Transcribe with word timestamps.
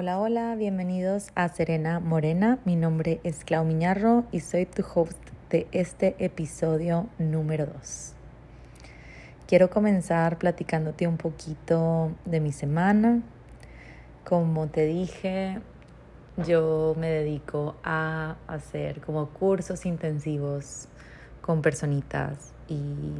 Hola, 0.00 0.18
hola, 0.18 0.54
bienvenidos 0.54 1.28
a 1.34 1.50
Serena 1.50 2.00
Morena. 2.00 2.58
Mi 2.64 2.74
nombre 2.74 3.20
es 3.22 3.44
Clau 3.44 3.66
Miñarro 3.66 4.24
y 4.32 4.40
soy 4.40 4.64
tu 4.64 4.82
host 4.82 5.18
de 5.50 5.68
este 5.72 6.16
episodio 6.18 7.10
número 7.18 7.66
2. 7.66 8.14
Quiero 9.46 9.68
comenzar 9.68 10.38
platicándote 10.38 11.06
un 11.06 11.18
poquito 11.18 12.12
de 12.24 12.40
mi 12.40 12.50
semana. 12.50 13.20
Como 14.24 14.68
te 14.68 14.86
dije, 14.86 15.60
yo 16.46 16.94
me 16.98 17.10
dedico 17.10 17.76
a 17.84 18.36
hacer 18.46 19.02
como 19.02 19.28
cursos 19.28 19.84
intensivos 19.84 20.88
con 21.42 21.60
personitas 21.60 22.54
y 22.68 23.12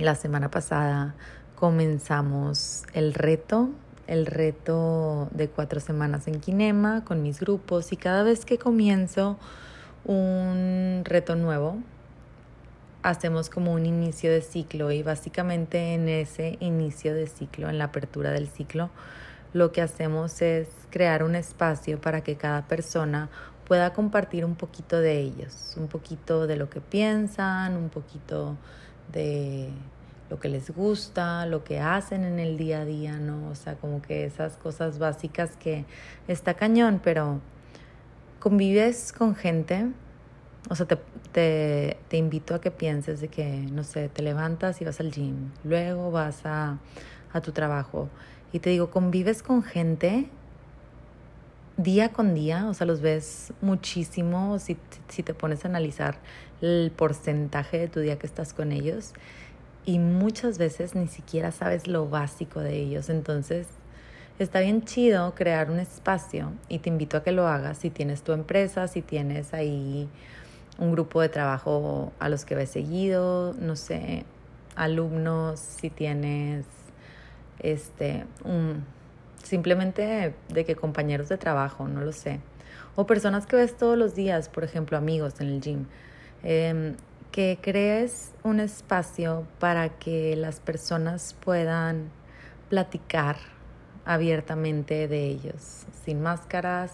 la 0.00 0.16
semana 0.16 0.50
pasada 0.50 1.14
comenzamos 1.54 2.82
el 2.92 3.14
reto 3.14 3.70
el 4.10 4.26
reto 4.26 5.28
de 5.30 5.48
cuatro 5.48 5.78
semanas 5.78 6.26
en 6.26 6.40
Kinema 6.40 7.04
con 7.04 7.22
mis 7.22 7.38
grupos. 7.38 7.92
Y 7.92 7.96
cada 7.96 8.24
vez 8.24 8.44
que 8.44 8.58
comienzo 8.58 9.38
un 10.04 11.02
reto 11.04 11.36
nuevo, 11.36 11.78
hacemos 13.04 13.50
como 13.50 13.72
un 13.72 13.86
inicio 13.86 14.32
de 14.32 14.42
ciclo. 14.42 14.90
Y 14.90 15.04
básicamente 15.04 15.94
en 15.94 16.08
ese 16.08 16.58
inicio 16.58 17.14
de 17.14 17.28
ciclo, 17.28 17.70
en 17.70 17.78
la 17.78 17.84
apertura 17.84 18.32
del 18.32 18.48
ciclo, 18.48 18.90
lo 19.52 19.70
que 19.70 19.80
hacemos 19.80 20.42
es 20.42 20.68
crear 20.90 21.22
un 21.22 21.36
espacio 21.36 22.00
para 22.00 22.22
que 22.22 22.34
cada 22.34 22.66
persona 22.66 23.30
pueda 23.64 23.92
compartir 23.92 24.44
un 24.44 24.56
poquito 24.56 25.00
de 25.00 25.20
ellos, 25.20 25.76
un 25.76 25.86
poquito 25.86 26.48
de 26.48 26.56
lo 26.56 26.68
que 26.68 26.80
piensan, 26.80 27.76
un 27.76 27.90
poquito 27.90 28.56
de 29.12 29.70
lo 30.30 30.38
que 30.38 30.48
les 30.48 30.70
gusta, 30.70 31.44
lo 31.44 31.64
que 31.64 31.80
hacen 31.80 32.24
en 32.24 32.38
el 32.38 32.56
día 32.56 32.82
a 32.82 32.84
día, 32.84 33.18
¿no? 33.18 33.50
O 33.50 33.54
sea, 33.56 33.74
como 33.74 34.00
que 34.00 34.24
esas 34.24 34.56
cosas 34.56 34.98
básicas 34.98 35.56
que 35.56 35.84
está 36.28 36.54
cañón, 36.54 37.00
pero 37.02 37.40
convives 38.38 39.12
con 39.12 39.34
gente, 39.34 39.88
o 40.68 40.76
sea, 40.76 40.86
te, 40.86 40.96
te, 41.32 41.96
te, 42.08 42.16
invito 42.16 42.54
a 42.54 42.60
que 42.60 42.70
pienses 42.70 43.20
de 43.20 43.28
que, 43.28 43.66
no 43.72 43.82
sé, 43.82 44.08
te 44.08 44.22
levantas 44.22 44.80
y 44.80 44.84
vas 44.84 45.00
al 45.00 45.10
gym, 45.10 45.50
luego 45.64 46.12
vas 46.12 46.46
a, 46.46 46.78
a 47.32 47.40
tu 47.40 47.50
trabajo 47.50 48.08
y 48.52 48.60
te 48.60 48.70
digo, 48.70 48.90
convives 48.90 49.42
con 49.42 49.62
gente 49.62 50.28
día 51.76 52.10
con 52.10 52.34
día, 52.34 52.68
o 52.68 52.74
sea, 52.74 52.86
los 52.86 53.00
ves 53.00 53.52
muchísimo 53.62 54.58
si, 54.58 54.76
si 55.08 55.22
te 55.22 55.34
pones 55.34 55.64
a 55.64 55.68
analizar 55.68 56.18
el 56.60 56.92
porcentaje 56.94 57.78
de 57.78 57.88
tu 57.88 58.00
día 58.00 58.18
que 58.18 58.26
estás 58.26 58.52
con 58.52 58.70
ellos 58.70 59.14
y 59.84 59.98
muchas 59.98 60.58
veces 60.58 60.94
ni 60.94 61.08
siquiera 61.08 61.52
sabes 61.52 61.86
lo 61.86 62.08
básico 62.08 62.60
de 62.60 62.76
ellos. 62.76 63.08
Entonces, 63.08 63.66
está 64.38 64.60
bien 64.60 64.84
chido 64.84 65.34
crear 65.34 65.70
un 65.70 65.78
espacio 65.80 66.52
y 66.68 66.78
te 66.78 66.88
invito 66.88 67.16
a 67.16 67.22
que 67.22 67.32
lo 67.32 67.46
hagas 67.46 67.78
si 67.78 67.90
tienes 67.90 68.22
tu 68.22 68.32
empresa, 68.32 68.88
si 68.88 69.02
tienes 69.02 69.54
ahí 69.54 70.08
un 70.78 70.92
grupo 70.92 71.20
de 71.20 71.28
trabajo 71.28 72.12
a 72.18 72.28
los 72.28 72.44
que 72.44 72.54
ves 72.54 72.70
seguido, 72.70 73.54
no 73.58 73.76
sé, 73.76 74.24
alumnos, 74.76 75.60
si 75.60 75.90
tienes 75.90 76.64
este 77.58 78.24
un 78.44 78.84
simplemente 79.42 80.34
de 80.48 80.64
que 80.64 80.76
compañeros 80.76 81.28
de 81.28 81.38
trabajo, 81.38 81.88
no 81.88 82.00
lo 82.00 82.12
sé, 82.12 82.40
o 82.96 83.06
personas 83.06 83.46
que 83.46 83.56
ves 83.56 83.76
todos 83.76 83.96
los 83.96 84.14
días, 84.14 84.48
por 84.48 84.64
ejemplo, 84.64 84.96
amigos 84.96 85.40
en 85.40 85.48
el 85.48 85.60
gym. 85.60 85.86
Eh, 86.42 86.94
que 87.32 87.58
crees 87.60 88.32
un 88.42 88.58
espacio 88.58 89.46
para 89.58 89.88
que 89.88 90.34
las 90.36 90.58
personas 90.58 91.36
puedan 91.44 92.10
platicar 92.68 93.36
abiertamente 94.04 95.06
de 95.06 95.26
ellos, 95.26 95.86
sin 96.04 96.20
máscaras, 96.22 96.92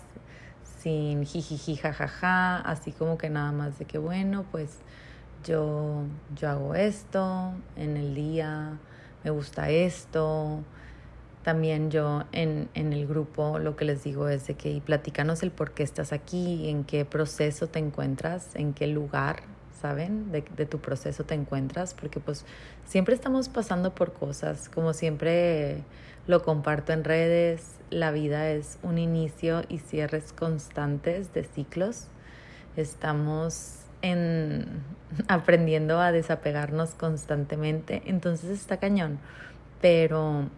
sin 0.63 1.25
jijiji 1.25 1.77
jajaja, 1.77 2.59
así 2.59 2.93
como 2.93 3.17
que 3.17 3.31
nada 3.31 3.53
más 3.53 3.79
de 3.79 3.87
que 3.87 3.99
bueno, 3.99 4.45
pues 4.51 4.79
yo, 5.45 6.03
yo 6.35 6.51
hago 6.51 6.75
esto 6.75 7.55
en 7.77 7.97
el 7.97 8.15
día, 8.15 8.79
me 9.25 9.31
gusta 9.31 9.71
esto. 9.71 10.63
También 11.45 11.93
yo 11.93 12.25
en, 12.33 12.69
en 12.75 12.93
el 12.93 13.07
grupo 13.07 13.61
lo 13.61 13.77
que 13.77 13.85
les 13.85 14.03
digo 14.03 14.29
es 14.29 14.49
de 14.49 14.55
que 14.55 14.71
y 14.71 14.81
platícanos 14.81 15.45
el 15.45 15.53
por 15.53 15.73
qué 15.73 15.85
estás 15.85 16.13
aquí, 16.13 16.69
en 16.69 16.83
qué 16.85 17.05
proceso 17.05 17.69
te 17.69 17.79
encuentras, 17.79 18.55
en 18.57 18.75
qué 18.75 18.89
lugar 18.89 19.56
¿saben? 19.87 20.33
De, 20.33 20.43
tu 20.67 20.81
proceso 20.81 21.23
te 21.23 21.35
encuentras, 21.35 21.95
porque 21.95 22.19
pues 22.19 22.45
siempre 22.87 23.15
estamos 23.15 23.49
pasando 23.49 23.95
por 23.95 24.13
cosas, 24.13 24.69
como 24.69 24.93
siempre 24.93 25.85
lo 26.27 26.43
comparto 26.43 26.93
en 26.93 27.05
redes, 27.05 27.77
la 27.91 28.11
vida 28.11 28.51
es 28.51 28.79
un 28.83 28.99
inicio 28.99 29.63
y 29.69 29.79
cierres 29.79 30.33
constantes 30.33 31.33
de 31.35 31.45
ciclos. 31.45 32.09
Estamos 32.77 33.77
en 34.03 34.83
aprendiendo 35.29 36.01
a 36.01 36.11
desapegarnos 36.11 36.97
constantemente, 36.97 38.03
entonces 38.07 38.51
está 38.51 38.79
cañón, 38.79 39.21
pero 39.81 40.51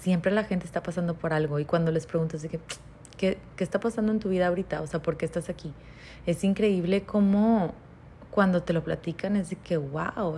siempre 0.00 0.32
la 0.32 0.44
gente 0.44 0.64
está 0.64 0.82
pasando 0.82 1.12
por 1.12 1.34
algo 1.34 1.58
y 1.58 1.66
cuando 1.66 1.92
les 1.92 2.06
preguntas 2.06 2.40
de 2.40 2.48
¿qué, 2.48 3.36
qué 3.56 3.64
está 3.64 3.78
pasando 3.78 4.10
en 4.10 4.20
tu 4.20 4.30
vida 4.30 4.46
ahorita? 4.46 4.80
O 4.80 4.86
sea, 4.86 5.02
¿por 5.02 5.18
qué 5.18 5.26
estás 5.26 5.50
aquí? 5.50 5.74
Es 6.24 6.44
increíble 6.44 7.02
cómo 7.02 7.74
cuando 8.34 8.64
te 8.64 8.72
lo 8.72 8.82
platican 8.82 9.36
es 9.36 9.50
de 9.50 9.54
que, 9.54 9.76
wow, 9.76 10.36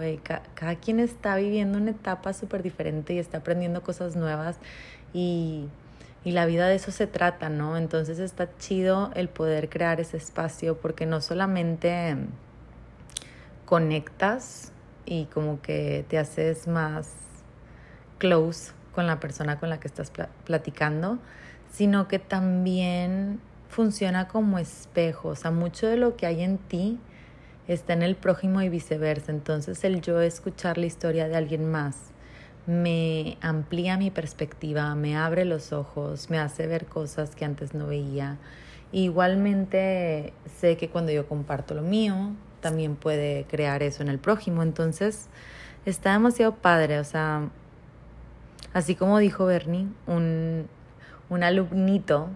cada 0.55 0.75
quien 0.77 1.01
está 1.01 1.34
viviendo 1.37 1.79
una 1.79 1.93
etapa 1.93 2.34
súper 2.34 2.62
diferente 2.62 3.15
y 3.15 3.19
está 3.19 3.39
aprendiendo 3.39 3.83
cosas 3.83 4.17
nuevas 4.17 4.59
y, 5.15 5.69
y 6.23 6.33
la 6.33 6.45
vida 6.45 6.69
de 6.69 6.75
eso 6.75 6.91
se 6.91 7.06
trata, 7.06 7.49
¿no? 7.49 7.79
Entonces 7.79 8.19
está 8.19 8.55
chido 8.59 9.11
el 9.15 9.31
poder 9.31 9.71
crear 9.71 9.99
ese 9.99 10.19
espacio 10.19 10.77
porque 10.77 11.06
no 11.06 11.23
solamente 11.23 12.19
conectas 13.65 14.73
y 15.06 15.25
como 15.33 15.62
que 15.62 16.05
te 16.06 16.19
haces 16.19 16.69
más 16.69 17.09
close 18.19 18.73
con 18.95 19.06
la 19.06 19.21
persona 19.21 19.59
con 19.59 19.71
la 19.71 19.81
que 19.81 19.89
estás 19.89 20.12
platicando, 20.45 21.19
sino 21.73 22.09
que 22.09 22.19
también 22.19 23.41
funciona 23.71 24.29
como 24.29 24.59
espejo, 24.59 25.31
o 25.31 25.35
sea, 25.35 25.51
mucho 25.51 25.87
de 25.87 25.97
lo 25.97 26.15
que 26.17 26.27
hay 26.27 26.43
en 26.43 26.59
ti 26.59 27.01
está 27.69 27.93
en 27.93 28.03
el 28.03 28.16
prójimo 28.16 28.62
y 28.62 28.69
viceversa. 28.69 29.32
Entonces 29.32 29.82
el 29.84 30.00
yo 30.00 30.21
escuchar 30.21 30.78
la 30.78 30.87
historia 30.87 31.28
de 31.28 31.37
alguien 31.37 31.71
más 31.71 32.12
me 32.66 33.38
amplía 33.41 33.97
mi 33.97 34.10
perspectiva, 34.10 34.94
me 34.94 35.16
abre 35.16 35.44
los 35.44 35.72
ojos, 35.72 36.31
me 36.31 36.38
hace 36.38 36.66
ver 36.66 36.87
cosas 36.87 37.37
que 37.37 37.44
antes 37.44 37.75
no 37.75 37.87
veía. 37.87 38.38
Igualmente 38.93 40.32
sé 40.59 40.76
que 40.76 40.88
cuando 40.88 41.12
yo 41.12 41.28
comparto 41.28 41.75
lo 41.75 41.82
mío, 41.82 42.32
también 42.60 42.97
puede 42.97 43.44
crear 43.44 43.82
eso 43.82 44.03
en 44.03 44.09
el 44.09 44.19
prójimo. 44.19 44.62
Entonces 44.62 45.28
está 45.84 46.12
demasiado 46.12 46.56
padre, 46.56 46.99
o 46.99 47.05
sea, 47.05 47.49
así 48.72 48.97
como 48.97 49.19
dijo 49.19 49.47
Bernie, 49.47 49.87
un, 50.06 50.66
un 51.28 51.43
alumnito 51.43 52.28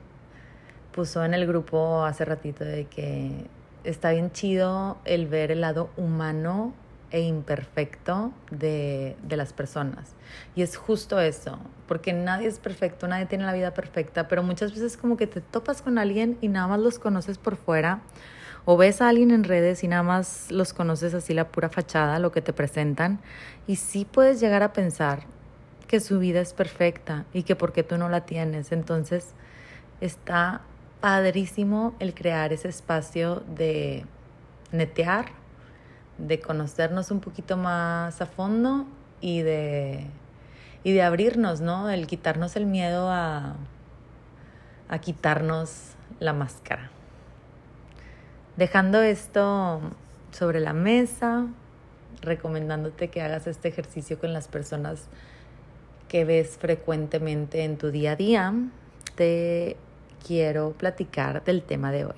puso 0.92 1.24
en 1.24 1.34
el 1.34 1.46
grupo 1.46 2.04
hace 2.04 2.24
ratito 2.24 2.64
de 2.64 2.84
que 2.86 3.46
está 3.84 4.10
bien 4.12 4.30
chido 4.32 4.98
el 5.04 5.26
ver 5.26 5.50
el 5.50 5.60
lado 5.60 5.90
humano 5.96 6.72
e 7.10 7.20
imperfecto 7.22 8.32
de, 8.50 9.16
de, 9.22 9.36
las 9.36 9.52
personas. 9.52 10.14
Y 10.54 10.62
es 10.62 10.76
justo 10.76 11.18
eso, 11.20 11.58
porque 11.88 12.12
nadie 12.12 12.46
es 12.46 12.60
perfecto, 12.60 13.08
nadie 13.08 13.26
tiene 13.26 13.44
la 13.44 13.52
vida 13.52 13.74
perfecta, 13.74 14.28
pero 14.28 14.42
muchas 14.42 14.72
veces 14.72 14.96
como 14.96 15.16
que 15.16 15.26
te 15.26 15.40
topas 15.40 15.82
con 15.82 15.98
alguien 15.98 16.38
y 16.40 16.48
nada 16.48 16.68
más 16.68 16.80
los 16.80 16.98
conoces 17.00 17.38
por 17.38 17.56
fuera, 17.56 18.00
o 18.64 18.76
ves 18.76 19.00
a 19.00 19.08
alguien 19.08 19.30
en 19.32 19.42
redes 19.42 19.82
y 19.82 19.88
nada 19.88 20.02
más 20.02 20.52
los 20.52 20.72
conoces 20.72 21.14
así 21.14 21.34
la 21.34 21.48
pura 21.48 21.68
fachada, 21.68 22.18
lo 22.18 22.30
que 22.30 22.42
te 22.42 22.52
presentan, 22.52 23.20
y 23.66 23.76
sí 23.76 24.04
puedes 24.04 24.38
llegar 24.38 24.62
a 24.62 24.72
pensar 24.72 25.24
que 25.90 25.98
su 25.98 26.20
vida 26.20 26.40
es 26.40 26.52
perfecta 26.52 27.24
y 27.32 27.42
que 27.42 27.56
porque 27.56 27.82
tú 27.82 27.98
no 27.98 28.08
la 28.08 28.20
tienes. 28.20 28.70
Entonces 28.70 29.34
está 30.00 30.60
padrísimo 31.00 31.94
el 31.98 32.14
crear 32.14 32.52
ese 32.52 32.68
espacio 32.68 33.42
de 33.56 34.04
netear, 34.72 35.26
de 36.18 36.40
conocernos 36.40 37.10
un 37.10 37.20
poquito 37.20 37.56
más 37.56 38.20
a 38.20 38.26
fondo 38.26 38.86
y 39.20 39.42
de, 39.42 40.06
y 40.84 40.92
de 40.92 41.02
abrirnos, 41.02 41.60
¿no? 41.60 41.90
El 41.90 42.06
quitarnos 42.06 42.56
el 42.56 42.66
miedo 42.66 43.10
a, 43.10 43.56
a 44.88 44.98
quitarnos 44.98 45.94
la 46.18 46.32
máscara. 46.32 46.90
Dejando 48.56 49.00
esto 49.00 49.80
sobre 50.32 50.60
la 50.60 50.72
mesa, 50.72 51.46
recomendándote 52.20 53.08
que 53.08 53.22
hagas 53.22 53.46
este 53.46 53.68
ejercicio 53.68 54.18
con 54.18 54.32
las 54.32 54.48
personas 54.48 55.04
que 56.08 56.24
ves 56.24 56.58
frecuentemente 56.58 57.64
en 57.64 57.78
tu 57.78 57.90
día 57.90 58.12
a 58.12 58.16
día, 58.16 58.54
te 59.14 59.76
quiero 60.24 60.72
platicar 60.72 61.42
del 61.44 61.62
tema 61.62 61.90
de 61.92 62.04
hoy. 62.04 62.16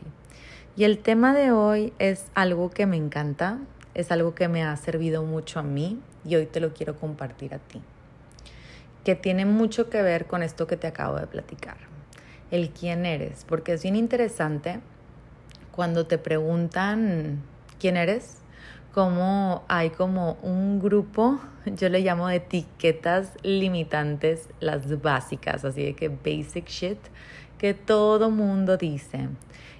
Y 0.76 0.84
el 0.84 0.98
tema 0.98 1.34
de 1.34 1.52
hoy 1.52 1.92
es 1.98 2.26
algo 2.34 2.70
que 2.70 2.86
me 2.86 2.96
encanta, 2.96 3.58
es 3.94 4.10
algo 4.10 4.34
que 4.34 4.48
me 4.48 4.62
ha 4.62 4.74
servido 4.76 5.22
mucho 5.22 5.58
a 5.58 5.62
mí 5.62 6.00
y 6.24 6.36
hoy 6.36 6.46
te 6.46 6.60
lo 6.60 6.72
quiero 6.72 6.96
compartir 6.96 7.54
a 7.54 7.58
ti, 7.58 7.80
que 9.04 9.14
tiene 9.14 9.44
mucho 9.44 9.90
que 9.90 10.02
ver 10.02 10.26
con 10.26 10.42
esto 10.42 10.66
que 10.66 10.76
te 10.76 10.86
acabo 10.86 11.16
de 11.16 11.26
platicar. 11.26 11.76
el 12.50 12.68
quién 12.70 13.06
eres, 13.06 13.46
porque 13.46 13.72
es 13.72 13.82
bien 13.82 13.96
interesante 13.96 14.80
cuando 15.70 16.06
te 16.06 16.18
preguntan 16.18 17.42
quién 17.80 17.96
eres, 17.96 18.42
como 18.92 19.64
hay 19.68 19.90
como 19.90 20.34
un 20.42 20.78
grupo, 20.78 21.40
yo 21.66 21.88
le 21.88 22.00
llamo 22.00 22.28
etiquetas 22.28 23.32
limitantes, 23.42 24.48
las 24.60 25.00
básicas, 25.00 25.64
así 25.64 25.82
de 25.82 25.94
que 25.94 26.08
basic 26.08 26.68
shit, 26.68 26.98
que 27.62 27.74
todo 27.74 28.28
mundo 28.28 28.76
dice. 28.76 29.28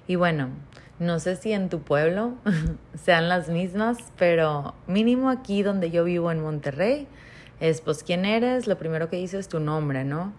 Y 0.07 0.15
bueno, 0.15 0.51
no 0.99 1.19
sé 1.19 1.35
si 1.35 1.51
en 1.51 1.67
tu 1.67 1.81
pueblo 1.81 2.35
sean 2.95 3.27
las 3.27 3.49
mismas, 3.49 3.97
pero 4.17 4.73
mínimo 4.87 5.29
aquí 5.29 5.63
donde 5.63 5.91
yo 5.91 6.05
vivo 6.05 6.31
en 6.31 6.41
Monterrey, 6.41 7.07
es 7.59 7.81
pues 7.81 8.03
quién 8.03 8.23
eres, 8.23 8.67
lo 8.67 8.77
primero 8.77 9.09
que 9.09 9.17
dices 9.17 9.41
es 9.41 9.47
tu 9.49 9.59
nombre, 9.59 10.05
¿no? 10.05 10.31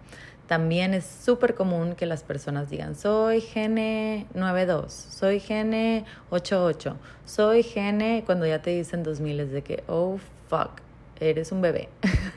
También 0.46 0.94
es 0.94 1.04
súper 1.04 1.54
común 1.54 1.96
que 1.96 2.06
las 2.06 2.22
personas 2.22 2.70
digan, 2.70 2.94
soy 2.96 3.42
Gene 3.42 4.26
92, 4.32 4.90
soy 4.90 5.38
Gene 5.38 6.06
88, 6.30 6.96
soy 7.26 7.62
Gene, 7.62 8.22
cuando 8.24 8.46
ya 8.46 8.62
te 8.62 8.70
dicen 8.70 9.02
2000 9.02 9.40
es 9.40 9.52
de 9.52 9.60
que, 9.60 9.84
oh, 9.86 10.18
fuck, 10.48 10.80
eres 11.20 11.52
un 11.52 11.60
bebé. 11.60 11.90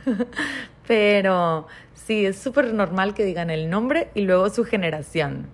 Pero 0.87 1.67
sí, 2.07 2.25
es 2.25 2.37
súper 2.37 2.73
normal 2.73 3.13
que 3.13 3.25
digan 3.25 3.49
el 3.49 3.69
nombre 3.69 4.09
y 4.15 4.21
luego 4.21 4.49
su 4.49 4.63
generación. 4.63 5.47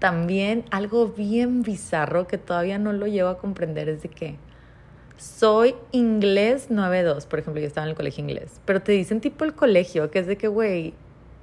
También 0.00 0.64
algo 0.70 1.08
bien 1.08 1.62
bizarro 1.62 2.26
que 2.26 2.36
todavía 2.36 2.78
no 2.78 2.92
lo 2.92 3.06
llevo 3.06 3.28
a 3.30 3.38
comprender 3.38 3.88
es 3.88 4.02
de 4.02 4.08
que 4.08 4.36
soy 5.16 5.76
inglés 5.92 6.70
92, 6.70 7.26
por 7.26 7.38
ejemplo, 7.38 7.60
yo 7.60 7.68
estaba 7.68 7.86
en 7.86 7.90
el 7.90 7.96
colegio 7.96 8.22
inglés, 8.22 8.60
pero 8.64 8.82
te 8.82 8.92
dicen 8.92 9.20
tipo 9.20 9.44
el 9.44 9.54
colegio, 9.54 10.10
que 10.10 10.18
es 10.18 10.26
de 10.26 10.36
que, 10.36 10.48
güey, 10.48 10.92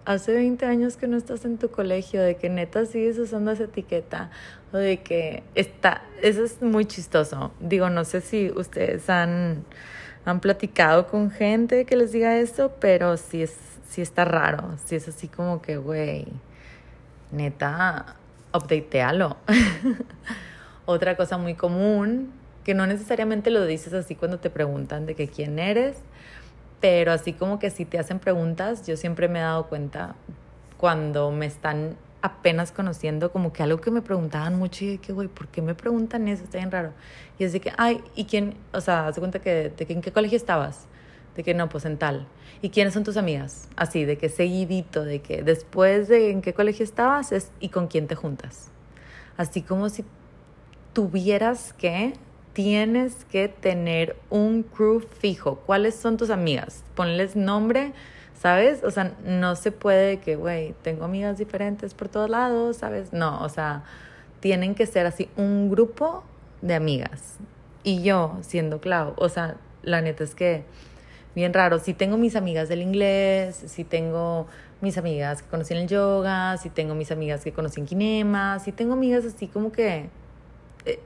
hace 0.04 0.34
20 0.34 0.66
años 0.66 0.98
que 0.98 1.08
no 1.08 1.16
estás 1.16 1.46
en 1.46 1.58
tu 1.58 1.72
colegio, 1.72 2.22
de 2.22 2.36
que 2.36 2.50
neta 2.50 2.86
sigues 2.86 3.18
usando 3.18 3.52
esa 3.52 3.64
etiqueta, 3.64 4.30
o 4.74 4.78
de 4.78 4.98
que 4.98 5.44
está, 5.56 6.04
eso 6.22 6.44
es 6.44 6.62
muy 6.62 6.86
chistoso. 6.86 7.54
Digo, 7.62 7.90
no 7.90 8.04
sé 8.04 8.20
si 8.20 8.52
ustedes 8.52 9.10
han, 9.10 9.64
han 10.26 10.42
platicado 10.42 11.08
con 11.08 11.32
gente 11.32 11.86
que 11.86 11.96
les 11.96 12.12
diga 12.12 12.38
eso, 12.38 12.74
pero 12.80 13.16
sí, 13.16 13.44
es, 13.44 13.56
sí 13.92 14.02
está 14.02 14.24
raro, 14.24 14.78
sí 14.86 14.96
es 14.96 15.10
así 15.10 15.28
como 15.28 15.62
que, 15.62 15.76
güey, 15.76 16.26
neta, 17.32 18.16
updatealo. 18.54 19.36
Otra 20.86 21.18
cosa 21.18 21.38
muy 21.38 21.56
común, 21.56 22.32
que 22.64 22.74
no 22.74 22.88
necesariamente 22.88 23.52
lo 23.52 23.66
dices 23.66 23.94
así 23.94 24.16
cuando 24.16 24.40
te 24.40 24.50
preguntan 24.50 25.06
de 25.06 25.16
que 25.16 25.28
quién 25.28 25.60
eres, 25.60 25.98
pero 26.80 27.12
así 27.12 27.34
como 27.34 27.60
que 27.60 27.70
si 27.70 27.84
te 27.84 28.00
hacen 28.00 28.20
preguntas, 28.20 28.88
yo 28.88 28.96
siempre 28.96 29.28
me 29.28 29.40
he 29.40 29.42
dado 29.42 29.68
cuenta 29.68 30.16
cuando 30.78 31.32
me 31.32 31.46
están 31.46 31.98
apenas 32.22 32.72
conociendo, 32.72 33.32
como 33.34 33.52
que 33.52 33.62
algo 33.62 33.82
que 33.82 33.92
me 33.92 34.02
preguntaban 34.02 34.58
mucho 34.58 34.86
y 34.86 34.92
de 34.92 34.98
que, 35.00 35.12
güey, 35.12 35.28
¿por 35.28 35.50
qué 35.50 35.62
me 35.62 35.76
preguntan 35.76 36.30
eso? 36.30 36.46
Está 36.46 36.60
bien 36.60 36.72
raro. 36.72 36.94
Y 37.38 37.44
es 37.44 37.52
de 37.52 37.60
que, 37.60 37.74
ay, 37.78 38.02
¿y 38.16 38.24
quién? 38.24 38.56
O 38.72 38.80
sea, 38.80 39.08
haz 39.08 39.20
cuenta 39.20 39.40
que, 39.40 39.74
de 39.76 39.86
que 39.86 39.92
en 39.92 40.02
qué 40.02 40.14
colegio 40.14 40.38
estabas. 40.38 40.88
De 41.36 41.44
que 41.44 41.54
no, 41.54 41.70
pues 41.70 41.86
en 41.86 41.98
tal. 41.98 42.28
¿Y 42.62 42.70
quiénes 42.70 42.94
son 42.94 43.04
tus 43.04 43.18
amigas? 43.18 43.70
Así, 43.76 44.06
de 44.06 44.18
que 44.18 44.30
seguidito, 44.30 45.04
de 45.04 45.22
que 45.22 45.44
después 45.44 46.08
de 46.08 46.32
en 46.32 46.42
qué 46.42 46.54
colegio 46.54 46.84
estabas 46.84 47.32
es 47.32 47.52
y 47.60 47.70
con 47.70 47.88
quién 47.88 48.08
te 48.08 48.16
juntas. 48.16 48.70
Así 49.38 49.62
como 49.62 49.90
si 49.90 50.04
tuvieras 50.94 51.74
que 51.74 52.14
tienes 52.54 53.26
que 53.26 53.48
tener 53.48 54.18
un 54.30 54.64
crew 54.64 55.00
fijo. 55.00 55.58
¿Cuáles 55.66 55.96
son 55.96 56.18
tus 56.18 56.30
amigas? 56.30 56.84
Ponles 56.96 57.36
nombre, 57.36 57.94
¿sabes? 58.38 58.84
O 58.84 58.92
sea, 58.92 59.16
no 59.26 59.56
se 59.56 59.72
puede 59.72 60.20
que, 60.20 60.36
güey, 60.36 60.74
tengo 60.82 61.06
amigas 61.06 61.38
diferentes 61.38 61.94
por 61.94 62.10
todos 62.10 62.30
lados, 62.30 62.78
¿sabes? 62.78 63.14
No, 63.14 63.42
o 63.42 63.50
sea, 63.50 63.84
tienen 64.40 64.76
que 64.76 64.86
ser 64.86 65.06
así 65.06 65.30
un 65.38 65.70
grupo 65.70 66.24
de 66.62 66.76
amigas. 66.76 67.38
Y 67.84 68.04
yo, 68.04 68.38
siendo 68.42 68.82
Clau, 68.82 69.14
o 69.18 69.30
sea, 69.30 69.56
la 69.82 70.02
neta 70.02 70.24
es 70.24 70.36
que 70.36 70.64
bien 71.36 71.54
raro. 71.54 71.80
Si 71.80 71.94
tengo 71.94 72.18
mis 72.18 72.36
amigas 72.36 72.70
del 72.70 72.82
inglés, 72.82 73.64
si 73.68 73.84
tengo 73.84 74.48
mis 74.82 74.98
amigas 74.98 75.42
que 75.42 75.50
conocí 75.50 75.74
en 75.74 75.82
el 75.82 75.88
yoga, 75.88 76.58
si 76.58 76.70
tengo 76.70 76.96
mis 76.96 77.12
amigas 77.12 77.44
que 77.44 77.52
conocí 77.52 77.80
en 77.80 77.86
kinema, 77.86 78.60
si 78.60 78.72
tengo 78.72 78.94
amigas 78.94 79.26
así 79.26 79.48
como 79.48 79.72
que 79.72 80.10
eh, 80.86 81.00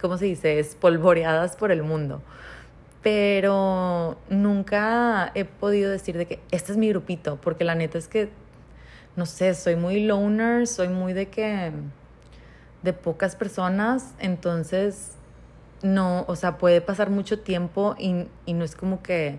¿cómo 0.00 0.16
se 0.16 0.26
dice?, 0.26 0.58
espolvoreadas 0.58 1.56
por 1.56 1.70
el 1.70 1.82
mundo. 1.82 2.22
Pero 3.02 4.16
nunca 4.30 5.30
he 5.34 5.44
podido 5.44 5.90
decir 5.90 6.16
de 6.16 6.26
que 6.26 6.40
este 6.50 6.72
es 6.72 6.78
mi 6.78 6.88
grupito, 6.88 7.38
porque 7.40 7.64
la 7.64 7.74
neta 7.74 7.98
es 7.98 8.08
que, 8.08 8.30
no 9.16 9.26
sé, 9.26 9.54
soy 9.54 9.76
muy 9.76 10.00
loner, 10.00 10.66
soy 10.66 10.88
muy 10.88 11.12
de 11.12 11.28
que, 11.28 11.72
de 12.82 12.92
pocas 12.92 13.36
personas, 13.36 14.14
entonces, 14.18 15.12
no, 15.84 16.24
o 16.28 16.34
sea, 16.34 16.56
puede 16.56 16.80
pasar 16.80 17.10
mucho 17.10 17.40
tiempo 17.40 17.94
y, 17.98 18.26
y 18.46 18.54
no 18.54 18.64
es 18.64 18.74
como 18.74 19.02
que 19.02 19.38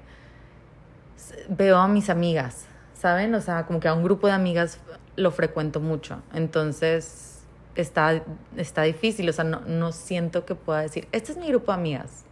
veo 1.50 1.78
a 1.78 1.88
mis 1.88 2.12
amigas, 2.12 2.68
¿saben? 2.94 3.34
O 3.34 3.42
sea, 3.42 3.66
como 3.66 3.80
que 3.80 3.88
a 3.88 3.94
un 3.96 4.04
grupo 4.04 4.28
de 4.28 4.34
amigas 4.34 4.80
lo 5.16 5.32
frecuento 5.32 5.80
mucho, 5.80 6.22
entonces 6.34 7.42
está, 7.74 8.22
está 8.58 8.84
difícil, 8.84 9.28
o 9.28 9.34
sea, 9.34 9.44
no, 9.44 9.62
no 9.62 9.92
siento 9.92 10.46
que 10.46 10.54
pueda 10.54 10.82
decir, 10.82 11.08
este 11.12 11.32
es 11.32 11.38
mi 11.40 11.48
grupo 11.48 11.72
de 11.72 11.80
amigas, 11.80 12.26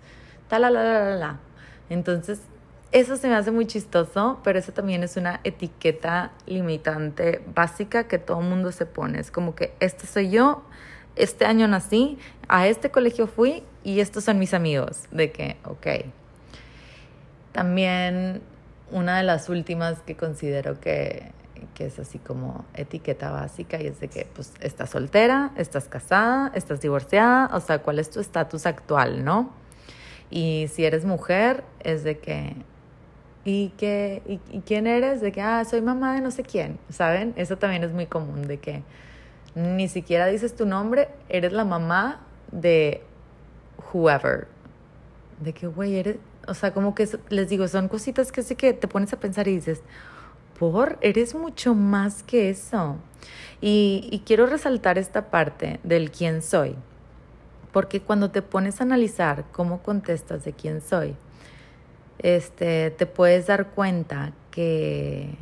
tal, 0.47 0.61
la, 0.61 0.69
la, 0.69 1.15
la. 1.15 1.39
Entonces, 1.89 2.39
eso 2.91 3.17
se 3.17 3.27
me 3.27 3.33
hace 3.33 3.49
muy 3.49 3.65
chistoso, 3.65 4.39
pero 4.43 4.59
eso 4.59 4.73
también 4.73 5.01
es 5.01 5.17
una 5.17 5.39
etiqueta 5.43 6.31
limitante 6.45 7.43
básica 7.55 8.03
que 8.07 8.19
todo 8.19 8.41
mundo 8.41 8.71
se 8.71 8.85
pone. 8.85 9.19
Es 9.19 9.31
como 9.31 9.55
que 9.55 9.73
este 9.79 10.05
soy 10.05 10.29
yo, 10.29 10.63
este 11.15 11.45
año 11.45 11.67
nací, 11.67 12.19
a 12.47 12.67
este 12.67 12.91
colegio 12.91 13.25
fui 13.25 13.63
y 13.83 13.99
estos 13.99 14.23
son 14.23 14.39
mis 14.39 14.53
amigos. 14.53 15.03
De 15.11 15.31
que, 15.31 15.57
ok. 15.65 16.05
También 17.51 18.41
una 18.91 19.17
de 19.17 19.23
las 19.23 19.49
últimas 19.49 19.99
que 20.01 20.15
considero 20.15 20.79
que 20.79 21.31
que 21.73 21.85
es 21.85 21.99
así 21.99 22.19
como 22.19 22.65
etiqueta 22.73 23.31
básica 23.31 23.81
y 23.81 23.87
es 23.87 23.99
de 23.99 24.07
que 24.07 24.27
pues 24.33 24.53
estás 24.59 24.89
soltera, 24.91 25.51
estás 25.57 25.87
casada, 25.87 26.51
estás 26.55 26.81
divorciada, 26.81 27.49
o 27.53 27.59
sea, 27.59 27.79
cuál 27.79 27.99
es 27.99 28.09
tu 28.09 28.19
estatus 28.19 28.65
actual, 28.65 29.23
¿no? 29.23 29.51
Y 30.29 30.67
si 30.71 30.85
eres 30.85 31.05
mujer, 31.05 31.63
es 31.79 32.03
de 32.03 32.17
que, 32.17 32.55
¿y, 33.45 33.69
qué, 33.77 34.21
y, 34.51 34.59
quién 34.61 34.87
eres? 34.87 35.21
De 35.21 35.31
que, 35.31 35.41
ah, 35.41 35.63
soy 35.65 35.81
mamá 35.81 36.15
de 36.15 36.21
no 36.21 36.31
sé 36.31 36.43
quién, 36.43 36.79
¿saben? 36.89 37.33
Eso 37.35 37.57
también 37.57 37.83
es 37.83 37.91
muy 37.91 38.07
común, 38.07 38.47
de 38.47 38.57
que 38.57 38.83
ni 39.55 39.87
siquiera 39.87 40.25
dices 40.27 40.55
tu 40.55 40.65
nombre, 40.65 41.09
eres 41.29 41.53
la 41.53 41.65
mamá 41.65 42.21
de 42.51 43.03
whoever. 43.93 44.47
De 45.39 45.53
que, 45.53 45.67
güey, 45.67 45.95
eres, 45.95 46.17
o 46.47 46.53
sea, 46.53 46.73
como 46.73 46.95
que 46.95 47.07
les 47.29 47.49
digo, 47.49 47.67
son 47.67 47.87
cositas 47.87 48.31
que 48.31 48.43
sí 48.43 48.55
que 48.55 48.73
te 48.73 48.87
pones 48.87 49.13
a 49.13 49.19
pensar 49.19 49.47
y 49.47 49.55
dices, 49.55 49.81
por, 50.57 50.97
eres 51.01 51.35
mucho 51.35 51.75
más 51.75 52.23
que 52.23 52.49
eso. 52.49 52.97
Y, 53.61 54.21
quiero 54.25 54.45
resaltar 54.45 54.97
esta 54.97 55.29
parte 55.29 55.79
del 55.83 56.11
quién 56.11 56.41
soy, 56.41 56.75
porque 57.71 58.01
cuando 58.01 58.31
te 58.31 58.41
pones 58.41 58.81
a 58.81 58.83
analizar 58.83 59.45
cómo 59.51 59.81
contestas 59.81 60.43
de 60.43 60.53
quién 60.53 60.81
soy, 60.81 61.15
este, 62.19 62.91
te 62.91 63.05
puedes 63.05 63.47
dar 63.47 63.71
cuenta 63.71 64.33
que 64.51 65.35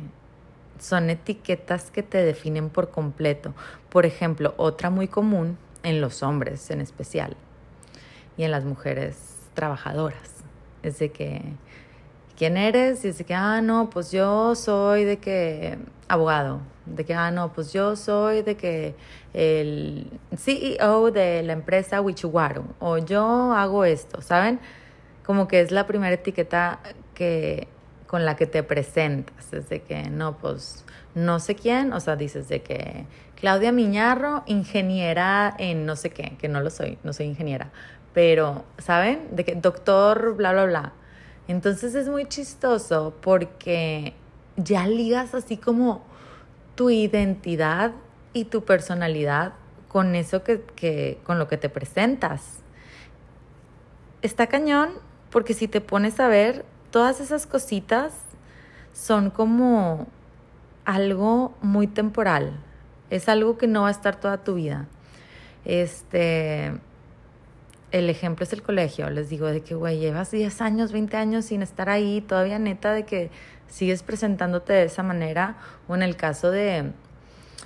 son 0.78 1.10
etiquetas 1.10 1.90
que 1.90 2.02
te 2.02 2.18
definen 2.18 2.70
por 2.70 2.90
completo. 2.90 3.54
Por 3.90 4.06
ejemplo, 4.06 4.54
otra 4.56 4.90
muy 4.90 5.08
común 5.08 5.58
en 5.82 6.00
los 6.00 6.22
hombres 6.22 6.70
en 6.70 6.80
especial 6.80 7.36
y 8.36 8.44
en 8.44 8.50
las 8.50 8.64
mujeres 8.64 9.16
trabajadoras. 9.54 10.42
Es 10.82 10.98
de 10.98 11.10
que 11.10 11.42
quién 12.36 12.56
eres 12.56 13.04
y 13.04 13.08
dice 13.08 13.24
que, 13.24 13.34
ah, 13.34 13.60
no, 13.60 13.90
pues 13.90 14.10
yo 14.10 14.54
soy 14.54 15.04
de 15.04 15.18
que 15.18 15.78
abogado, 16.08 16.60
de 16.86 17.04
que, 17.04 17.14
ah, 17.14 17.30
no, 17.30 17.52
pues 17.52 17.72
yo 17.72 17.96
soy 17.96 18.42
de 18.42 18.56
que 18.56 18.94
el 19.32 20.10
CEO 20.36 21.10
de 21.10 21.42
la 21.42 21.52
empresa 21.52 22.00
Wichuwaru 22.00 22.64
o 22.80 22.98
yo 22.98 23.52
hago 23.52 23.84
esto, 23.84 24.20
¿saben? 24.20 24.60
Como 25.24 25.46
que 25.46 25.60
es 25.60 25.70
la 25.70 25.86
primera 25.86 26.14
etiqueta 26.14 26.80
que 27.14 27.68
con 28.06 28.26
la 28.26 28.36
que 28.36 28.46
te 28.46 28.62
presentas, 28.62 29.52
es 29.54 29.70
de 29.70 29.80
que, 29.80 30.10
no, 30.10 30.36
pues 30.36 30.84
no 31.14 31.38
sé 31.38 31.54
quién, 31.54 31.94
o 31.94 32.00
sea, 32.00 32.14
dices 32.16 32.46
de 32.48 32.62
que 32.62 33.06
Claudia 33.36 33.72
Miñarro, 33.72 34.42
ingeniera 34.46 35.54
en 35.58 35.86
no 35.86 35.96
sé 35.96 36.10
qué, 36.10 36.36
que 36.38 36.48
no 36.48 36.60
lo 36.60 36.68
soy, 36.68 36.98
no 37.04 37.12
soy 37.14 37.26
ingeniera, 37.26 37.70
pero, 38.12 38.64
¿saben? 38.78 39.28
De 39.32 39.44
que 39.44 39.54
doctor, 39.54 40.34
bla, 40.36 40.52
bla, 40.52 40.64
bla. 40.64 40.92
Entonces 41.48 41.94
es 41.94 42.08
muy 42.08 42.26
chistoso 42.26 43.14
porque 43.20 44.14
ya 44.56 44.86
ligas 44.86 45.34
así 45.34 45.56
como 45.56 46.02
tu 46.74 46.90
identidad 46.90 47.92
y 48.32 48.46
tu 48.46 48.64
personalidad 48.64 49.54
con 49.88 50.14
eso 50.14 50.42
que, 50.42 51.18
con 51.24 51.38
lo 51.38 51.48
que 51.48 51.58
te 51.58 51.68
presentas. 51.68 52.60
Está 54.22 54.46
cañón 54.46 54.90
porque 55.30 55.54
si 55.54 55.68
te 55.68 55.80
pones 55.80 56.20
a 56.20 56.28
ver, 56.28 56.64
todas 56.90 57.20
esas 57.20 57.46
cositas 57.46 58.14
son 58.92 59.30
como 59.30 60.06
algo 60.84 61.54
muy 61.60 61.86
temporal. 61.86 62.58
Es 63.10 63.28
algo 63.28 63.58
que 63.58 63.66
no 63.66 63.82
va 63.82 63.88
a 63.88 63.90
estar 63.90 64.16
toda 64.16 64.38
tu 64.38 64.54
vida. 64.54 64.86
Este, 65.64 66.72
el 67.92 68.08
ejemplo 68.08 68.44
es 68.44 68.52
el 68.52 68.62
colegio. 68.62 69.08
Les 69.10 69.28
digo 69.28 69.46
de 69.46 69.60
que, 69.60 69.74
güey, 69.74 69.98
llevas 69.98 70.30
10 70.30 70.60
años, 70.62 70.92
20 70.92 71.16
años 71.16 71.44
sin 71.44 71.62
estar 71.62 71.88
ahí, 71.88 72.22
todavía 72.22 72.58
neta 72.58 72.92
de 72.92 73.04
que 73.04 73.30
sigues 73.68 74.02
presentándote 74.02 74.72
de 74.72 74.84
esa 74.84 75.02
manera. 75.02 75.56
O 75.86 75.94
en 75.94 76.02
el 76.02 76.16
caso 76.16 76.50
de, 76.50 76.90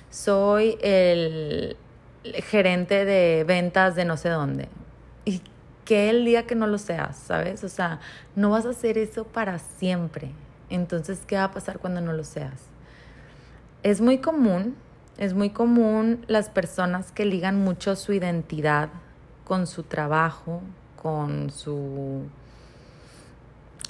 soy 0.09 0.77
el 0.81 1.77
gerente 2.43 3.05
de 3.05 3.45
ventas 3.45 3.95
de 3.95 4.05
no 4.05 4.17
sé 4.17 4.29
dónde. 4.29 4.67
Y 5.23 5.41
que 5.85 6.09
el 6.09 6.25
día 6.25 6.45
que 6.45 6.55
no 6.55 6.67
lo 6.67 6.77
seas, 6.77 7.15
¿sabes? 7.17 7.63
O 7.63 7.69
sea, 7.69 8.01
no 8.35 8.49
vas 8.49 8.65
a 8.65 8.71
hacer 8.71 8.97
eso 8.97 9.23
para 9.23 9.57
siempre. 9.59 10.31
Entonces, 10.69 11.21
¿qué 11.25 11.37
va 11.37 11.45
a 11.45 11.51
pasar 11.51 11.79
cuando 11.79 12.01
no 12.01 12.11
lo 12.11 12.25
seas? 12.25 12.61
Es 13.83 14.01
muy 14.01 14.17
común, 14.17 14.75
es 15.17 15.33
muy 15.33 15.51
común 15.51 16.25
las 16.27 16.49
personas 16.49 17.13
que 17.13 17.23
ligan 17.23 17.63
mucho 17.63 17.95
su 17.95 18.11
identidad 18.11 18.89
con 19.47 19.65
su 19.65 19.83
trabajo, 19.83 20.61
con 21.01 21.51
su 21.51 22.23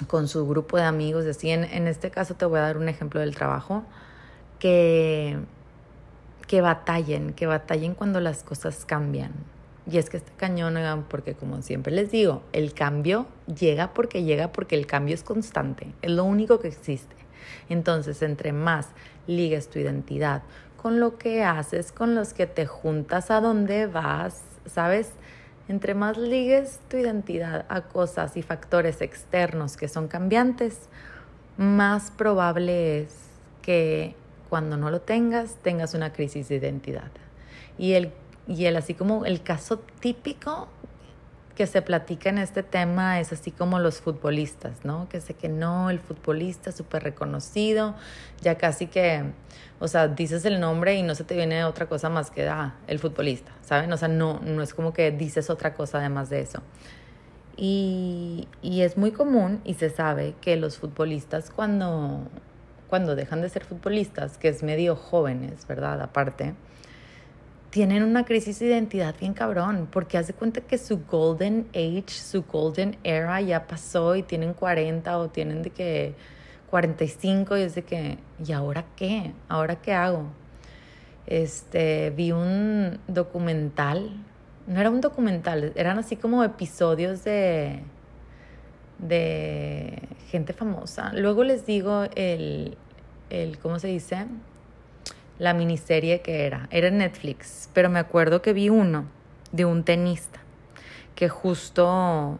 con 0.06 0.28
su 0.28 0.46
grupo 0.46 0.76
de 0.76 0.84
amigos 0.84 1.26
así. 1.26 1.50
En, 1.50 1.64
en 1.64 1.88
este 1.88 2.12
caso 2.12 2.34
te 2.34 2.44
voy 2.44 2.60
a 2.60 2.62
dar 2.62 2.76
un 2.76 2.88
ejemplo 2.88 3.18
del 3.18 3.34
trabajo, 3.34 3.82
que, 4.60 5.36
que 6.46 6.60
batallen, 6.60 7.32
que 7.32 7.48
batallen 7.48 7.94
cuando 7.94 8.20
las 8.20 8.44
cosas 8.44 8.84
cambian. 8.84 9.32
Y 9.90 9.98
es 9.98 10.10
que 10.10 10.18
este 10.18 10.30
cañón, 10.36 11.04
porque 11.08 11.34
como 11.34 11.60
siempre 11.62 11.92
les 11.92 12.12
digo, 12.12 12.44
el 12.52 12.72
cambio 12.72 13.26
llega 13.46 13.92
porque 13.94 14.22
llega 14.22 14.52
porque 14.52 14.76
el 14.76 14.86
cambio 14.86 15.16
es 15.16 15.24
constante, 15.24 15.92
es 16.02 16.12
lo 16.12 16.22
único 16.22 16.60
que 16.60 16.68
existe. 16.68 17.16
Entonces, 17.68 18.22
entre 18.22 18.52
más 18.52 18.90
ligues 19.26 19.68
tu 19.68 19.80
identidad 19.80 20.42
con 20.76 21.00
lo 21.00 21.18
que 21.18 21.42
haces, 21.42 21.90
con 21.90 22.14
los 22.14 22.32
que 22.32 22.46
te 22.46 22.64
juntas, 22.66 23.32
a 23.32 23.40
dónde 23.40 23.88
vas, 23.88 24.42
¿sabes? 24.66 25.10
Entre 25.68 25.94
más 25.94 26.16
ligues 26.16 26.80
tu 26.88 26.96
identidad 26.96 27.66
a 27.68 27.82
cosas 27.82 28.36
y 28.36 28.42
factores 28.42 29.02
externos 29.02 29.76
que 29.76 29.88
son 29.88 30.08
cambiantes, 30.08 30.88
más 31.58 32.10
probable 32.10 33.02
es 33.02 33.14
que 33.60 34.14
cuando 34.48 34.78
no 34.78 34.90
lo 34.90 35.02
tengas 35.02 35.56
tengas 35.56 35.92
una 35.92 36.12
crisis 36.12 36.48
de 36.48 36.56
identidad. 36.56 37.10
Y 37.76 37.92
el, 37.92 38.12
y 38.46 38.64
el 38.64 38.76
así 38.76 38.94
como 38.94 39.26
el 39.26 39.42
caso 39.42 39.78
típico 40.00 40.68
que 41.58 41.66
se 41.66 41.82
platica 41.82 42.28
en 42.28 42.38
este 42.38 42.62
tema 42.62 43.18
es 43.18 43.32
así 43.32 43.50
como 43.50 43.80
los 43.80 44.00
futbolistas, 44.00 44.84
¿no? 44.84 45.08
Que 45.08 45.20
sé 45.20 45.34
que 45.34 45.48
no, 45.48 45.90
el 45.90 45.98
futbolista 45.98 46.70
súper 46.70 47.02
reconocido, 47.02 47.96
ya 48.40 48.54
casi 48.54 48.86
que, 48.86 49.24
o 49.80 49.88
sea, 49.88 50.06
dices 50.06 50.44
el 50.44 50.60
nombre 50.60 50.94
y 50.94 51.02
no 51.02 51.16
se 51.16 51.24
te 51.24 51.34
viene 51.34 51.64
otra 51.64 51.86
cosa 51.86 52.10
más 52.10 52.30
que, 52.30 52.48
ah, 52.48 52.76
el 52.86 53.00
futbolista, 53.00 53.50
¿saben? 53.62 53.92
O 53.92 53.96
sea, 53.96 54.06
no, 54.06 54.38
no 54.38 54.62
es 54.62 54.72
como 54.72 54.92
que 54.92 55.10
dices 55.10 55.50
otra 55.50 55.74
cosa 55.74 55.98
además 55.98 56.30
de 56.30 56.42
eso. 56.42 56.62
Y, 57.56 58.46
y 58.62 58.82
es 58.82 58.96
muy 58.96 59.10
común 59.10 59.60
y 59.64 59.74
se 59.74 59.90
sabe 59.90 60.36
que 60.40 60.54
los 60.54 60.78
futbolistas 60.78 61.50
cuando, 61.50 62.28
cuando 62.88 63.16
dejan 63.16 63.42
de 63.42 63.48
ser 63.48 63.64
futbolistas, 63.64 64.38
que 64.38 64.46
es 64.46 64.62
medio 64.62 64.94
jóvenes, 64.94 65.66
¿verdad? 65.66 66.00
Aparte, 66.02 66.54
tienen 67.70 68.02
una 68.02 68.24
crisis 68.24 68.58
de 68.58 68.66
identidad 68.66 69.14
bien 69.18 69.34
cabrón, 69.34 69.88
porque 69.90 70.16
hace 70.18 70.32
cuenta 70.32 70.60
que 70.60 70.78
su 70.78 71.04
golden 71.04 71.68
age, 71.74 72.08
su 72.08 72.42
golden 72.42 72.96
era 73.04 73.40
ya 73.40 73.66
pasó 73.66 74.16
y 74.16 74.22
tienen 74.22 74.54
40 74.54 75.18
o 75.18 75.28
tienen 75.28 75.62
de 75.62 75.70
que 75.70 76.14
45 76.70 77.56
y 77.56 77.62
es 77.62 77.74
de 77.74 77.82
que, 77.82 78.18
¿y 78.44 78.52
ahora 78.52 78.84
qué? 78.96 79.32
¿Ahora 79.48 79.76
qué 79.76 79.92
hago? 79.92 80.24
Este, 81.26 82.10
vi 82.10 82.32
un 82.32 82.98
documental, 83.06 84.12
no 84.66 84.80
era 84.80 84.90
un 84.90 85.00
documental, 85.02 85.72
eran 85.76 85.98
así 85.98 86.16
como 86.16 86.42
episodios 86.44 87.22
de, 87.24 87.82
de 88.98 90.08
gente 90.30 90.54
famosa. 90.54 91.12
Luego 91.12 91.44
les 91.44 91.66
digo 91.66 92.04
el, 92.14 92.78
el 93.28 93.58
¿cómo 93.58 93.78
se 93.78 93.88
dice? 93.88 94.26
La 95.38 95.54
miniserie 95.54 96.20
que 96.20 96.46
era. 96.46 96.68
Era 96.70 96.88
en 96.88 96.98
Netflix, 96.98 97.68
pero 97.72 97.90
me 97.90 97.98
acuerdo 97.98 98.42
que 98.42 98.52
vi 98.52 98.68
uno 98.68 99.06
de 99.52 99.64
un 99.64 99.84
tenista 99.84 100.40
que 101.14 101.28
justo 101.28 102.38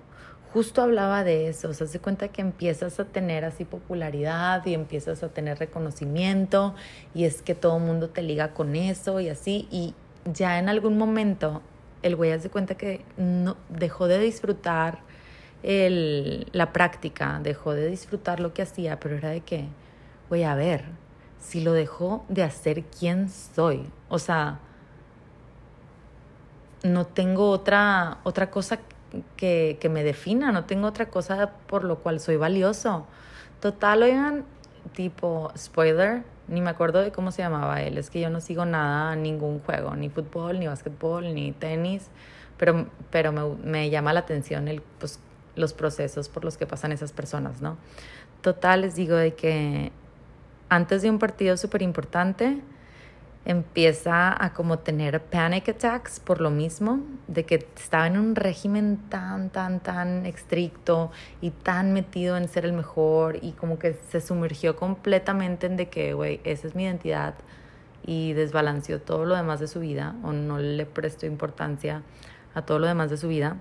justo 0.52 0.82
hablaba 0.82 1.24
de 1.24 1.48
eso, 1.48 1.68
o 1.68 1.74
sea, 1.74 1.86
se 1.86 2.00
cuenta 2.00 2.28
que 2.28 2.40
empiezas 2.40 2.98
a 2.98 3.04
tener 3.04 3.44
así 3.44 3.64
popularidad 3.64 4.64
y 4.64 4.72
empiezas 4.72 5.22
a 5.22 5.28
tener 5.28 5.58
reconocimiento 5.58 6.74
y 7.14 7.24
es 7.24 7.42
que 7.42 7.54
todo 7.54 7.76
el 7.76 7.84
mundo 7.84 8.08
te 8.08 8.22
liga 8.22 8.54
con 8.54 8.74
eso 8.74 9.20
y 9.20 9.28
así 9.28 9.68
y 9.70 9.94
ya 10.24 10.58
en 10.58 10.68
algún 10.68 10.96
momento 10.96 11.62
el 12.02 12.16
güey 12.16 12.32
hace 12.32 12.48
cuenta 12.48 12.76
que 12.76 13.04
no 13.16 13.56
dejó 13.68 14.08
de 14.08 14.18
disfrutar 14.18 15.00
el, 15.62 16.48
la 16.52 16.72
práctica, 16.72 17.40
dejó 17.42 17.74
de 17.74 17.88
disfrutar 17.88 18.40
lo 18.40 18.54
que 18.54 18.62
hacía, 18.62 19.00
pero 19.00 19.16
era 19.16 19.30
de 19.30 19.40
que, 19.40 19.64
voy 20.28 20.44
a 20.44 20.54
ver, 20.54 20.84
si 21.40 21.60
lo 21.60 21.72
dejó 21.72 22.24
de 22.28 22.42
hacer 22.42 22.84
quién 22.84 23.28
soy. 23.28 23.88
O 24.08 24.18
sea, 24.18 24.60
no 26.82 27.06
tengo 27.06 27.50
otra, 27.50 28.18
otra 28.24 28.50
cosa 28.50 28.80
que, 29.36 29.78
que 29.80 29.88
me 29.88 30.04
defina, 30.04 30.52
no 30.52 30.64
tengo 30.64 30.86
otra 30.86 31.06
cosa 31.06 31.52
por 31.66 31.84
lo 31.84 31.98
cual 31.98 32.20
soy 32.20 32.36
valioso. 32.36 33.06
Total, 33.60 34.02
oigan, 34.02 34.44
tipo, 34.92 35.50
spoiler, 35.56 36.24
ni 36.46 36.60
me 36.60 36.70
acuerdo 36.70 37.00
de 37.00 37.12
cómo 37.12 37.32
se 37.32 37.42
llamaba 37.42 37.82
él, 37.82 37.98
es 37.98 38.10
que 38.10 38.20
yo 38.20 38.30
no 38.30 38.40
sigo 38.40 38.64
nada, 38.64 39.16
ningún 39.16 39.60
juego, 39.60 39.94
ni 39.96 40.08
fútbol, 40.08 40.58
ni 40.60 40.66
básquetbol, 40.66 41.34
ni 41.34 41.52
tenis, 41.52 42.08
pero, 42.56 42.86
pero 43.10 43.32
me, 43.32 43.42
me 43.64 43.90
llama 43.90 44.12
la 44.12 44.20
atención 44.20 44.68
el, 44.68 44.82
pues, 44.98 45.20
los 45.56 45.72
procesos 45.72 46.28
por 46.28 46.44
los 46.44 46.56
que 46.56 46.66
pasan 46.66 46.92
esas 46.92 47.12
personas, 47.12 47.60
¿no? 47.60 47.76
Total, 48.42 48.82
les 48.82 48.94
digo 48.94 49.16
de 49.16 49.34
que 49.34 49.90
antes 50.68 51.02
de 51.02 51.10
un 51.10 51.18
partido 51.18 51.56
súper 51.56 51.82
importante, 51.82 52.60
empieza 53.44 54.44
a 54.44 54.52
como 54.52 54.78
tener 54.80 55.22
panic 55.22 55.70
attacks 55.70 56.20
por 56.20 56.40
lo 56.40 56.50
mismo, 56.50 57.00
de 57.28 57.44
que 57.44 57.66
estaba 57.76 58.06
en 58.06 58.18
un 58.18 58.34
régimen 58.36 58.98
tan, 59.08 59.48
tan, 59.48 59.80
tan 59.80 60.26
estricto 60.26 61.10
y 61.40 61.50
tan 61.50 61.94
metido 61.94 62.36
en 62.36 62.48
ser 62.48 62.66
el 62.66 62.74
mejor 62.74 63.38
y 63.40 63.52
como 63.52 63.78
que 63.78 63.94
se 63.94 64.20
sumergió 64.20 64.76
completamente 64.76 65.66
en 65.66 65.78
de 65.78 65.88
que, 65.88 66.12
güey, 66.12 66.40
esa 66.44 66.66
es 66.66 66.74
mi 66.74 66.84
identidad 66.84 67.34
y 68.04 68.34
desbalanceó 68.34 69.00
todo 69.00 69.24
lo 69.24 69.34
demás 69.34 69.60
de 69.60 69.66
su 69.66 69.80
vida 69.80 70.14
o 70.22 70.32
no 70.32 70.58
le 70.58 70.84
prestó 70.84 71.24
importancia 71.24 72.02
a 72.54 72.62
todo 72.62 72.78
lo 72.78 72.86
demás 72.86 73.08
de 73.10 73.16
su 73.16 73.28
vida, 73.28 73.56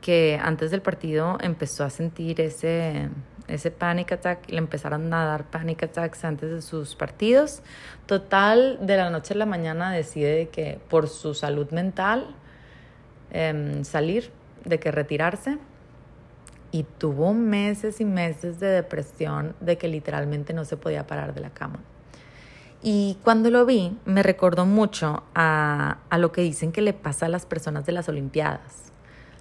que 0.00 0.40
antes 0.42 0.70
del 0.70 0.80
partido 0.80 1.36
empezó 1.40 1.84
a 1.84 1.90
sentir 1.90 2.40
ese 2.40 3.10
ese 3.48 3.70
panic 3.70 4.12
attack, 4.12 4.50
le 4.50 4.58
empezaron 4.58 5.12
a 5.12 5.24
dar 5.24 5.44
panic 5.44 5.84
attacks 5.84 6.24
antes 6.24 6.50
de 6.50 6.62
sus 6.62 6.96
partidos. 6.96 7.62
Total, 8.06 8.78
de 8.80 8.96
la 8.96 9.10
noche 9.10 9.34
a 9.34 9.36
la 9.36 9.46
mañana 9.46 9.92
decide 9.92 10.48
que 10.48 10.80
por 10.88 11.08
su 11.08 11.34
salud 11.34 11.70
mental 11.70 12.34
em, 13.30 13.84
salir, 13.84 14.30
de 14.64 14.80
que 14.80 14.90
retirarse. 14.90 15.58
Y 16.72 16.82
tuvo 16.82 17.32
meses 17.32 18.00
y 18.00 18.04
meses 18.04 18.58
de 18.58 18.66
depresión, 18.66 19.54
de 19.60 19.78
que 19.78 19.88
literalmente 19.88 20.52
no 20.52 20.64
se 20.64 20.76
podía 20.76 21.06
parar 21.06 21.32
de 21.32 21.40
la 21.40 21.50
cama. 21.50 21.78
Y 22.82 23.18
cuando 23.22 23.50
lo 23.50 23.64
vi, 23.64 23.96
me 24.04 24.22
recordó 24.22 24.66
mucho 24.66 25.22
a, 25.34 25.98
a 26.10 26.18
lo 26.18 26.32
que 26.32 26.42
dicen 26.42 26.72
que 26.72 26.82
le 26.82 26.92
pasa 26.92 27.26
a 27.26 27.28
las 27.28 27.46
personas 27.46 27.86
de 27.86 27.92
las 27.92 28.08
Olimpiadas 28.08 28.85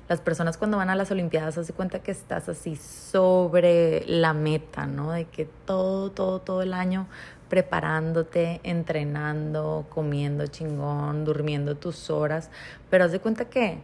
las 0.08 0.22
personas 0.22 0.58
cuando 0.58 0.78
van 0.78 0.90
a 0.90 0.96
las 0.96 1.10
Olimpiadas 1.12 1.56
se 1.56 1.74
cuenta 1.74 2.00
que 2.00 2.12
estás 2.12 2.48
así 2.48 2.76
sobre 2.76 4.06
la 4.06 4.34
meta, 4.34 4.86
¿no? 4.86 5.12
De 5.12 5.26
que 5.26 5.46
todo, 5.46 6.12
todo, 6.12 6.40
todo 6.40 6.62
el 6.62 6.74
año 6.74 7.08
preparándote, 7.50 8.60
entrenando, 8.64 9.86
comiendo 9.90 10.48
chingón, 10.48 11.26
durmiendo 11.26 11.76
tus 11.76 12.10
horas, 12.10 12.50
pero 12.90 13.06
haz 13.06 13.12
de 13.12 13.20
cuenta 13.20 13.46
que 13.46 13.80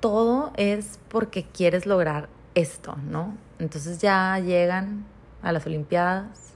todo 0.00 0.52
es 0.56 0.98
porque 1.08 1.44
quieres 1.44 1.86
lograr 1.86 2.28
esto, 2.54 2.96
¿no? 3.08 3.36
Entonces 3.58 4.00
ya 4.00 4.38
llegan 4.38 5.04
a 5.42 5.52
las 5.52 5.66
Olimpiadas, 5.66 6.52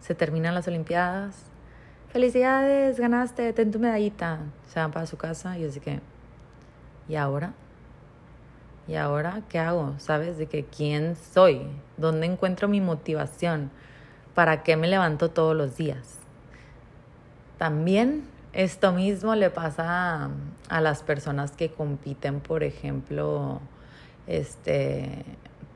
se 0.00 0.14
terminan 0.14 0.54
las 0.54 0.68
Olimpiadas, 0.68 1.36
felicidades, 2.12 2.98
ganaste, 2.98 3.52
ten 3.52 3.70
tu 3.70 3.78
medallita, 3.78 4.40
se 4.68 4.80
van 4.80 4.92
para 4.92 5.06
su 5.06 5.16
casa 5.16 5.58
y 5.58 5.64
así 5.64 5.80
que, 5.80 6.00
¿y 7.08 7.16
ahora? 7.16 7.52
¿Y 8.88 8.96
ahora 8.96 9.42
qué 9.50 9.58
hago? 9.58 9.94
¿Sabes? 9.98 10.38
De 10.38 10.46
que 10.46 10.64
quién 10.64 11.14
soy, 11.14 11.60
dónde 11.98 12.26
encuentro 12.26 12.68
mi 12.68 12.80
motivación, 12.80 13.70
para 14.34 14.62
qué 14.62 14.76
me 14.76 14.88
levanto 14.88 15.30
todos 15.30 15.54
los 15.54 15.76
días. 15.76 16.18
También 17.58 18.24
esto 18.54 18.92
mismo 18.92 19.34
le 19.34 19.50
pasa 19.50 20.30
a, 20.70 20.80
las 20.80 21.02
personas 21.02 21.52
que 21.52 21.70
compiten, 21.70 22.40
por 22.40 22.62
ejemplo, 22.62 23.60
este, 24.26 25.24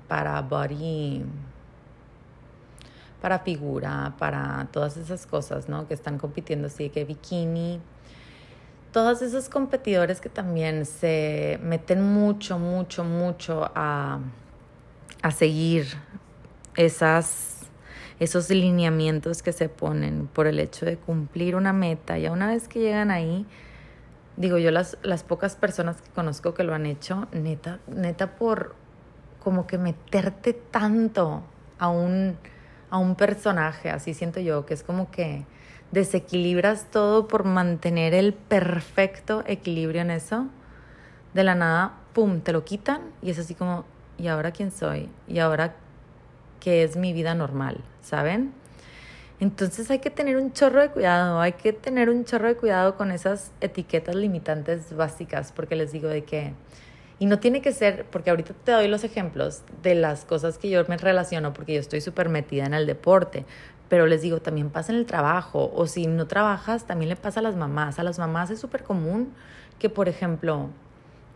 para 0.08 0.40
body, 0.40 1.22
para 3.20 3.40
figura, 3.40 4.14
para 4.18 4.68
todas 4.72 4.96
esas 4.96 5.26
cosas, 5.26 5.68
¿no? 5.68 5.86
Que 5.86 5.94
están 5.94 6.18
compitiendo 6.18 6.68
así 6.68 6.88
que 6.88 7.04
bikini. 7.04 7.78
Todos 8.92 9.22
esos 9.22 9.48
competidores 9.48 10.20
que 10.20 10.28
también 10.28 10.84
se 10.84 11.58
meten 11.62 12.02
mucho, 12.02 12.58
mucho, 12.58 13.04
mucho 13.04 13.70
a, 13.74 14.20
a 15.22 15.30
seguir 15.30 15.86
esas, 16.76 17.60
esos 18.20 18.50
lineamientos 18.50 19.42
que 19.42 19.52
se 19.52 19.68
ponen 19.68 20.26
por 20.26 20.46
el 20.46 20.58
hecho 20.58 20.84
de 20.84 20.96
cumplir 20.98 21.56
una 21.56 21.72
meta. 21.72 22.18
Ya 22.18 22.32
una 22.32 22.48
vez 22.48 22.68
que 22.68 22.80
llegan 22.80 23.10
ahí, 23.10 23.46
digo 24.36 24.58
yo, 24.58 24.70
las, 24.70 24.98
las 25.02 25.24
pocas 25.24 25.56
personas 25.56 26.00
que 26.00 26.10
conozco 26.10 26.52
que 26.52 26.62
lo 26.62 26.74
han 26.74 26.86
hecho, 26.86 27.28
neta, 27.32 27.80
neta 27.86 28.36
por 28.36 28.74
como 29.42 29.66
que 29.66 29.78
meterte 29.78 30.52
tanto 30.52 31.42
a 31.78 31.88
un, 31.88 32.36
a 32.90 32.98
un 32.98 33.16
personaje, 33.16 33.90
así 33.90 34.14
siento 34.14 34.38
yo, 34.38 34.66
que 34.66 34.74
es 34.74 34.82
como 34.82 35.10
que 35.10 35.44
desequilibras 35.92 36.90
todo 36.90 37.28
por 37.28 37.44
mantener 37.44 38.14
el 38.14 38.32
perfecto 38.32 39.44
equilibrio 39.46 40.00
en 40.00 40.10
eso. 40.10 40.46
De 41.34 41.44
la 41.44 41.54
nada, 41.54 41.94
pum, 42.12 42.40
te 42.40 42.52
lo 42.52 42.64
quitan 42.64 43.02
y 43.22 43.30
es 43.30 43.38
así 43.38 43.54
como, 43.54 43.84
¿y 44.18 44.26
ahora 44.26 44.50
quién 44.50 44.70
soy? 44.70 45.08
¿Y 45.28 45.38
ahora 45.38 45.76
qué 46.60 46.82
es 46.82 46.96
mi 46.96 47.12
vida 47.12 47.34
normal? 47.34 47.78
¿Saben? 48.02 48.52
Entonces 49.40 49.90
hay 49.90 49.98
que 49.98 50.10
tener 50.10 50.36
un 50.36 50.52
chorro 50.52 50.80
de 50.80 50.90
cuidado, 50.90 51.40
hay 51.40 51.54
que 51.54 51.72
tener 51.72 52.08
un 52.10 52.24
chorro 52.24 52.46
de 52.46 52.54
cuidado 52.54 52.96
con 52.96 53.10
esas 53.10 53.50
etiquetas 53.60 54.14
limitantes 54.14 54.94
básicas, 54.94 55.52
porque 55.52 55.74
les 55.74 55.90
digo 55.90 56.08
de 56.08 56.22
que, 56.22 56.52
y 57.18 57.26
no 57.26 57.40
tiene 57.40 57.60
que 57.60 57.72
ser, 57.72 58.06
porque 58.06 58.30
ahorita 58.30 58.54
te 58.64 58.70
doy 58.70 58.86
los 58.86 59.02
ejemplos 59.02 59.62
de 59.82 59.96
las 59.96 60.24
cosas 60.24 60.58
que 60.58 60.70
yo 60.70 60.84
me 60.86 60.96
relaciono, 60.96 61.52
porque 61.52 61.74
yo 61.74 61.80
estoy 61.80 62.00
súper 62.00 62.28
metida 62.28 62.66
en 62.66 62.74
el 62.74 62.86
deporte, 62.86 63.44
pero 63.92 64.06
les 64.06 64.22
digo, 64.22 64.40
también 64.40 64.70
pasa 64.70 64.90
en 64.90 64.96
el 64.96 65.04
trabajo, 65.04 65.70
o 65.74 65.86
si 65.86 66.06
no 66.06 66.26
trabajas, 66.26 66.86
también 66.86 67.10
le 67.10 67.16
pasa 67.16 67.40
a 67.40 67.42
las 67.42 67.56
mamás. 67.56 67.98
A 67.98 68.02
las 68.02 68.18
mamás 68.18 68.48
es 68.48 68.58
súper 68.58 68.84
común 68.84 69.34
que, 69.78 69.90
por 69.90 70.08
ejemplo, 70.08 70.70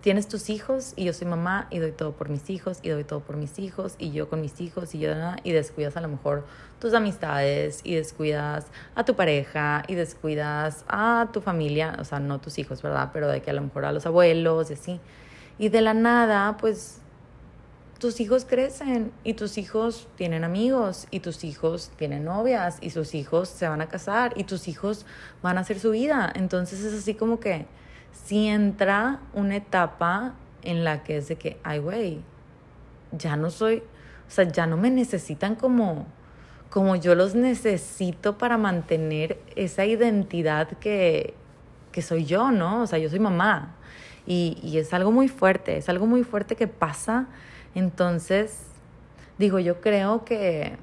tienes 0.00 0.26
tus 0.26 0.48
hijos 0.48 0.94
y 0.96 1.04
yo 1.04 1.12
soy 1.12 1.28
mamá 1.28 1.66
y 1.68 1.80
doy 1.80 1.92
todo 1.92 2.12
por 2.12 2.30
mis 2.30 2.48
hijos 2.48 2.78
y 2.80 2.88
doy 2.88 3.04
todo 3.04 3.20
por 3.20 3.36
mis 3.36 3.58
hijos 3.58 3.94
y 3.98 4.10
yo 4.12 4.30
con 4.30 4.40
mis 4.40 4.58
hijos 4.62 4.94
y 4.94 5.00
yo 5.00 5.10
y 5.44 5.52
descuidas 5.52 5.98
a 5.98 6.00
lo 6.00 6.08
mejor 6.08 6.46
tus 6.80 6.94
amistades 6.94 7.82
y 7.84 7.94
descuidas 7.94 8.68
a 8.94 9.04
tu 9.04 9.16
pareja 9.16 9.82
y 9.86 9.94
descuidas 9.94 10.86
a 10.88 11.28
tu 11.34 11.42
familia, 11.42 11.94
o 11.98 12.04
sea, 12.04 12.20
no 12.20 12.40
tus 12.40 12.58
hijos, 12.58 12.80
¿verdad? 12.80 13.10
Pero 13.12 13.28
de 13.28 13.42
que 13.42 13.50
a 13.50 13.52
lo 13.52 13.60
mejor 13.60 13.84
a 13.84 13.92
los 13.92 14.06
abuelos 14.06 14.70
y 14.70 14.72
así. 14.72 14.98
Y 15.58 15.68
de 15.68 15.82
la 15.82 15.92
nada, 15.92 16.56
pues 16.56 17.02
tus 17.98 18.20
hijos 18.20 18.44
crecen 18.44 19.12
y 19.24 19.34
tus 19.34 19.56
hijos 19.56 20.08
tienen 20.16 20.44
amigos 20.44 21.06
y 21.10 21.20
tus 21.20 21.44
hijos 21.44 21.90
tienen 21.96 22.24
novias 22.24 22.78
y 22.80 22.90
sus 22.90 23.14
hijos 23.14 23.48
se 23.48 23.66
van 23.66 23.80
a 23.80 23.88
casar 23.88 24.34
y 24.36 24.44
tus 24.44 24.68
hijos 24.68 25.06
van 25.42 25.56
a 25.56 25.62
hacer 25.62 25.78
su 25.78 25.92
vida. 25.92 26.30
Entonces 26.34 26.80
es 26.80 26.92
así 26.92 27.14
como 27.14 27.40
que 27.40 27.66
si 28.12 28.48
entra 28.48 29.20
una 29.32 29.56
etapa 29.56 30.34
en 30.62 30.84
la 30.84 31.04
que 31.04 31.18
es 31.18 31.28
de 31.28 31.36
que, 31.36 31.58
ay, 31.62 31.78
güey, 31.78 32.20
ya 33.12 33.36
no 33.36 33.50
soy, 33.50 33.78
o 34.28 34.30
sea, 34.30 34.44
ya 34.44 34.66
no 34.66 34.76
me 34.76 34.90
necesitan 34.90 35.54
como, 35.54 36.06
como 36.68 36.96
yo 36.96 37.14
los 37.14 37.34
necesito 37.34 38.36
para 38.36 38.58
mantener 38.58 39.38
esa 39.54 39.86
identidad 39.86 40.68
que, 40.78 41.34
que 41.92 42.02
soy 42.02 42.26
yo, 42.26 42.50
¿no? 42.50 42.82
O 42.82 42.86
sea, 42.86 42.98
yo 42.98 43.08
soy 43.08 43.20
mamá. 43.20 43.74
Y, 44.26 44.58
y 44.62 44.78
es 44.78 44.92
algo 44.92 45.12
muy 45.12 45.28
fuerte, 45.28 45.76
es 45.76 45.88
algo 45.88 46.06
muy 46.06 46.24
fuerte 46.24 46.56
que 46.56 46.66
pasa. 46.66 47.28
Entonces, 47.76 48.62
digo, 49.36 49.58
yo 49.58 49.82
creo 49.82 50.24
que 50.24 50.78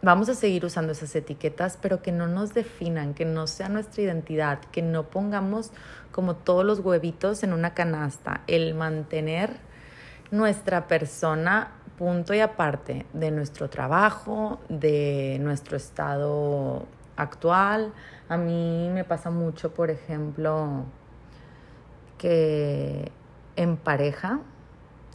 vamos 0.00 0.30
a 0.30 0.34
seguir 0.34 0.64
usando 0.64 0.92
esas 0.92 1.14
etiquetas, 1.14 1.78
pero 1.80 2.00
que 2.00 2.10
no 2.10 2.26
nos 2.26 2.54
definan, 2.54 3.12
que 3.12 3.26
no 3.26 3.46
sea 3.46 3.68
nuestra 3.68 4.02
identidad, 4.02 4.60
que 4.72 4.80
no 4.80 5.04
pongamos 5.04 5.70
como 6.10 6.36
todos 6.36 6.64
los 6.64 6.80
huevitos 6.80 7.44
en 7.44 7.52
una 7.52 7.74
canasta, 7.74 8.40
el 8.46 8.74
mantener 8.74 9.58
nuestra 10.30 10.88
persona 10.88 11.72
punto 11.98 12.32
y 12.32 12.40
aparte 12.40 13.04
de 13.12 13.30
nuestro 13.30 13.68
trabajo, 13.68 14.58
de 14.70 15.36
nuestro 15.42 15.76
estado 15.76 16.86
actual. 17.16 17.92
A 18.30 18.38
mí 18.38 18.88
me 18.90 19.04
pasa 19.04 19.28
mucho, 19.28 19.74
por 19.74 19.90
ejemplo, 19.90 20.86
que 22.16 23.12
en 23.56 23.76
pareja, 23.76 24.40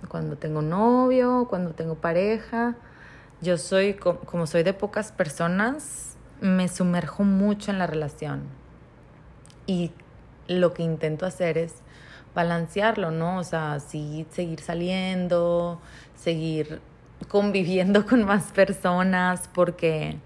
cuando 0.08 0.38
tengo 0.38 0.62
novio, 0.62 1.48
cuando 1.50 1.72
tengo 1.72 1.96
pareja, 1.96 2.76
yo 3.42 3.58
soy, 3.58 3.94
como 3.94 4.48
soy 4.48 4.64
de 4.64 4.74
pocas 4.74 5.12
personas, 5.12 6.16
me 6.42 6.68
sumerjo 6.68 7.24
mucho 7.24 7.72
en 7.72 7.80
la 7.80 7.88
relación. 7.88 8.44
Y 9.66 9.92
lo 10.48 10.74
que 10.74 10.84
intento 10.84 11.26
hacer 11.26 11.58
es 11.58 11.76
balancearlo, 12.34 13.12
¿no? 13.12 13.40
O 13.40 13.44
sea, 13.44 13.80
seguir 13.80 14.60
saliendo, 14.62 15.80
seguir 16.16 16.82
conviviendo 17.28 18.06
con 18.06 18.24
más 18.24 18.52
personas, 18.52 19.50
porque, 19.54 20.18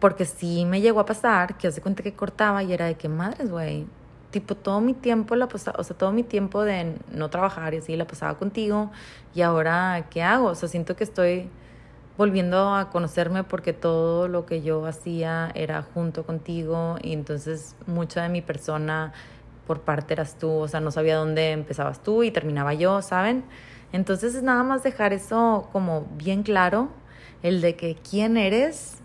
porque 0.00 0.24
sí 0.24 0.64
me 0.64 0.80
llegó 0.80 1.00
a 1.00 1.06
pasar 1.06 1.56
que 1.56 1.68
hace 1.68 1.80
cuenta 1.80 2.02
que 2.02 2.14
cortaba 2.14 2.62
y 2.62 2.72
era 2.72 2.86
de 2.86 2.94
que 2.94 3.08
madres, 3.08 3.50
güey. 3.50 3.86
Tipo, 4.34 4.56
todo 4.56 4.80
mi 4.80 4.94
tiempo 4.94 5.36
la 5.36 5.44
o 5.44 5.58
sea, 5.58 5.96
todo 5.96 6.10
mi 6.10 6.24
tiempo 6.24 6.62
de 6.64 6.96
no 7.12 7.30
trabajar 7.30 7.72
y 7.72 7.76
así 7.76 7.94
la 7.94 8.04
pasaba 8.04 8.36
contigo. 8.36 8.90
Y 9.32 9.42
ahora, 9.42 10.08
¿qué 10.10 10.24
hago? 10.24 10.46
O 10.48 10.54
sea, 10.56 10.68
siento 10.68 10.96
que 10.96 11.04
estoy 11.04 11.48
volviendo 12.18 12.74
a 12.74 12.90
conocerme 12.90 13.44
porque 13.44 13.72
todo 13.72 14.26
lo 14.26 14.44
que 14.44 14.60
yo 14.60 14.86
hacía 14.86 15.52
era 15.54 15.82
junto 15.82 16.26
contigo 16.26 16.96
y 17.00 17.12
entonces 17.12 17.76
mucha 17.86 18.24
de 18.24 18.28
mi 18.28 18.42
persona 18.42 19.12
por 19.68 19.82
parte 19.82 20.14
eras 20.14 20.36
tú, 20.36 20.50
o 20.50 20.66
sea, 20.66 20.80
no 20.80 20.90
sabía 20.90 21.14
dónde 21.14 21.52
empezabas 21.52 22.02
tú 22.02 22.24
y 22.24 22.32
terminaba 22.32 22.74
yo, 22.74 23.02
¿saben? 23.02 23.44
Entonces 23.92 24.34
es 24.34 24.42
nada 24.42 24.64
más 24.64 24.82
dejar 24.82 25.12
eso 25.12 25.68
como 25.70 26.06
bien 26.16 26.42
claro, 26.42 26.88
el 27.44 27.60
de 27.60 27.76
que 27.76 27.94
quién 27.94 28.36
eres, 28.36 28.96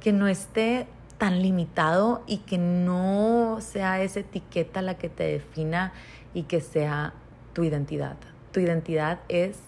que 0.00 0.12
no 0.12 0.26
esté 0.26 0.88
tan 1.22 1.40
limitado 1.40 2.24
y 2.26 2.38
que 2.38 2.58
no 2.58 3.58
sea 3.60 4.02
esa 4.02 4.18
etiqueta 4.18 4.82
la 4.82 4.98
que 4.98 5.08
te 5.08 5.22
defina 5.22 5.92
y 6.34 6.42
que 6.42 6.60
sea 6.60 7.12
tu 7.52 7.62
identidad. 7.62 8.16
Tu 8.50 8.58
identidad 8.58 9.20
es 9.28 9.60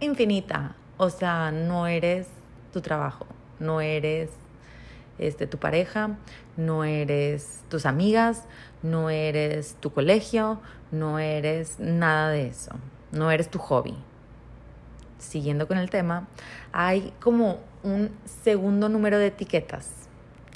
infinita, 0.00 0.74
o 0.96 1.08
sea, 1.08 1.52
no 1.52 1.86
eres 1.86 2.26
tu 2.72 2.80
trabajo, 2.80 3.26
no 3.60 3.80
eres 3.80 4.30
este, 5.18 5.46
tu 5.46 5.56
pareja, 5.56 6.16
no 6.56 6.82
eres 6.82 7.62
tus 7.68 7.86
amigas, 7.86 8.42
no 8.82 9.08
eres 9.08 9.76
tu 9.78 9.92
colegio, 9.92 10.60
no 10.90 11.20
eres 11.20 11.78
nada 11.78 12.30
de 12.30 12.48
eso, 12.48 12.72
no 13.12 13.30
eres 13.30 13.48
tu 13.48 13.60
hobby. 13.60 13.94
Siguiendo 15.18 15.68
con 15.68 15.78
el 15.78 15.90
tema, 15.90 16.26
hay 16.72 17.14
como 17.20 17.60
un 17.84 18.10
segundo 18.24 18.88
número 18.88 19.20
de 19.20 19.28
etiquetas, 19.28 20.01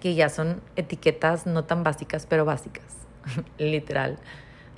que 0.00 0.14
ya 0.14 0.28
son 0.28 0.61
etiquetas 0.76 1.46
no 1.46 1.64
tan 1.64 1.82
básicas, 1.82 2.26
pero 2.26 2.44
básicas, 2.44 2.85
literal, 3.59 4.18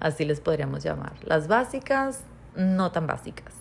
así 0.01 0.25
les 0.25 0.41
podríamos 0.41 0.83
llamar. 0.83 1.13
Las 1.23 1.49
básicas, 1.49 2.23
no 2.57 2.93
tan 2.93 3.07
básicas. 3.07 3.55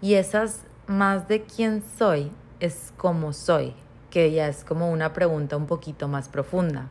Y 0.00 0.14
esas 0.14 0.62
más 0.86 1.28
de 1.28 1.42
quién 1.42 1.82
soy 1.98 2.30
es 2.60 2.92
cómo 2.96 3.32
soy, 3.32 3.74
que 4.10 4.30
ya 4.30 4.48
es 4.48 4.64
como 4.64 4.90
una 4.90 5.12
pregunta 5.12 5.56
un 5.56 5.66
poquito 5.66 6.08
más 6.08 6.28
profunda. 6.28 6.88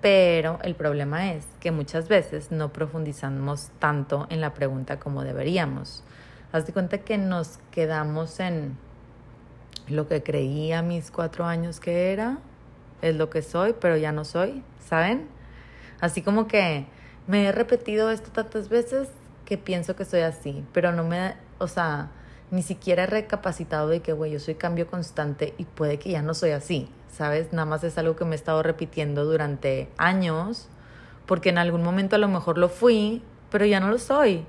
Pero 0.00 0.58
el 0.62 0.74
problema 0.74 1.32
es 1.32 1.46
que 1.60 1.72
muchas 1.72 2.08
veces 2.08 2.50
no 2.50 2.72
profundizamos 2.72 3.68
tanto 3.78 4.26
en 4.30 4.40
la 4.40 4.54
pregunta 4.54 4.98
como 4.98 5.22
deberíamos. 5.22 6.02
Haz 6.52 6.66
de 6.66 6.72
cuenta 6.72 6.98
que 6.98 7.18
nos 7.18 7.58
quedamos 7.70 8.40
en 8.40 8.78
lo 9.88 10.08
que 10.08 10.22
creía 10.22 10.82
mis 10.82 11.10
cuatro 11.10 11.44
años 11.44 11.80
que 11.80 12.12
era, 12.12 12.38
es 13.02 13.16
lo 13.16 13.30
que 13.30 13.42
soy, 13.42 13.74
pero 13.80 13.96
ya 13.96 14.12
no 14.12 14.24
soy, 14.24 14.62
¿saben? 14.78 15.28
Así 16.00 16.22
como 16.22 16.46
que 16.46 16.86
me 17.26 17.46
he 17.46 17.52
repetido 17.52 18.10
esto 18.10 18.30
tantas 18.30 18.68
veces 18.68 19.08
que 19.44 19.58
pienso 19.58 19.96
que 19.96 20.04
soy 20.04 20.20
así, 20.20 20.64
pero 20.72 20.92
no 20.92 21.04
me, 21.04 21.34
o 21.58 21.68
sea, 21.68 22.10
ni 22.50 22.62
siquiera 22.62 23.04
he 23.04 23.06
recapacitado 23.06 23.88
de 23.88 24.00
que, 24.00 24.12
güey, 24.12 24.32
yo 24.32 24.40
soy 24.40 24.54
cambio 24.54 24.86
constante 24.86 25.54
y 25.58 25.64
puede 25.64 25.98
que 25.98 26.10
ya 26.10 26.22
no 26.22 26.34
soy 26.34 26.50
así, 26.50 26.88
¿sabes? 27.08 27.52
Nada 27.52 27.66
más 27.66 27.84
es 27.84 27.98
algo 27.98 28.16
que 28.16 28.24
me 28.24 28.32
he 28.32 28.34
estado 28.34 28.62
repitiendo 28.62 29.24
durante 29.24 29.88
años, 29.96 30.68
porque 31.26 31.50
en 31.50 31.58
algún 31.58 31.82
momento 31.82 32.16
a 32.16 32.18
lo 32.18 32.28
mejor 32.28 32.58
lo 32.58 32.68
fui, 32.68 33.22
pero 33.50 33.66
ya 33.66 33.80
no 33.80 33.88
lo 33.88 33.98
soy. 33.98 34.44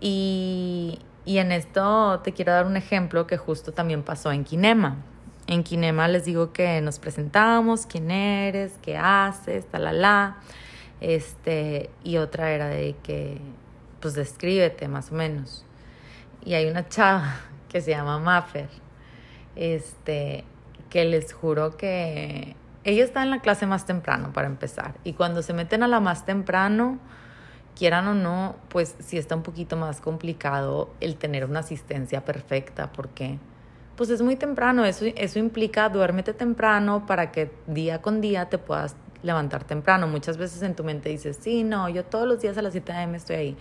Y, 0.00 0.98
y 1.24 1.38
en 1.38 1.52
esto 1.52 2.20
te 2.22 2.32
quiero 2.32 2.52
dar 2.52 2.66
un 2.66 2.76
ejemplo 2.76 3.26
que 3.26 3.36
justo 3.36 3.72
también 3.72 4.02
pasó 4.02 4.32
en 4.32 4.44
Kinema. 4.44 4.96
En 5.46 5.62
Kinema 5.62 6.08
les 6.08 6.24
digo 6.24 6.52
que 6.52 6.80
nos 6.80 6.98
presentamos, 6.98 7.86
quién 7.86 8.10
eres, 8.10 8.78
qué 8.82 8.96
haces, 8.96 9.66
talala. 9.66 10.38
Este, 11.00 11.90
y 12.02 12.16
otra 12.16 12.50
era 12.52 12.68
de 12.68 12.96
que, 13.02 13.38
pues 14.00 14.14
descríbete 14.14 14.88
más 14.88 15.12
o 15.12 15.14
menos 15.14 15.66
y 16.46 16.54
hay 16.54 16.66
una 16.66 16.88
chava 16.88 17.34
que 17.68 17.82
se 17.82 17.90
llama 17.90 18.18
Maffer. 18.18 18.70
Este, 19.56 20.44
que 20.88 21.04
les 21.04 21.32
juro 21.32 21.76
que 21.76 22.54
ella 22.84 23.04
está 23.04 23.22
en 23.22 23.30
la 23.30 23.40
clase 23.40 23.66
más 23.66 23.84
temprano 23.84 24.32
para 24.32 24.46
empezar. 24.46 24.94
Y 25.02 25.14
cuando 25.14 25.42
se 25.42 25.52
meten 25.52 25.82
a 25.82 25.88
la 25.88 25.98
más 25.98 26.24
temprano, 26.24 26.98
quieran 27.74 28.06
o 28.06 28.14
no, 28.14 28.56
pues 28.68 28.94
sí 29.00 29.18
está 29.18 29.34
un 29.34 29.42
poquito 29.42 29.76
más 29.76 30.00
complicado 30.00 30.90
el 31.00 31.16
tener 31.16 31.44
una 31.44 31.60
asistencia 31.60 32.24
perfecta 32.24 32.92
porque 32.92 33.38
pues 33.96 34.10
es 34.10 34.22
muy 34.22 34.36
temprano, 34.36 34.84
eso, 34.84 35.06
eso 35.16 35.38
implica 35.38 35.88
duérmete 35.88 36.34
temprano 36.34 37.06
para 37.06 37.32
que 37.32 37.50
día 37.66 38.02
con 38.02 38.20
día 38.20 38.48
te 38.48 38.58
puedas 38.58 38.96
levantar 39.22 39.64
temprano. 39.64 40.06
Muchas 40.06 40.36
veces 40.36 40.62
en 40.62 40.74
tu 40.74 40.84
mente 40.84 41.08
dices, 41.08 41.38
sí, 41.40 41.64
no, 41.64 41.88
yo 41.88 42.04
todos 42.04 42.28
los 42.28 42.40
días 42.40 42.56
a 42.58 42.62
las 42.62 42.72
7 42.72 42.92
a.m. 42.92 43.16
estoy 43.16 43.36
ahí. 43.36 43.56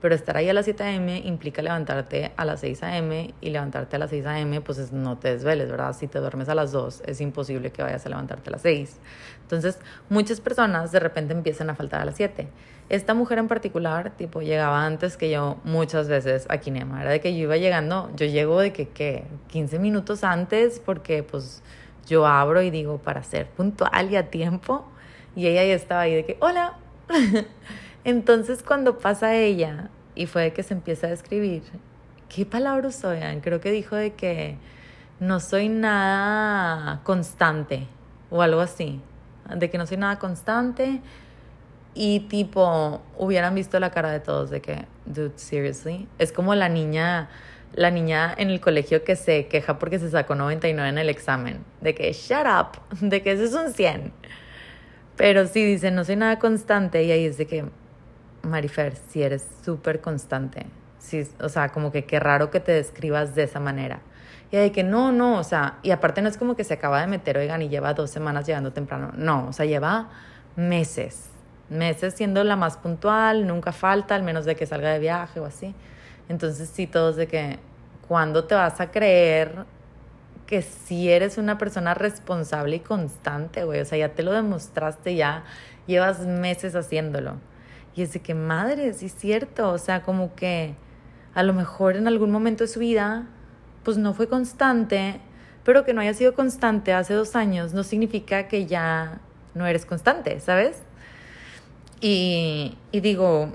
Pero 0.00 0.14
estar 0.14 0.36
ahí 0.36 0.48
a 0.48 0.54
las 0.54 0.64
7 0.64 0.82
a.m. 0.82 1.18
implica 1.24 1.60
levantarte 1.60 2.32
a 2.36 2.44
las 2.44 2.60
6 2.60 2.82
a.m. 2.82 3.34
y 3.40 3.50
levantarte 3.50 3.96
a 3.96 3.98
las 3.98 4.10
6 4.10 4.26
a.m. 4.26 4.60
pues 4.62 4.92
no 4.92 5.18
te 5.18 5.32
desveles, 5.32 5.70
¿verdad? 5.70 5.94
Si 5.94 6.06
te 6.06 6.18
duermes 6.18 6.48
a 6.48 6.54
las 6.54 6.72
2 6.72 7.02
es 7.06 7.20
imposible 7.20 7.70
que 7.70 7.82
vayas 7.82 8.06
a 8.06 8.08
levantarte 8.08 8.48
a 8.48 8.52
las 8.52 8.62
6. 8.62 8.96
Entonces 9.42 9.78
muchas 10.08 10.40
personas 10.40 10.92
de 10.92 11.00
repente 11.00 11.34
empiezan 11.34 11.68
a 11.70 11.74
faltar 11.74 12.00
a 12.00 12.04
las 12.04 12.16
7. 12.16 12.48
Esta 12.88 13.14
mujer 13.14 13.38
en 13.38 13.46
particular, 13.46 14.10
tipo, 14.16 14.42
llegaba 14.42 14.84
antes 14.84 15.16
que 15.16 15.30
yo 15.30 15.58
muchas 15.62 16.08
veces 16.08 16.46
a 16.48 16.58
Kinema. 16.58 17.02
Era 17.02 17.10
de 17.10 17.20
que 17.20 17.32
yo 17.34 17.42
iba 17.42 17.56
llegando, 17.56 18.10
yo 18.16 18.26
llego 18.26 18.58
de 18.58 18.72
que, 18.72 18.88
¿qué? 18.88 19.24
15 19.48 19.78
minutos 19.78 20.24
antes 20.24 20.80
porque 20.80 21.22
pues 21.22 21.62
yo 22.06 22.26
abro 22.26 22.62
y 22.62 22.70
digo 22.70 22.98
para 22.98 23.22
ser 23.22 23.46
puntual 23.46 24.10
y 24.10 24.16
a 24.16 24.30
tiempo. 24.30 24.84
Y 25.36 25.46
ella 25.46 25.62
ya 25.64 25.74
estaba 25.74 26.00
ahí 26.00 26.14
de 26.14 26.24
que, 26.24 26.36
hola. 26.40 26.78
Entonces 28.04 28.62
cuando 28.62 28.98
pasa 28.98 29.36
ella 29.36 29.90
y 30.14 30.26
fue 30.26 30.42
de 30.42 30.52
que 30.52 30.62
se 30.62 30.74
empieza 30.74 31.08
a 31.08 31.12
escribir, 31.12 31.62
¿qué 32.28 32.46
palabras 32.46 32.96
usó? 32.96 33.12
Creo 33.42 33.60
que 33.60 33.70
dijo 33.70 33.96
de 33.96 34.14
que 34.14 34.56
no 35.18 35.40
soy 35.40 35.68
nada 35.68 37.00
constante 37.04 37.86
o 38.30 38.42
algo 38.42 38.60
así. 38.60 39.00
De 39.54 39.68
que 39.68 39.78
no 39.78 39.86
soy 39.86 39.96
nada 39.96 40.18
constante 40.18 41.00
y 41.94 42.20
tipo 42.20 43.02
hubieran 43.18 43.54
visto 43.54 43.80
la 43.80 43.90
cara 43.90 44.10
de 44.10 44.20
todos 44.20 44.50
de 44.50 44.60
que, 44.60 44.86
dude, 45.06 45.32
seriously. 45.36 46.08
Es 46.18 46.32
como 46.32 46.54
la 46.54 46.68
niña, 46.68 47.28
la 47.74 47.90
niña 47.90 48.32
en 48.36 48.50
el 48.50 48.60
colegio 48.60 49.04
que 49.04 49.16
se 49.16 49.46
queja 49.48 49.78
porque 49.78 49.98
se 49.98 50.10
sacó 50.10 50.34
99 50.34 50.88
en 50.88 50.98
el 50.98 51.08
examen. 51.08 51.64
De 51.80 51.94
que, 51.94 52.12
shut 52.12 52.46
up, 52.46 52.80
de 53.00 53.22
que 53.22 53.32
ese 53.32 53.44
es 53.44 53.54
un 53.54 53.72
100. 53.72 54.12
Pero 55.16 55.46
sí 55.46 55.64
dice, 55.64 55.90
no 55.90 56.04
soy 56.04 56.16
nada 56.16 56.38
constante 56.38 57.02
y 57.02 57.10
ahí 57.10 57.26
es 57.26 57.36
de 57.36 57.46
que, 57.46 57.64
Marifer, 58.50 58.96
si 59.08 59.22
eres 59.22 59.46
súper 59.64 60.00
constante. 60.00 60.66
Sí, 60.98 61.26
o 61.40 61.48
sea, 61.48 61.70
como 61.70 61.90
que 61.90 62.04
qué 62.04 62.20
raro 62.20 62.50
que 62.50 62.60
te 62.60 62.72
describas 62.72 63.34
de 63.34 63.44
esa 63.44 63.60
manera. 63.60 64.00
Y 64.50 64.56
de 64.56 64.72
que 64.72 64.82
no, 64.82 65.12
no, 65.12 65.38
o 65.38 65.44
sea, 65.44 65.78
y 65.82 65.92
aparte 65.92 66.22
no 66.22 66.28
es 66.28 66.36
como 66.36 66.56
que 66.56 66.64
se 66.64 66.74
acaba 66.74 67.00
de 67.00 67.06
meter, 67.06 67.38
oigan, 67.38 67.62
y 67.62 67.68
lleva 67.68 67.94
dos 67.94 68.10
semanas 68.10 68.46
llegando 68.46 68.72
temprano. 68.72 69.12
No, 69.16 69.48
o 69.48 69.52
sea, 69.52 69.64
lleva 69.64 70.10
meses, 70.56 71.30
meses 71.68 72.14
siendo 72.14 72.42
la 72.44 72.56
más 72.56 72.76
puntual, 72.76 73.46
nunca 73.46 73.72
falta, 73.72 74.14
al 74.14 74.22
menos 74.22 74.44
de 74.44 74.56
que 74.56 74.66
salga 74.66 74.90
de 74.90 74.98
viaje 74.98 75.40
o 75.40 75.46
así. 75.46 75.74
Entonces 76.28 76.68
sí, 76.68 76.86
todos 76.86 77.16
de 77.16 77.28
que, 77.28 77.58
¿cuándo 78.08 78.44
te 78.44 78.54
vas 78.54 78.80
a 78.80 78.90
creer 78.90 79.64
que 80.46 80.62
si 80.62 81.10
eres 81.10 81.38
una 81.38 81.58
persona 81.58 81.94
responsable 81.94 82.76
y 82.76 82.80
constante, 82.80 83.64
güey? 83.64 83.80
O 83.80 83.84
sea, 83.84 83.98
ya 83.98 84.10
te 84.10 84.24
lo 84.24 84.32
demostraste, 84.32 85.14
ya 85.14 85.44
llevas 85.86 86.26
meses 86.26 86.74
haciéndolo. 86.74 87.36
Y 88.00 88.02
es 88.02 88.14
de 88.14 88.20
que, 88.20 88.32
madre, 88.32 88.94
sí 88.94 89.06
es 89.06 89.14
cierto, 89.14 89.70
o 89.70 89.76
sea, 89.76 90.00
como 90.00 90.34
que 90.34 90.74
a 91.34 91.42
lo 91.42 91.52
mejor 91.52 91.96
en 91.96 92.08
algún 92.08 92.30
momento 92.30 92.64
de 92.64 92.68
su 92.68 92.80
vida, 92.80 93.26
pues 93.82 93.98
no 93.98 94.14
fue 94.14 94.26
constante, 94.26 95.20
pero 95.64 95.84
que 95.84 95.92
no 95.92 96.00
haya 96.00 96.14
sido 96.14 96.34
constante 96.34 96.94
hace 96.94 97.12
dos 97.12 97.36
años 97.36 97.74
no 97.74 97.82
significa 97.82 98.48
que 98.48 98.64
ya 98.64 99.20
no 99.54 99.66
eres 99.66 99.84
constante, 99.84 100.40
¿sabes? 100.40 100.78
Y, 102.00 102.78
y 102.90 103.00
digo, 103.00 103.52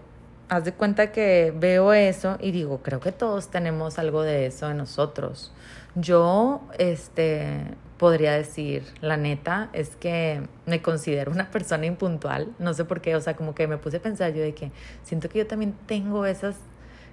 haz 0.47 0.63
de 0.63 0.73
cuenta 0.73 1.11
que 1.11 1.51
veo 1.57 1.91
eso 1.91 2.37
y 2.39 2.51
digo, 2.51 2.83
creo 2.83 2.99
que 2.99 3.11
todos 3.11 3.49
tenemos 3.49 3.97
algo 3.97 4.21
de 4.21 4.45
eso 4.45 4.69
en 4.69 4.77
nosotros. 4.77 5.53
Yo, 5.95 6.61
este, 6.77 7.63
podría 7.97 8.33
decir, 8.33 8.83
la 9.01 9.17
neta, 9.17 9.69
es 9.73 9.95
que 9.95 10.41
me 10.65 10.81
considero 10.81 11.31
una 11.31 11.49
persona 11.51 11.85
impuntual. 11.85 12.53
No 12.59 12.73
sé 12.73 12.85
por 12.85 13.01
qué, 13.01 13.15
o 13.15 13.21
sea, 13.21 13.35
como 13.35 13.55
que 13.55 13.67
me 13.67 13.77
puse 13.77 13.97
a 13.97 14.01
pensar 14.01 14.33
yo 14.33 14.41
de 14.41 14.53
que 14.53 14.71
siento 15.03 15.29
que 15.29 15.39
yo 15.39 15.47
también 15.47 15.73
tengo 15.85 16.25
esas, 16.25 16.57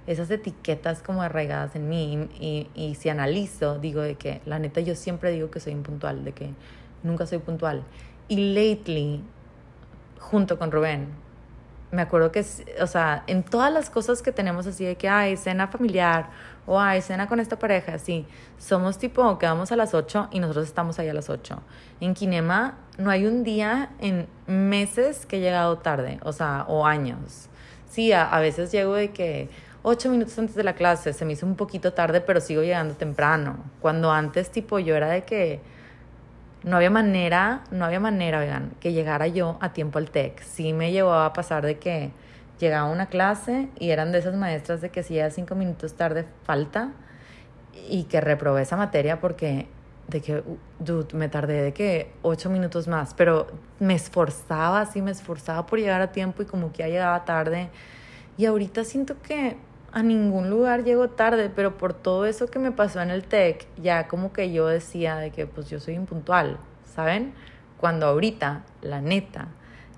esas 0.07 0.31
etiquetas 0.31 1.03
como 1.03 1.23
arraigadas 1.23 1.77
en 1.77 1.89
mí. 1.89 2.29
Y, 2.41 2.69
y, 2.75 2.97
si 2.97 3.09
analizo, 3.09 3.79
digo 3.79 4.01
de 4.01 4.17
que 4.17 4.41
la 4.45 4.59
neta 4.59 4.81
yo 4.81 4.95
siempre 4.95 5.31
digo 5.31 5.51
que 5.51 5.61
soy 5.61 5.73
impuntual, 5.73 6.25
de 6.25 6.33
que 6.33 6.51
nunca 7.03 7.27
soy 7.27 7.39
puntual. 7.39 7.85
Y 8.29 8.55
lately, 8.55 9.23
junto 10.19 10.59
con 10.59 10.73
Rubén, 10.73 11.09
me 11.93 12.01
acuerdo 12.01 12.33
que, 12.33 12.45
o 12.81 12.87
sea, 12.87 13.23
en 13.27 13.43
todas 13.43 13.73
las 13.73 13.91
cosas 13.91 14.23
que 14.23 14.33
tenemos 14.33 14.67
así 14.67 14.85
de 14.85 14.97
que, 14.97 15.09
hay 15.09 15.37
cena 15.37 15.69
familiar 15.69 16.31
o 16.67 16.81
hay 16.81 17.03
cena 17.03 17.29
con 17.29 17.41
esta 17.41 17.59
pareja, 17.59 17.95
así, 17.95 18.27
somos 18.59 18.99
tipo, 18.99 19.39
quedamos 19.39 19.73
a 19.73 19.77
las 19.77 19.95
8 19.95 20.29
y 20.31 20.41
nosotros 20.41 20.67
estamos 20.67 20.99
ahí 20.99 21.09
a 21.09 21.15
las 21.15 21.29
8. 21.29 21.61
En 22.01 22.15
Kinema 22.15 22.79
no 22.99 23.11
hay 23.11 23.27
un 23.27 23.43
día 23.43 23.91
en 24.01 24.29
meses 24.47 25.27
que 25.27 25.39
he 25.39 25.41
llegado 25.41 25.79
tarde, 25.79 26.21
o 26.23 26.33
sea, 26.33 26.65
o 26.69 26.87
años. 26.87 27.49
Sí, 27.91 28.13
a, 28.13 28.29
a 28.29 28.41
veces 28.41 28.71
llego 28.73 28.95
de 28.95 29.11
que 29.11 29.49
8 29.83 30.11
minutos 30.11 30.39
antes 30.39 30.55
de 30.55 30.63
la 30.63 30.75
clase, 30.75 31.13
se 31.13 31.25
me 31.25 31.33
hizo 31.33 31.45
un 31.45 31.57
poquito 31.57 31.93
tarde, 31.93 32.21
pero 32.21 32.41
sigo 32.41 32.63
llegando 32.63 32.95
temprano. 32.95 33.57
Cuando 33.81 34.13
antes, 34.13 34.51
tipo, 34.51 34.79
yo 34.79 34.95
era 34.95 35.09
de 35.09 35.25
que 35.25 35.61
no 36.63 36.77
había 36.77 36.91
manera, 36.91 37.65
no 37.71 37.85
había 37.85 37.99
manera, 37.99 38.39
oigan, 38.39 38.73
que 38.81 38.93
llegara 38.93 39.27
yo 39.27 39.59
a 39.61 39.73
tiempo 39.73 39.99
al 39.99 40.11
TEC. 40.11 40.41
Sí 40.43 40.73
me 40.73 40.93
llevó 40.93 41.13
a 41.15 41.33
pasar 41.33 41.67
de 41.67 41.79
que 41.79 42.13
llegaba 42.59 42.89
a 42.89 42.93
una 42.93 43.07
clase 43.07 43.69
y 43.79 43.91
eran 43.91 44.13
de 44.13 44.19
esas 44.19 44.35
maestras 44.35 44.81
de 44.81 44.91
que 44.91 45.03
si 45.03 45.15
ya 45.15 45.31
cinco 45.31 45.55
minutos 45.55 45.95
tarde 45.95 46.27
falta 46.45 46.93
y 47.89 48.05
que 48.05 48.21
reprobé 48.21 48.63
esa 48.63 48.77
materia 48.77 49.21
porque 49.21 49.69
de 50.09 50.21
que, 50.21 50.43
dude, 50.79 51.15
me 51.15 51.29
tardé 51.29 51.63
de 51.63 51.73
que 51.73 52.13
ocho 52.23 52.51
minutos 52.51 52.89
más, 52.89 53.15
pero 53.15 53.47
me 53.81 53.95
esforzaba, 53.95 54.85
sí 54.87 55.01
me 55.01 55.11
esforzaba 55.11 55.67
por 55.67 55.79
llegar 55.79 56.01
a 56.01 56.13
tiempo 56.13 56.43
y 56.43 56.47
como 56.47 56.73
que 56.73 56.79
ya 56.79 56.89
llegaba 56.89 57.25
tarde. 57.25 57.71
Y 58.37 58.47
ahorita 58.47 58.85
siento 58.85 59.21
que 59.23 59.57
a 59.93 60.03
ningún 60.03 60.51
lugar 60.51 60.85
llego 60.85 61.11
tarde, 61.11 61.51
pero 61.55 61.77
por 61.77 61.93
todo 61.93 62.27
eso 62.27 62.47
que 62.47 62.59
me 62.59 62.73
pasó 62.73 63.01
en 63.01 63.11
el 63.11 63.25
TEC, 63.25 63.67
ya 63.77 64.09
como 64.09 64.33
que 64.33 64.53
yo 64.53 64.67
decía 64.67 65.17
de 65.17 65.31
que 65.31 65.47
pues 65.47 65.69
yo 65.69 65.81
soy 65.81 65.95
impuntual, 65.95 66.59
¿saben? 66.95 67.35
Cuando 67.79 68.07
ahorita, 68.07 68.65
la 68.81 69.01
neta, 69.01 69.49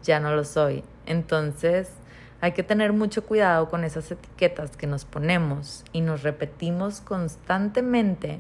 ya 0.03 0.21
no 0.21 0.35
lo 0.35 0.45
soy. 0.45 0.85
Entonces, 1.07 1.91
hay 2.45 2.53
que 2.53 2.63
tener 2.63 2.93
mucho 2.93 3.25
cuidado 3.25 3.71
con 3.71 3.85
esas 3.85 4.11
etiquetas 4.11 4.77
que 4.77 4.87
nos 4.87 5.07
ponemos 5.07 5.83
y 5.95 6.03
nos 6.03 6.23
repetimos 6.23 7.01
constantemente 7.01 8.39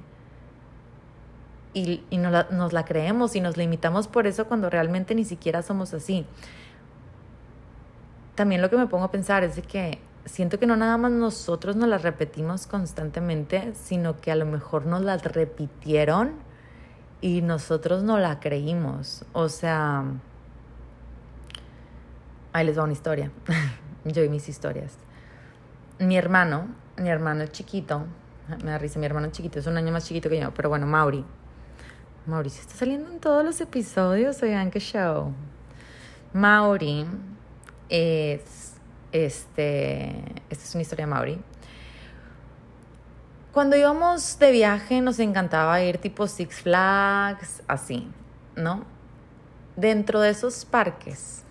y, 1.73 2.05
y 2.11 2.19
nos, 2.19 2.75
la, 2.75 2.85
creemos 2.85 3.35
y 3.35 3.41
nos 3.41 3.57
limitamos 3.57 4.07
por 4.07 4.27
eso 4.27 4.45
cuando 4.45 4.69
realmente 4.69 5.15
ni 5.15 5.25
siquiera 5.25 5.63
somos 5.63 5.95
así. 5.95 6.27
También 8.35 8.61
lo 8.61 8.69
que 8.69 8.77
me 8.77 8.87
pongo 8.89 9.05
a 9.05 9.11
pensar 9.11 9.43
es 9.43 9.57
de 9.57 9.63
que 9.63 9.99
siento 10.27 10.59
que 10.59 10.67
no 10.67 10.77
nada 10.77 10.99
más 10.99 11.11
nosotros 11.11 11.75
nos 11.75 11.89
las 11.89 12.03
repetimos 12.03 12.67
constantemente, 12.67 13.73
sino 13.73 14.21
que 14.21 14.31
a 14.31 14.37
lo 14.37 14.45
mejor 14.45 14.85
nos 14.85 15.01
las 15.01 15.25
repitieron 15.25 16.33
y 17.23 17.41
nosotros 17.41 18.03
no 18.03 18.19
la 18.19 18.39
creímos. 18.39 19.25
O 19.33 19.49
sea, 19.49 20.05
ahí 22.53 22.67
les 22.67 22.79
va 22.79 22.83
una 22.83 22.93
historia. 22.93 23.31
Yo 24.05 24.23
y 24.23 24.29
mis 24.29 24.49
historias. 24.49 24.97
Mi 25.99 26.17
hermano, 26.17 26.69
mi 26.97 27.09
hermano 27.09 27.47
chiquito, 27.47 28.07
me 28.63 28.71
da 28.71 28.79
risa, 28.79 28.99
mi 28.99 29.07
hermano 29.07 29.31
chiquito 29.31 29.59
es 29.59 29.67
un 29.67 29.77
año 29.77 29.93
más 29.93 30.07
chiquito 30.07 30.29
que 30.29 30.41
yo, 30.41 30.53
pero 30.53 30.69
bueno, 30.69 30.87
Mauri. 30.87 31.25
Mauricio 32.27 32.63
está 32.63 32.75
saliendo 32.75 33.11
en 33.11 33.21
todos 33.21 33.45
los 33.45 33.61
episodios, 33.61 34.43
oigan, 34.43 34.71
qué 34.71 34.81
show. 34.81 35.33
Mauri 36.33 37.07
es 37.89 38.75
este, 39.13 40.09
esta 40.51 40.65
es 40.65 40.75
una 40.75 40.83
historia 40.83 41.07
de 41.07 41.11
Mauri. 41.11 41.39
Cuando 43.53 43.77
íbamos 43.77 44.39
de 44.41 44.51
viaje 44.51 45.01
nos 45.01 45.21
encantaba 45.21 45.81
ir 45.81 45.99
tipo 45.99 46.27
Six 46.27 46.63
Flags, 46.63 47.63
así, 47.69 48.11
¿no? 48.57 48.85
Dentro 49.77 50.21
de 50.21 50.31
esos 50.31 50.65
parques, 50.65 51.45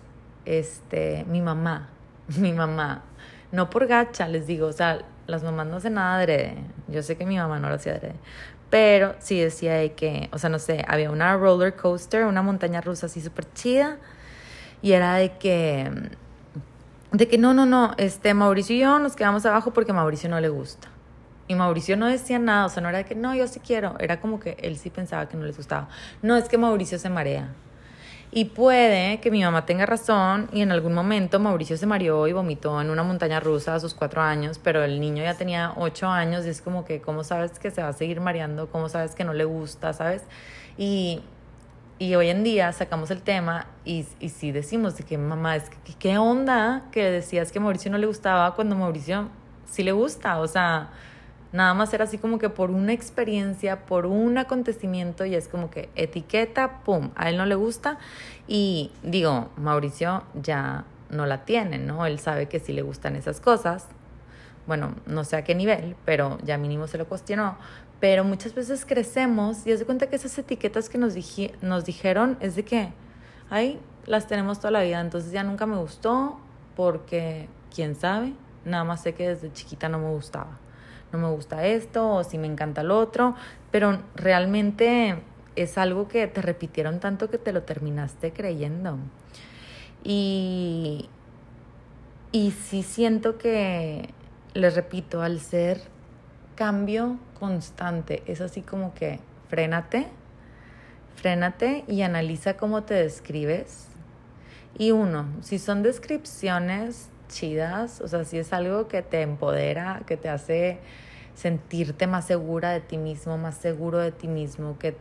este, 0.44 1.24
mi 1.26 1.40
mamá, 1.40 1.88
mi 2.38 2.52
mamá, 2.52 3.02
no 3.52 3.70
por 3.70 3.86
gacha, 3.86 4.28
les 4.28 4.46
digo, 4.46 4.66
o 4.66 4.72
sea, 4.72 5.02
las 5.26 5.42
mamás 5.42 5.66
no 5.66 5.76
hacen 5.76 5.94
nada 5.94 6.18
adrede. 6.18 6.56
Yo 6.88 7.02
sé 7.02 7.16
que 7.16 7.26
mi 7.26 7.36
mamá 7.36 7.58
no 7.58 7.68
lo 7.68 7.76
hacía 7.76 7.92
adrede. 7.92 8.16
Pero 8.70 9.14
sí 9.20 9.38
decía 9.40 9.74
de 9.74 9.92
que, 9.92 10.28
o 10.32 10.38
sea, 10.38 10.50
no 10.50 10.58
sé, 10.58 10.84
había 10.88 11.10
una 11.10 11.36
roller 11.36 11.76
coaster, 11.76 12.24
una 12.24 12.42
montaña 12.42 12.80
rusa 12.80 13.06
así 13.06 13.20
súper 13.20 13.50
chida. 13.52 13.98
Y 14.82 14.92
era 14.92 15.14
de 15.14 15.38
que 15.38 15.90
de 17.14 17.28
que 17.28 17.38
no, 17.38 17.54
no, 17.54 17.64
no, 17.64 17.94
este, 17.96 18.34
Mauricio 18.34 18.74
y 18.74 18.80
yo 18.80 18.98
nos 18.98 19.14
quedamos 19.14 19.46
abajo 19.46 19.72
porque 19.72 19.92
Mauricio 19.92 20.28
no 20.28 20.40
le 20.40 20.48
gusta. 20.48 20.88
Y 21.46 21.54
Mauricio 21.54 21.96
no 21.96 22.08
decía 22.08 22.40
nada, 22.40 22.66
o 22.66 22.68
sea, 22.68 22.82
no 22.82 22.88
era 22.88 22.98
de 22.98 23.04
que 23.04 23.14
no, 23.14 23.32
yo 23.36 23.46
sí 23.46 23.60
quiero, 23.60 23.94
era 24.00 24.20
como 24.20 24.40
que 24.40 24.56
él 24.60 24.76
sí 24.78 24.90
pensaba 24.90 25.28
que 25.28 25.36
no 25.36 25.44
les 25.44 25.56
gustaba. 25.56 25.88
No 26.22 26.36
es 26.36 26.48
que 26.48 26.58
Mauricio 26.58 26.98
se 26.98 27.08
marea. 27.10 27.50
Y 28.36 28.46
puede 28.46 29.20
que 29.20 29.30
mi 29.30 29.44
mamá 29.44 29.64
tenga 29.64 29.86
razón 29.86 30.48
y 30.52 30.62
en 30.62 30.72
algún 30.72 30.92
momento 30.92 31.38
Mauricio 31.38 31.76
se 31.76 31.86
mareó 31.86 32.26
y 32.26 32.32
vomitó 32.32 32.80
en 32.80 32.90
una 32.90 33.04
montaña 33.04 33.38
rusa 33.38 33.76
a 33.76 33.78
sus 33.78 33.94
cuatro 33.94 34.22
años, 34.22 34.58
pero 34.60 34.82
el 34.82 34.98
niño 34.98 35.22
ya 35.22 35.34
tenía 35.34 35.72
ocho 35.76 36.08
años 36.08 36.44
y 36.44 36.48
es 36.48 36.60
como 36.60 36.84
que, 36.84 37.00
¿cómo 37.00 37.22
sabes 37.22 37.60
que 37.60 37.70
se 37.70 37.80
va 37.80 37.90
a 37.90 37.92
seguir 37.92 38.20
mareando? 38.20 38.68
¿Cómo 38.70 38.88
sabes 38.88 39.14
que 39.14 39.22
no 39.22 39.34
le 39.34 39.44
gusta? 39.44 39.92
¿Sabes? 39.92 40.22
Y, 40.76 41.22
y 42.00 42.16
hoy 42.16 42.28
en 42.28 42.42
día 42.42 42.72
sacamos 42.72 43.12
el 43.12 43.22
tema 43.22 43.68
y, 43.84 44.04
y 44.18 44.30
sí 44.30 44.50
decimos 44.50 44.96
de 44.96 45.04
que 45.04 45.16
mamá, 45.16 45.54
es 45.54 45.70
que, 45.70 45.94
¿qué 45.96 46.18
onda 46.18 46.82
que 46.90 47.08
decías 47.08 47.52
que 47.52 47.60
Mauricio 47.60 47.92
no 47.92 47.98
le 47.98 48.08
gustaba 48.08 48.52
cuando 48.56 48.74
Mauricio 48.74 49.28
sí 49.64 49.84
le 49.84 49.92
gusta? 49.92 50.40
O 50.40 50.48
sea 50.48 50.90
Nada 51.54 51.72
más 51.72 51.94
era 51.94 52.02
así 52.02 52.18
como 52.18 52.40
que 52.40 52.50
por 52.50 52.72
una 52.72 52.92
experiencia, 52.92 53.86
por 53.86 54.06
un 54.06 54.38
acontecimiento 54.38 55.24
y 55.24 55.36
es 55.36 55.46
como 55.46 55.70
que 55.70 55.88
etiqueta, 55.94 56.80
pum, 56.82 57.10
a 57.14 57.30
él 57.30 57.36
no 57.36 57.46
le 57.46 57.54
gusta 57.54 57.96
y 58.48 58.90
digo, 59.04 59.50
Mauricio 59.56 60.24
ya 60.34 60.84
no 61.10 61.26
la 61.26 61.44
tiene, 61.44 61.78
¿no? 61.78 62.06
Él 62.06 62.18
sabe 62.18 62.48
que 62.48 62.58
sí 62.58 62.72
le 62.72 62.82
gustan 62.82 63.14
esas 63.14 63.40
cosas. 63.40 63.86
Bueno, 64.66 64.96
no 65.06 65.22
sé 65.22 65.36
a 65.36 65.44
qué 65.44 65.54
nivel, 65.54 65.94
pero 66.04 66.38
ya 66.42 66.58
mínimo 66.58 66.88
se 66.88 66.98
lo 66.98 67.06
cuestionó. 67.06 67.56
Pero 68.00 68.24
muchas 68.24 68.52
veces 68.52 68.84
crecemos 68.84 69.64
y 69.64 69.70
de 69.70 69.84
cuenta 69.84 70.08
que 70.08 70.16
esas 70.16 70.36
etiquetas 70.36 70.88
que 70.88 70.98
nos, 70.98 71.14
nos 71.62 71.84
dijeron 71.84 72.36
es 72.40 72.56
de 72.56 72.64
que, 72.64 72.92
ay, 73.48 73.78
las 74.06 74.26
tenemos 74.26 74.58
toda 74.58 74.72
la 74.72 74.82
vida, 74.82 75.00
entonces 75.00 75.30
ya 75.30 75.44
nunca 75.44 75.66
me 75.66 75.76
gustó 75.76 76.36
porque, 76.74 77.48
quién 77.72 77.94
sabe, 77.94 78.32
nada 78.64 78.82
más 78.82 79.02
sé 79.02 79.14
que 79.14 79.28
desde 79.28 79.52
chiquita 79.52 79.88
no 79.88 80.00
me 80.00 80.10
gustaba 80.10 80.63
no 81.14 81.28
me 81.28 81.34
gusta 81.34 81.64
esto 81.66 82.10
o 82.10 82.24
si 82.24 82.38
me 82.38 82.46
encanta 82.46 82.82
lo 82.82 82.98
otro, 82.98 83.34
pero 83.70 84.00
realmente 84.14 85.22
es 85.56 85.78
algo 85.78 86.08
que 86.08 86.26
te 86.26 86.42
repitieron 86.42 87.00
tanto 87.00 87.30
que 87.30 87.38
te 87.38 87.52
lo 87.52 87.62
terminaste 87.62 88.32
creyendo. 88.32 88.98
Y, 90.02 91.08
y 92.32 92.50
sí 92.50 92.82
siento 92.82 93.38
que, 93.38 94.10
les 94.54 94.74
repito, 94.74 95.22
al 95.22 95.40
ser 95.40 95.80
cambio 96.56 97.18
constante, 97.38 98.22
es 98.26 98.40
así 98.40 98.60
como 98.62 98.94
que 98.94 99.20
frénate, 99.48 100.08
frénate 101.16 101.84
y 101.86 102.02
analiza 102.02 102.56
cómo 102.56 102.82
te 102.82 102.94
describes. 102.94 103.88
Y 104.76 104.90
uno, 104.90 105.26
si 105.40 105.58
son 105.58 105.82
descripciones 105.82 107.08
chidas, 107.28 108.00
o 108.00 108.08
sea, 108.08 108.24
si 108.24 108.38
es 108.38 108.52
algo 108.52 108.88
que 108.88 109.02
te 109.02 109.22
empodera, 109.22 110.02
que 110.06 110.16
te 110.16 110.28
hace 110.28 110.78
sentirte 111.34 112.06
más 112.06 112.26
segura 112.26 112.70
de 112.70 112.80
ti 112.80 112.96
mismo, 112.96 113.36
más 113.38 113.56
seguro 113.56 113.98
de 113.98 114.12
ti 114.12 114.28
mismo, 114.28 114.78
que 114.78 114.96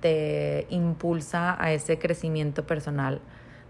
te 0.00 0.66
impulsa 0.70 1.60
a 1.62 1.72
ese 1.72 1.98
crecimiento 1.98 2.66
personal. 2.66 3.20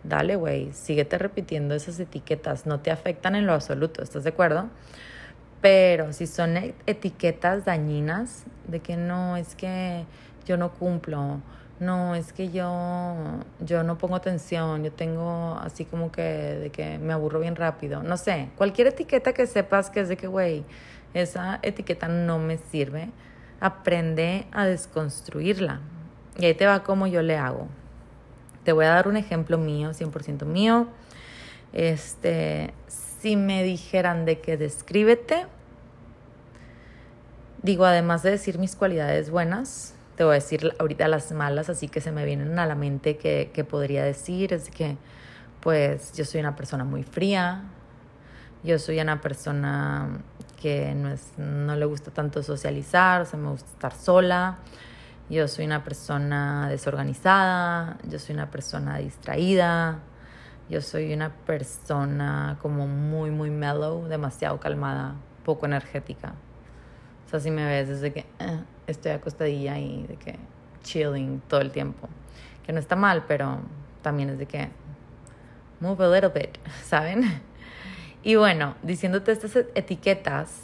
Dale, 0.02 0.36
güey, 0.36 0.72
síguete 0.72 1.18
repitiendo 1.18 1.74
esas 1.74 1.98
etiquetas, 1.98 2.66
no 2.66 2.80
te 2.80 2.90
afectan 2.90 3.34
en 3.34 3.46
lo 3.46 3.52
absoluto, 3.52 4.02
¿estás 4.02 4.24
de 4.24 4.30
acuerdo? 4.30 4.68
Pero 5.60 6.12
si 6.12 6.26
son 6.26 6.56
e-, 6.56 6.74
etiquetas 6.86 7.64
dañinas, 7.64 8.44
de 8.68 8.80
que 8.80 8.96
no, 8.96 9.36
es 9.36 9.54
que 9.56 10.04
yo 10.46 10.56
no 10.56 10.72
cumplo, 10.72 11.40
no, 11.80 12.14
es 12.14 12.32
que 12.32 12.50
yo, 12.50 13.16
yo 13.60 13.82
no 13.82 13.98
pongo 13.98 14.16
atención, 14.16 14.82
yo 14.82 14.92
tengo 14.92 15.58
así 15.60 15.84
como 15.84 16.10
que 16.10 16.22
de 16.22 16.70
que 16.70 16.98
me 16.98 17.12
aburro 17.12 17.40
bien 17.40 17.56
rápido, 17.56 18.02
no 18.02 18.16
sé, 18.16 18.48
cualquier 18.56 18.88
etiqueta 18.88 19.32
que 19.32 19.46
sepas 19.46 19.90
que 19.90 20.00
es 20.00 20.08
de 20.08 20.16
que, 20.16 20.26
güey, 20.26 20.64
esa 21.16 21.58
etiqueta 21.62 22.08
no 22.08 22.38
me 22.38 22.58
sirve, 22.58 23.10
aprende 23.60 24.46
a 24.52 24.66
desconstruirla. 24.66 25.80
Y 26.38 26.46
ahí 26.46 26.54
te 26.54 26.66
va 26.66 26.82
como 26.82 27.06
yo 27.06 27.22
le 27.22 27.36
hago. 27.36 27.68
Te 28.64 28.72
voy 28.72 28.84
a 28.84 28.90
dar 28.90 29.08
un 29.08 29.16
ejemplo 29.16 29.58
mío, 29.58 29.90
100% 29.90 30.44
mío. 30.44 30.88
Este, 31.72 32.74
si 32.86 33.36
me 33.36 33.62
dijeran 33.62 34.24
de 34.24 34.40
que 34.40 34.56
descríbete, 34.56 35.46
digo, 37.62 37.84
además 37.84 38.22
de 38.22 38.30
decir 38.30 38.58
mis 38.58 38.76
cualidades 38.76 39.30
buenas, 39.30 39.94
te 40.16 40.24
voy 40.24 40.32
a 40.32 40.34
decir 40.34 40.74
ahorita 40.78 41.08
las 41.08 41.32
malas, 41.32 41.68
así 41.68 41.88
que 41.88 42.00
se 42.00 42.10
me 42.12 42.24
vienen 42.24 42.58
a 42.58 42.66
la 42.66 42.74
mente 42.74 43.16
que, 43.16 43.50
que 43.52 43.64
podría 43.64 44.04
decir, 44.04 44.52
es 44.52 44.70
que, 44.70 44.96
pues, 45.60 46.12
yo 46.12 46.24
soy 46.24 46.40
una 46.40 46.56
persona 46.56 46.84
muy 46.84 47.02
fría, 47.02 47.64
yo 48.62 48.78
soy 48.78 49.00
una 49.00 49.20
persona 49.20 50.20
que 50.60 50.94
no, 50.94 51.10
es, 51.10 51.32
no 51.38 51.76
le 51.76 51.84
gusta 51.84 52.10
tanto 52.10 52.42
socializar, 52.42 53.22
o 53.22 53.24
sea, 53.24 53.38
me 53.38 53.50
gusta 53.50 53.70
estar 53.70 53.94
sola. 53.94 54.58
Yo 55.28 55.48
soy 55.48 55.66
una 55.66 55.82
persona 55.84 56.68
desorganizada, 56.68 57.98
yo 58.08 58.18
soy 58.18 58.34
una 58.34 58.50
persona 58.50 58.98
distraída, 58.98 60.00
yo 60.68 60.80
soy 60.80 61.12
una 61.12 61.30
persona 61.30 62.58
como 62.62 62.86
muy, 62.86 63.30
muy 63.30 63.50
mellow, 63.50 64.06
demasiado 64.06 64.58
calmada, 64.60 65.14
poco 65.44 65.66
energética. 65.66 66.34
O 67.26 67.28
sea, 67.28 67.40
si 67.40 67.50
me 67.50 67.66
ves 67.66 67.88
desde 67.88 68.12
que 68.12 68.20
eh, 68.38 68.60
estoy 68.86 69.12
acostadilla 69.12 69.78
y 69.78 70.06
de 70.06 70.16
que 70.16 70.38
chilling 70.82 71.40
todo 71.48 71.60
el 71.60 71.72
tiempo. 71.72 72.08
Que 72.64 72.72
no 72.72 72.78
está 72.78 72.96
mal, 72.96 73.24
pero 73.26 73.58
también 74.02 74.30
es 74.30 74.38
de 74.38 74.46
que 74.46 74.68
move 75.80 76.04
a 76.04 76.08
little 76.08 76.30
bit, 76.30 76.56
¿saben? 76.84 77.42
Y 78.26 78.34
bueno, 78.34 78.74
diciéndote 78.82 79.30
estas 79.30 79.54
etiquetas, 79.76 80.62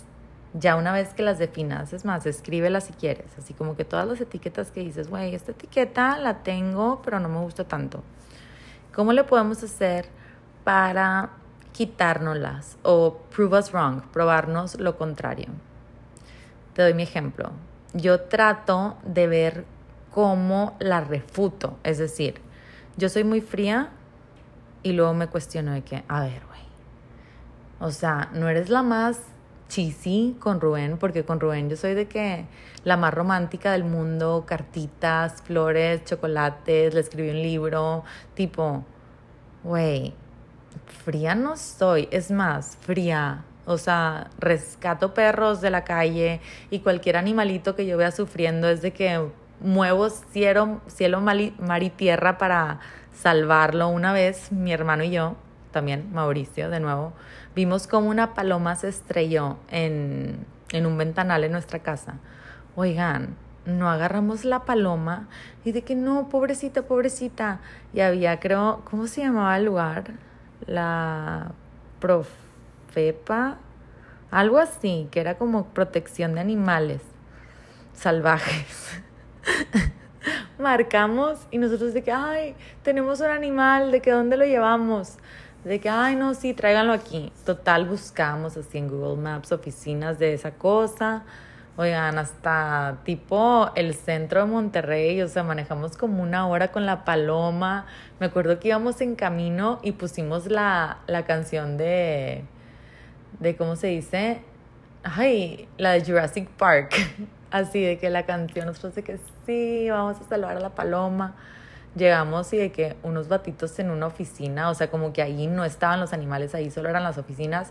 ya 0.53 0.75
una 0.75 0.93
vez 0.93 1.15
que 1.15 1.23
las 1.23 1.39
definas, 1.39 1.93
es 1.93 2.05
más, 2.05 2.27
escríbelas 2.27 2.87
si 2.87 2.93
quieres, 2.93 3.39
así 3.39 3.55
como 3.55 3.77
que 3.77 3.85
todas 3.85 4.05
las 4.05 4.21
etiquetas 4.21 4.73
que 4.73 4.81
dices, 4.81 5.09
güey, 5.09 5.33
esta 5.33 5.53
etiqueta 5.53 6.19
la 6.19 6.43
tengo, 6.43 7.01
pero 7.05 7.21
no 7.21 7.29
me 7.29 7.39
gusta 7.39 7.63
tanto. 7.63 8.03
¿Cómo 8.93 9.13
le 9.13 9.23
podemos 9.23 9.63
hacer 9.63 10.07
para 10.65 11.31
quitárnoslas 11.73 12.79
o 12.83 13.19
prove 13.33 13.57
us 13.61 13.71
wrong, 13.71 14.03
probarnos 14.13 14.81
lo 14.81 14.99
contrario? 14.99 15.47
Te 16.75 16.83
doy 16.83 16.95
mi 16.95 17.05
ejemplo. 17.05 17.53
Yo 17.95 18.23
trato 18.23 18.97
de 19.05 19.29
ver 19.29 19.65
cómo 20.11 20.77
la 20.81 21.01
refuto, 21.01 21.79
es 21.85 21.99
decir, 21.99 22.41
yo 22.97 23.09
soy 23.09 23.23
muy 23.23 23.41
fría 23.41 23.91
y 24.83 24.95
luego 24.95 25.15
me 25.15 25.29
cuestiono 25.29 25.71
de 25.71 25.83
que, 25.83 26.03
a 26.09 26.23
ver, 26.23 26.52
o 27.83 27.91
sea, 27.91 28.29
no 28.33 28.49
eres 28.49 28.71
la 28.71 28.85
más 28.85 29.19
cheesy 29.69 30.37
con 30.39 30.61
Rubén, 30.61 30.99
porque 30.99 31.25
con 31.25 31.41
Rubén 31.41 31.69
yo 31.69 31.77
soy 31.77 31.95
de 31.95 32.07
que 32.07 32.47
la 32.85 32.97
más 32.97 33.13
romántica 33.13 33.73
del 33.73 33.83
mundo, 33.83 34.45
cartitas, 34.47 35.43
flores, 35.43 36.05
chocolates, 36.05 36.95
le 36.95 37.01
escribí 37.01 37.31
un 37.31 37.43
libro, 37.43 38.05
tipo, 38.35 38.85
güey, 39.65 40.15
fría 41.05 41.35
no 41.35 41.57
soy, 41.57 42.09
es 42.13 42.31
más, 42.31 42.79
fría. 42.83 43.45
O 43.67 43.79
sea, 43.79 44.31
rescato 44.39 45.13
perros 45.13 45.61
de 45.61 45.71
la 45.71 45.83
calle 45.83 46.41
y 46.71 46.81
cualquier 46.81 47.17
animalito 47.17 47.75
que 47.75 47.85
yo 47.85 47.97
vea 47.97 48.13
sufriendo 48.13 48.69
es 48.69 48.81
de 48.81 48.93
que 48.93 49.29
muevo 49.61 50.09
cielo, 50.09 50.81
cielo 50.87 51.21
mar 51.21 51.83
y 51.83 51.91
tierra 51.91 52.39
para 52.39 52.79
salvarlo. 53.13 53.89
Una 53.89 54.13
vez 54.13 54.53
mi 54.53 54.73
hermano 54.73 55.03
y 55.03 55.11
yo, 55.11 55.37
también 55.73 56.13
Mauricio, 56.13 56.71
de 56.71 56.79
nuevo, 56.79 57.13
vimos 57.55 57.87
como 57.87 58.09
una 58.09 58.35
paloma 58.35 58.77
se 58.77 58.89
estrelló 58.89 59.59
en, 59.71 60.45
en 60.73 60.87
un 60.87 60.99
ventanal 60.99 61.45
en 61.45 61.53
nuestra 61.53 61.81
casa. 61.81 62.15
Oigan, 62.77 63.37
no 63.65 63.89
agarramos 63.89 64.45
la 64.45 64.65
paloma 64.65 65.29
y 65.65 65.73
de 65.73 65.83
que 65.83 65.95
no, 65.95 66.29
pobrecita, 66.29 66.83
pobrecita. 66.83 67.61
Y 67.93 68.01
había, 68.01 68.41
creo, 68.41 68.83
¿cómo 68.91 69.07
se 69.07 69.21
llamaba 69.21 69.57
el 69.57 69.65
lugar? 69.65 70.13
La 70.67 71.53
Profepa, 72.01 73.59
algo 74.31 74.59
así, 74.59 75.09
que 75.11 75.21
era 75.21 75.37
como 75.37 75.67
protección 75.67 76.35
de 76.35 76.41
animales 76.41 77.03
salvajes. 77.95 79.01
Marcamos 80.59 81.47
y 81.51 81.59
nosotros 81.59 81.95
de 81.95 82.03
que, 82.03 82.13
ay, 82.13 82.55
tenemos 82.83 83.21
un 83.21 83.27
animal, 83.27 83.91
de 83.93 84.01
que 84.01 84.11
dónde 84.11 84.37
lo 84.37 84.45
llevamos. 84.45 85.19
De 85.65 85.79
que, 85.79 85.89
ay, 85.89 86.17
no, 86.17 86.35
sí, 86.35 86.55
tráiganlo 86.55 86.93
aquí. 86.93 87.33
Total, 87.47 87.87
buscamos 87.87 88.57
así 88.57 88.79
en 88.79 88.89
Google 88.89 89.23
Maps 89.23 89.53
oficinas 89.53 90.19
de 90.19 90.35
esa 90.35 90.53
cosa. 90.53 91.23
Oigan, 91.77 92.19
hasta 92.19 92.99
tipo 93.05 93.71
el 93.77 93.95
centro 93.95 94.41
de 94.41 94.47
Monterrey, 94.47 95.23
o 95.23 95.29
sea, 95.29 95.45
manejamos 95.45 95.97
como 95.97 96.23
una 96.23 96.49
hora 96.49 96.73
con 96.73 96.85
la 96.85 97.05
paloma. 97.05 97.87
Me 98.19 98.27
acuerdo 98.27 98.59
que 98.59 98.69
íbamos 98.69 99.01
en 99.01 99.15
camino 99.15 99.79
y 99.83 99.93
pusimos 99.93 100.47
la, 100.47 100.99
la 101.07 101.25
canción 101.25 101.77
de, 101.79 102.45
de, 103.39 103.57
¿cómo 103.57 103.77
se 103.77 103.87
dice? 103.87 104.43
Ay, 105.05 105.69
la 105.79 105.93
de 105.93 106.05
Jurassic 106.05 106.49
Park. 106.51 106.95
Así 107.53 107.81
de 107.83 107.99
que 107.99 108.11
la 108.11 108.27
canción, 108.27 108.67
nosotros 108.67 108.97
de 108.97 109.05
que 109.05 109.19
sí, 109.47 109.89
vamos 109.89 110.21
a 110.21 110.25
salvar 110.29 110.57
a 110.57 110.61
la 110.61 110.71
paloma 110.71 111.37
llegamos 111.95 112.53
y 112.53 112.59
de 112.59 112.73
que 112.73 112.97
unos 113.03 113.29
batitos 113.29 113.79
en 113.79 113.91
una 113.91 114.07
oficina, 114.07 114.71
o 114.71 114.75
sea, 114.75 114.91
como 114.91 115.13
que 115.13 115.23
ahí 115.23 115.47
no 115.47 115.65
estaban 115.65 116.01
los 116.01 116.13
animales, 116.13 116.55
ahí 116.55 116.71
solo 116.71 116.89
eran 116.89 117.03
las 117.03 117.19
oficinas, 117.19 117.71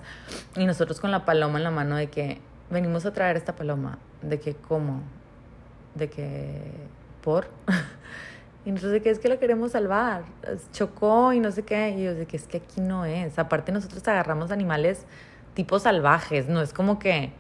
y 0.55 0.65
nosotros 0.65 0.99
con 0.99 1.12
la 1.12 1.25
paloma 1.25 1.57
en 1.57 1.63
la 1.63 1.71
mano 1.71 1.95
de 1.95 2.10
que, 2.10 2.39
venimos 2.71 3.05
a 3.05 3.13
traer 3.13 3.38
esta 3.38 3.55
paloma. 3.55 3.99
De 4.21 4.39
que, 4.39 4.55
¿cómo? 4.55 5.01
De 5.93 6.10
que, 6.10 6.62
¿por? 7.21 7.49
y 8.65 8.71
nosotros 8.71 8.93
de 8.93 9.01
que 9.01 9.10
es 9.12 9.19
que 9.19 9.29
la 9.29 9.38
queremos 9.38 9.73
salvar. 9.73 10.23
Chocó 10.71 11.34
y 11.34 11.39
no 11.39 11.51
sé 11.51 11.63
qué. 11.63 11.89
Y 11.91 12.03
yo 12.03 12.15
de 12.15 12.25
que 12.25 12.38
es 12.38 12.47
que 12.47 12.57
aquí 12.57 12.81
no 12.81 13.05
es. 13.05 13.38
Aparte 13.38 13.71
nosotros 13.71 14.07
agarramos 14.07 14.51
animales 14.51 15.05
tipo 15.53 15.79
salvajes, 15.79 16.47
no 16.47 16.62
es 16.62 16.73
como 16.73 16.97
que 16.97 17.34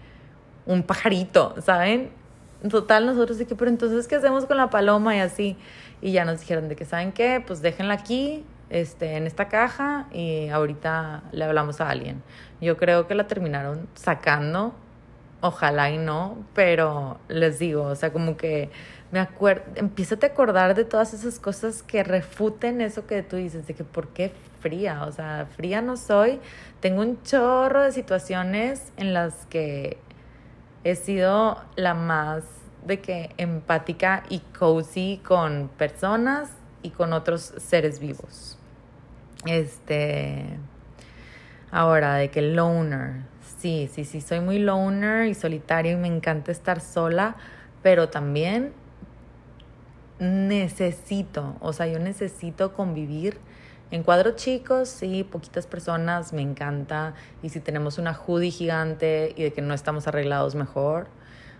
un 0.65 0.83
pajarito, 0.83 1.55
¿saben? 1.61 2.11
Total, 2.69 3.05
nosotros 3.05 3.39
de 3.39 3.47
que, 3.47 3.55
pero 3.55 3.71
entonces, 3.71 4.07
¿qué 4.07 4.15
hacemos 4.15 4.45
con 4.45 4.57
la 4.57 4.69
paloma 4.69 5.15
y 5.15 5.19
así? 5.19 5.57
Y 5.99 6.11
ya 6.11 6.25
nos 6.25 6.41
dijeron 6.41 6.69
de 6.69 6.75
que, 6.75 6.85
¿saben 6.85 7.11
qué? 7.11 7.43
Pues 7.45 7.61
déjenla 7.61 7.95
aquí, 7.95 8.45
este, 8.69 9.17
en 9.17 9.27
esta 9.27 9.49
caja 9.49 10.07
y 10.11 10.47
ahorita 10.49 11.23
le 11.31 11.43
hablamos 11.43 11.81
a 11.81 11.89
alguien. 11.89 12.21
Yo 12.61 12.77
creo 12.77 13.07
que 13.07 13.15
la 13.15 13.27
terminaron 13.27 13.87
sacando, 13.95 14.73
ojalá 15.41 15.89
y 15.89 15.97
no, 15.97 16.37
pero 16.53 17.19
les 17.27 17.59
digo, 17.59 17.83
o 17.83 17.95
sea, 17.95 18.13
como 18.13 18.37
que 18.37 18.69
me 19.11 19.19
acuerdo, 19.19 19.63
empieza 19.75 20.15
a 20.21 20.25
acordar 20.25 20.73
de 20.75 20.85
todas 20.85 21.13
esas 21.13 21.39
cosas 21.39 21.83
que 21.83 22.03
refuten 22.03 22.79
eso 22.79 23.07
que 23.07 23.23
tú 23.23 23.35
dices, 23.35 23.67
de 23.67 23.73
que 23.73 23.83
por 23.83 24.07
qué 24.09 24.31
fría, 24.61 25.03
o 25.05 25.11
sea, 25.11 25.47
fría 25.57 25.81
no 25.81 25.97
soy, 25.97 26.39
tengo 26.79 27.01
un 27.01 27.21
chorro 27.23 27.81
de 27.81 27.91
situaciones 27.91 28.93
en 28.95 29.13
las 29.13 29.45
que 29.47 29.97
he 30.83 30.95
sido 30.95 31.61
la 31.75 31.93
más 31.93 32.43
de 32.85 32.99
que 32.99 33.29
empática 33.37 34.23
y 34.29 34.39
cozy 34.39 35.21
con 35.25 35.69
personas 35.77 36.49
y 36.81 36.89
con 36.89 37.13
otros 37.13 37.53
seres 37.57 37.99
vivos. 37.99 38.57
Este, 39.45 40.45
ahora, 41.71 42.15
de 42.15 42.29
que 42.29 42.41
loner, 42.41 43.21
sí, 43.59 43.89
sí, 43.91 44.05
sí, 44.05 44.21
soy 44.21 44.39
muy 44.39 44.59
loner 44.59 45.27
y 45.27 45.33
solitaria 45.33 45.93
y 45.93 45.95
me 45.95 46.07
encanta 46.07 46.51
estar 46.51 46.81
sola, 46.81 47.35
pero 47.83 48.09
también 48.09 48.73
necesito, 50.19 51.55
o 51.61 51.73
sea, 51.73 51.87
yo 51.87 51.97
necesito 51.97 52.73
convivir 52.73 53.39
en 53.91 54.03
cuadros 54.03 54.37
chicos, 54.37 54.87
sí, 54.87 55.25
poquitas 55.25 55.67
personas, 55.67 56.31
me 56.31 56.41
encanta. 56.41 57.13
Y 57.43 57.49
si 57.49 57.59
tenemos 57.59 57.97
una 57.97 58.13
hoodie 58.13 58.49
gigante 58.49 59.33
y 59.35 59.43
de 59.43 59.53
que 59.53 59.61
no 59.61 59.73
estamos 59.73 60.07
arreglados, 60.07 60.55
mejor. 60.55 61.07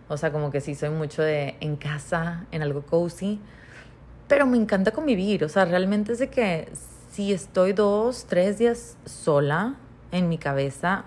O 0.08 0.16
sea, 0.16 0.32
como 0.32 0.50
que 0.50 0.62
sí, 0.62 0.74
soy 0.74 0.90
mucho 0.90 1.22
de 1.22 1.58
en 1.60 1.76
casa, 1.76 2.46
en 2.52 2.62
algo 2.62 2.84
cozy. 2.84 3.42
Pero 4.30 4.46
me 4.46 4.56
encanta 4.56 4.92
convivir. 4.92 5.44
O 5.44 5.50
sea, 5.50 5.66
realmente 5.66 6.14
es 6.14 6.20
de 6.20 6.30
que 6.30 6.72
si 7.12 7.34
estoy 7.34 7.74
dos, 7.74 8.26
tres 8.28 8.58
días 8.58 8.98
sola 9.06 9.76
en 10.14 10.30
mi 10.30 10.38
cabeza, 10.38 11.04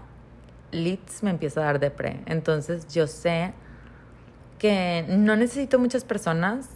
Litz 0.72 1.22
me 1.22 1.30
empieza 1.30 1.62
a 1.62 1.64
dar 1.64 1.80
depre. 1.80 2.20
Entonces 2.26 2.86
yo 2.92 3.06
sé 3.06 3.54
que 4.58 5.06
no 5.08 5.36
necesito 5.36 5.78
muchas 5.78 6.04
personas 6.04 6.68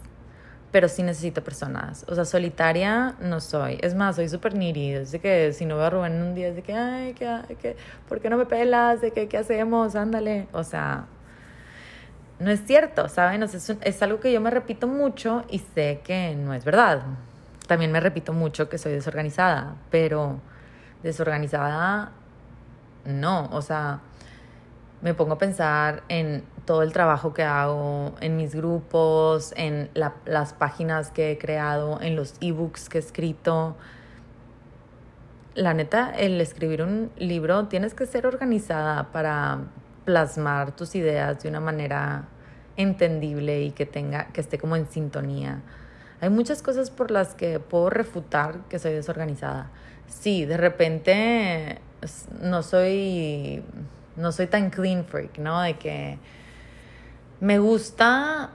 pero 0.71 0.87
sí 0.87 1.03
necesito 1.03 1.43
personas. 1.43 2.05
O 2.07 2.15
sea, 2.15 2.25
solitaria 2.25 3.15
no 3.19 3.39
soy. 3.39 3.79
Es 3.81 3.95
más, 3.95 4.15
soy 4.15 4.29
súper 4.29 4.53
needy. 4.53 4.93
Es 4.93 5.11
de 5.11 5.19
que 5.19 5.53
si 5.53 5.65
no 5.65 5.75
veo 5.75 5.85
a 5.85 5.89
Rubén 5.89 6.13
en 6.13 6.21
un 6.21 6.35
día, 6.35 6.49
es 6.49 6.55
de 6.55 6.61
que, 6.61 6.73
ay, 6.73 7.13
¿qué, 7.13 7.55
qué, 7.61 7.75
¿por 8.07 8.19
qué 8.21 8.29
no 8.29 8.37
me 8.37 8.45
pelas? 8.45 9.01
De 9.01 9.11
que, 9.11 9.27
¿qué 9.27 9.37
hacemos? 9.37 9.95
Ándale. 9.95 10.47
O 10.51 10.63
sea, 10.63 11.05
no 12.39 12.51
es 12.51 12.63
cierto, 12.65 13.09
¿saben? 13.09 13.41
O 13.43 13.47
sea, 13.47 13.77
es 13.81 14.01
algo 14.03 14.19
que 14.19 14.31
yo 14.31 14.41
me 14.41 14.51
repito 14.51 14.87
mucho 14.87 15.43
y 15.49 15.59
sé 15.59 16.01
que 16.03 16.35
no 16.35 16.53
es 16.53 16.63
verdad. 16.65 17.01
También 17.67 17.91
me 17.91 17.99
repito 17.99 18.33
mucho 18.33 18.69
que 18.69 18.77
soy 18.77 18.93
desorganizada, 18.93 19.75
pero 19.89 20.39
desorganizada 21.03 22.11
no. 23.05 23.49
O 23.51 23.61
sea, 23.61 24.01
me 25.01 25.13
pongo 25.13 25.33
a 25.33 25.37
pensar 25.37 26.03
en 26.09 26.43
todo 26.69 26.83
el 26.83 26.93
trabajo 26.93 27.33
que 27.33 27.41
hago, 27.41 28.13
en 28.21 28.37
mis 28.37 28.53
grupos, 28.53 29.55
en 29.57 29.89
las 29.95 30.53
páginas 30.53 31.09
que 31.09 31.31
he 31.31 31.37
creado, 31.39 31.99
en 31.99 32.15
los 32.15 32.35
ebooks 32.41 32.89
que 32.89 32.99
he 32.99 33.01
escrito. 33.01 33.75
La 35.55 35.73
neta, 35.73 36.11
el 36.15 36.39
escribir 36.39 36.83
un 36.83 37.09
libro 37.17 37.65
tienes 37.69 37.95
que 37.95 38.05
ser 38.05 38.27
organizada 38.27 39.11
para 39.11 39.61
plasmar 40.05 40.75
tus 40.75 40.93
ideas 40.93 41.41
de 41.41 41.49
una 41.49 41.59
manera 41.59 42.27
entendible 42.77 43.63
y 43.63 43.71
que 43.71 43.87
tenga 43.87 44.27
que 44.27 44.39
esté 44.39 44.59
como 44.59 44.75
en 44.75 44.85
sintonía. 44.85 45.63
Hay 46.21 46.29
muchas 46.29 46.61
cosas 46.61 46.91
por 46.91 47.09
las 47.09 47.33
que 47.33 47.59
puedo 47.59 47.89
refutar 47.89 48.59
que 48.69 48.77
soy 48.77 48.93
desorganizada. 48.93 49.71
Sí, 50.05 50.45
de 50.45 50.57
repente 50.57 51.79
no 52.39 52.61
soy 52.61 53.63
no 54.15 54.31
soy 54.31 54.45
tan 54.45 54.69
clean 54.69 55.03
freak, 55.03 55.39
¿no? 55.39 55.61
De 55.61 55.79
que 55.79 56.19
me 57.39 57.59
gusta, 57.59 58.51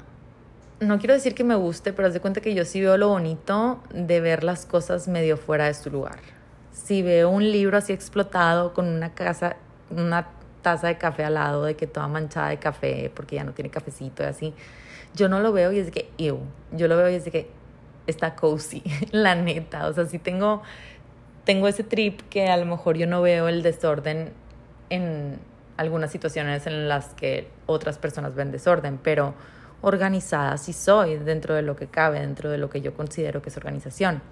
no 0.80 0.98
quiero 0.98 1.14
decir 1.14 1.34
que 1.34 1.44
me 1.44 1.54
guste, 1.54 1.92
pero 1.92 2.08
haz 2.08 2.14
de 2.14 2.20
cuenta 2.20 2.40
que 2.40 2.54
yo 2.54 2.64
sí 2.64 2.80
veo 2.80 2.96
lo 2.96 3.08
bonito 3.08 3.82
de 3.92 4.20
ver 4.20 4.44
las 4.44 4.66
cosas 4.66 5.08
medio 5.08 5.36
fuera 5.36 5.66
de 5.66 5.74
su 5.74 5.90
lugar. 5.90 6.18
Si 6.72 7.02
veo 7.02 7.30
un 7.30 7.50
libro 7.50 7.78
así 7.78 7.92
explotado 7.92 8.74
con 8.74 8.86
una 8.86 9.14
casa, 9.14 9.56
una 9.90 10.28
taza 10.62 10.88
de 10.88 10.98
café 10.98 11.24
al 11.24 11.34
lado, 11.34 11.64
de 11.64 11.76
que 11.76 11.86
toda 11.86 12.08
manchada 12.08 12.48
de 12.48 12.58
café 12.58 13.10
porque 13.14 13.36
ya 13.36 13.44
no 13.44 13.52
tiene 13.52 13.70
cafecito 13.70 14.22
y 14.22 14.26
así, 14.26 14.54
yo 15.14 15.28
no 15.28 15.40
lo 15.40 15.52
veo 15.52 15.72
y 15.72 15.78
es 15.78 15.86
de 15.86 15.92
que, 15.92 16.10
ew, 16.18 16.40
yo 16.72 16.88
lo 16.88 16.96
veo 16.96 17.08
y 17.10 17.14
es 17.14 17.24
de 17.24 17.30
que 17.30 17.50
está 18.06 18.34
cozy, 18.34 18.82
la 19.12 19.34
neta. 19.34 19.86
O 19.86 19.92
sea, 19.92 20.06
sí 20.06 20.18
tengo, 20.18 20.62
tengo 21.44 21.68
ese 21.68 21.84
trip 21.84 22.20
que 22.28 22.48
a 22.48 22.56
lo 22.56 22.66
mejor 22.66 22.96
yo 22.96 23.06
no 23.06 23.22
veo 23.22 23.48
el 23.48 23.62
desorden 23.62 24.32
en, 24.90 25.38
algunas 25.76 26.10
situaciones 26.10 26.66
en 26.66 26.88
las 26.88 27.14
que 27.14 27.50
otras 27.66 27.98
personas 27.98 28.34
ven 28.34 28.50
desorden, 28.52 28.98
pero 29.02 29.34
organizada 29.80 30.56
sí 30.56 30.72
soy 30.72 31.16
dentro 31.16 31.54
de 31.54 31.62
lo 31.62 31.76
que 31.76 31.86
cabe, 31.86 32.20
dentro 32.20 32.50
de 32.50 32.58
lo 32.58 32.70
que 32.70 32.80
yo 32.80 32.94
considero 32.94 33.42
que 33.42 33.50
es 33.50 33.56
organización. 33.56 34.22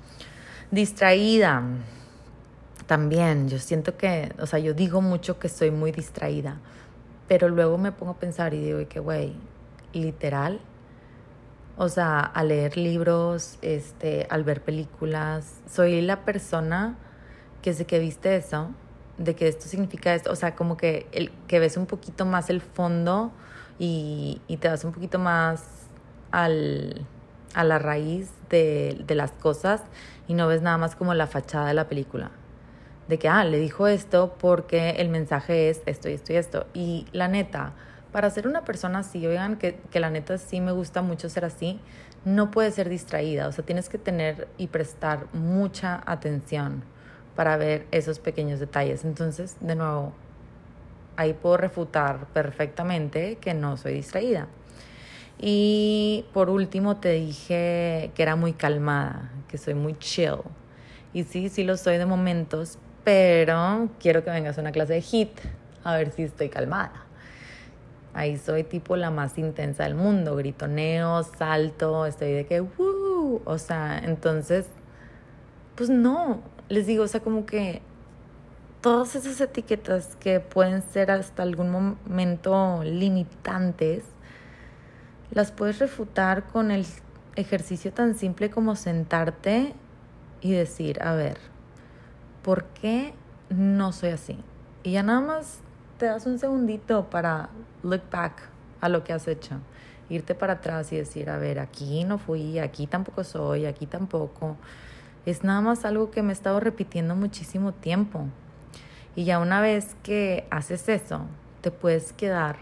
Distraída, 0.70 1.62
también, 2.86 3.48
yo 3.48 3.58
siento 3.58 3.96
que, 3.96 4.32
o 4.38 4.46
sea, 4.46 4.58
yo 4.58 4.74
digo 4.74 5.00
mucho 5.00 5.38
que 5.38 5.48
soy 5.48 5.70
muy 5.70 5.92
distraída, 5.92 6.58
pero 7.28 7.48
luego 7.48 7.78
me 7.78 7.92
pongo 7.92 8.12
a 8.12 8.18
pensar 8.18 8.54
y 8.54 8.60
digo, 8.60 8.88
que, 8.88 9.00
güey, 9.00 9.34
literal, 9.92 10.60
o 11.76 11.88
sea, 11.88 12.20
al 12.20 12.48
leer 12.48 12.76
libros, 12.76 13.58
este, 13.62 14.26
al 14.30 14.44
ver 14.44 14.62
películas, 14.62 15.60
soy 15.70 16.00
la 16.02 16.24
persona 16.24 16.96
que 17.62 17.70
desde 17.70 17.86
que 17.86 17.98
viste 17.98 18.36
eso, 18.36 18.70
de 19.18 19.34
que 19.34 19.48
esto 19.48 19.66
significa 19.66 20.14
esto, 20.14 20.30
o 20.30 20.36
sea, 20.36 20.54
como 20.54 20.76
que, 20.76 21.06
el, 21.12 21.30
que 21.46 21.58
ves 21.58 21.76
un 21.76 21.86
poquito 21.86 22.24
más 22.24 22.50
el 22.50 22.60
fondo 22.60 23.32
y, 23.78 24.40
y 24.48 24.56
te 24.56 24.68
das 24.68 24.84
un 24.84 24.92
poquito 24.92 25.18
más 25.18 25.64
al, 26.30 27.06
a 27.54 27.64
la 27.64 27.78
raíz 27.78 28.30
de, 28.48 29.02
de, 29.06 29.14
las 29.14 29.32
cosas 29.32 29.82
y 30.28 30.34
no 30.34 30.46
ves 30.46 30.62
nada 30.62 30.78
más 30.78 30.96
como 30.96 31.14
la 31.14 31.26
fachada 31.26 31.66
de 31.68 31.74
la 31.74 31.88
película. 31.88 32.30
De 33.08 33.18
que, 33.18 33.28
ah, 33.28 33.44
le 33.44 33.58
dijo 33.58 33.88
esto 33.88 34.34
porque 34.38 34.90
el 34.90 35.08
mensaje 35.08 35.68
es 35.68 35.82
esto 35.86 36.08
y 36.08 36.12
esto 36.12 36.32
y 36.32 36.36
esto. 36.36 36.66
Y 36.72 37.06
la 37.12 37.28
neta, 37.28 37.72
para 38.12 38.30
ser 38.30 38.46
una 38.46 38.64
persona 38.64 39.00
así, 39.00 39.26
oigan, 39.26 39.56
que, 39.56 39.78
que 39.90 40.00
la 40.00 40.08
neta 40.08 40.38
sí 40.38 40.60
me 40.60 40.72
gusta 40.72 41.02
mucho 41.02 41.28
ser 41.28 41.44
así, 41.44 41.80
no 42.24 42.50
puedes 42.50 42.74
ser 42.74 42.88
distraída, 42.88 43.48
o 43.48 43.52
sea, 43.52 43.64
tienes 43.64 43.88
que 43.88 43.98
tener 43.98 44.48
y 44.56 44.68
prestar 44.68 45.26
mucha 45.34 46.02
atención 46.06 46.84
para 47.34 47.56
ver 47.56 47.86
esos 47.90 48.18
pequeños 48.18 48.60
detalles. 48.60 49.04
Entonces, 49.04 49.56
de 49.60 49.74
nuevo, 49.74 50.12
ahí 51.16 51.32
puedo 51.34 51.56
refutar 51.56 52.26
perfectamente 52.32 53.36
que 53.36 53.54
no 53.54 53.76
soy 53.76 53.94
distraída. 53.94 54.48
Y 55.38 56.24
por 56.32 56.50
último 56.50 56.98
te 56.98 57.12
dije 57.12 58.12
que 58.14 58.22
era 58.22 58.36
muy 58.36 58.52
calmada, 58.52 59.30
que 59.48 59.58
soy 59.58 59.74
muy 59.74 59.98
chill. 59.98 60.38
Y 61.12 61.24
sí, 61.24 61.48
sí 61.48 61.64
lo 61.64 61.76
soy 61.76 61.98
de 61.98 62.06
momentos, 62.06 62.78
pero 63.04 63.88
quiero 63.98 64.24
que 64.24 64.30
vengas 64.30 64.56
a 64.58 64.60
una 64.60 64.72
clase 64.72 64.94
de 64.94 65.00
HIT 65.00 65.40
a 65.84 65.96
ver 65.96 66.12
si 66.12 66.22
estoy 66.22 66.48
calmada. 66.48 67.06
Ahí 68.14 68.36
soy 68.36 68.62
tipo 68.62 68.96
la 68.96 69.10
más 69.10 69.38
intensa 69.38 69.84
del 69.84 69.94
mundo, 69.94 70.36
gritoneo, 70.36 71.22
salto, 71.22 72.04
estoy 72.06 72.32
de 72.32 72.46
que, 72.46 72.60
¡woo! 72.60 73.40
O 73.44 73.58
sea, 73.58 73.98
entonces, 73.98 74.66
pues 75.76 75.88
no, 75.88 76.42
les 76.68 76.86
digo, 76.86 77.04
o 77.04 77.08
sea, 77.08 77.20
como 77.20 77.46
que 77.46 77.82
todas 78.80 79.14
esas 79.14 79.40
etiquetas 79.40 80.16
que 80.16 80.40
pueden 80.40 80.82
ser 80.82 81.10
hasta 81.10 81.42
algún 81.42 81.70
momento 81.70 82.82
limitantes, 82.84 84.04
las 85.30 85.52
puedes 85.52 85.78
refutar 85.78 86.44
con 86.48 86.70
el 86.70 86.84
ejercicio 87.36 87.92
tan 87.92 88.14
simple 88.14 88.50
como 88.50 88.76
sentarte 88.76 89.74
y 90.40 90.52
decir, 90.52 91.02
a 91.02 91.14
ver, 91.14 91.38
¿por 92.42 92.64
qué 92.64 93.14
no 93.48 93.92
soy 93.92 94.10
así? 94.10 94.38
Y 94.82 94.92
ya 94.92 95.02
nada 95.02 95.20
más 95.20 95.60
te 95.98 96.06
das 96.06 96.26
un 96.26 96.38
segundito 96.38 97.08
para 97.08 97.48
look 97.82 98.02
back 98.10 98.48
a 98.80 98.88
lo 98.88 99.04
que 99.04 99.12
has 99.12 99.28
hecho, 99.28 99.60
irte 100.10 100.34
para 100.34 100.54
atrás 100.54 100.92
y 100.92 100.96
decir, 100.96 101.30
a 101.30 101.38
ver, 101.38 101.60
aquí 101.60 102.02
no 102.02 102.18
fui, 102.18 102.58
aquí 102.58 102.88
tampoco 102.88 103.22
soy, 103.22 103.66
aquí 103.66 103.86
tampoco. 103.86 104.56
Es 105.24 105.44
nada 105.44 105.60
más 105.60 105.84
algo 105.84 106.10
que 106.10 106.22
me 106.22 106.30
he 106.30 106.32
estado 106.32 106.58
repitiendo 106.58 107.14
muchísimo 107.14 107.72
tiempo. 107.72 108.26
Y 109.14 109.24
ya 109.24 109.38
una 109.38 109.60
vez 109.60 109.96
que 110.02 110.46
haces 110.50 110.88
eso, 110.88 111.20
te 111.60 111.70
puedes 111.70 112.12
quedar 112.12 112.56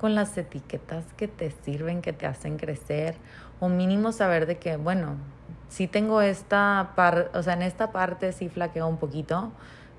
con 0.00 0.14
las 0.14 0.36
etiquetas 0.36 1.04
que 1.16 1.28
te 1.28 1.50
sirven, 1.50 2.02
que 2.02 2.12
te 2.12 2.26
hacen 2.26 2.58
crecer, 2.58 3.16
o 3.60 3.68
mínimo 3.68 4.12
saber 4.12 4.46
de 4.46 4.58
que, 4.58 4.76
bueno, 4.76 5.16
sí 5.68 5.86
tengo 5.86 6.20
esta 6.20 6.92
parte, 6.96 7.36
o 7.38 7.42
sea, 7.42 7.54
en 7.54 7.62
esta 7.62 7.92
parte 7.92 8.32
sí 8.32 8.48
flaqueo 8.48 8.86
un 8.86 8.98
poquito, 8.98 9.52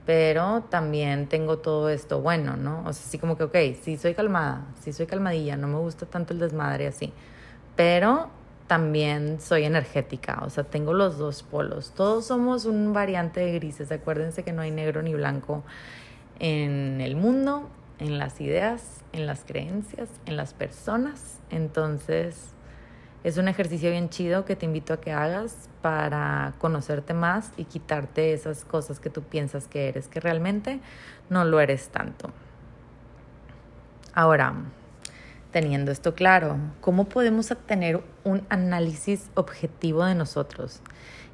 pero 0.05 0.63
también 0.69 1.27
tengo 1.27 1.57
todo 1.59 1.89
esto 1.89 2.21
bueno, 2.21 2.57
¿no? 2.57 2.79
O 2.85 2.93
sea, 2.93 3.05
así 3.07 3.17
como 3.17 3.37
que, 3.37 3.45
ok, 3.45 3.55
sí 3.81 3.97
soy 3.97 4.13
calmada, 4.13 4.65
sí 4.81 4.93
soy 4.93 5.05
calmadilla, 5.07 5.57
no 5.57 5.67
me 5.67 5.79
gusta 5.79 6.05
tanto 6.05 6.33
el 6.33 6.39
desmadre 6.39 6.87
así, 6.87 7.11
pero 7.75 8.29
también 8.67 9.39
soy 9.39 9.63
energética, 9.63 10.41
o 10.43 10.49
sea, 10.49 10.63
tengo 10.63 10.93
los 10.93 11.17
dos 11.17 11.43
polos. 11.43 11.91
Todos 11.95 12.25
somos 12.25 12.65
un 12.65 12.93
variante 12.93 13.39
de 13.39 13.53
grises, 13.53 13.91
acuérdense 13.91 14.43
que 14.43 14.53
no 14.53 14.61
hay 14.61 14.71
negro 14.71 15.01
ni 15.01 15.13
blanco 15.13 15.63
en 16.39 16.99
el 17.01 17.15
mundo, 17.15 17.69
en 17.99 18.17
las 18.17 18.41
ideas, 18.41 19.03
en 19.13 19.27
las 19.27 19.45
creencias, 19.45 20.09
en 20.25 20.35
las 20.35 20.53
personas. 20.53 21.39
Entonces, 21.51 22.55
es 23.23 23.37
un 23.37 23.47
ejercicio 23.47 23.91
bien 23.91 24.09
chido 24.09 24.45
que 24.45 24.55
te 24.55 24.65
invito 24.65 24.93
a 24.93 25.01
que 25.01 25.11
hagas 25.11 25.69
para 25.81 26.53
conocerte 26.57 27.13
más 27.13 27.51
y 27.57 27.65
quitarte 27.65 28.33
esas 28.33 28.65
cosas 28.65 28.99
que 28.99 29.09
tú 29.09 29.23
piensas 29.23 29.67
que 29.67 29.87
eres, 29.87 30.07
que 30.07 30.19
realmente 30.19 30.79
no 31.29 31.45
lo 31.45 31.59
eres 31.59 31.89
tanto. 31.89 32.31
Ahora, 34.13 34.53
teniendo 35.55 35.93
esto 35.93 36.15
claro, 36.15 36.57
¿cómo 36.81 37.05
podemos 37.05 37.49
obtener 37.49 38.03
un 38.25 38.45
análisis 38.49 39.31
objetivo 39.35 40.03
de 40.03 40.13
nosotros? 40.13 40.81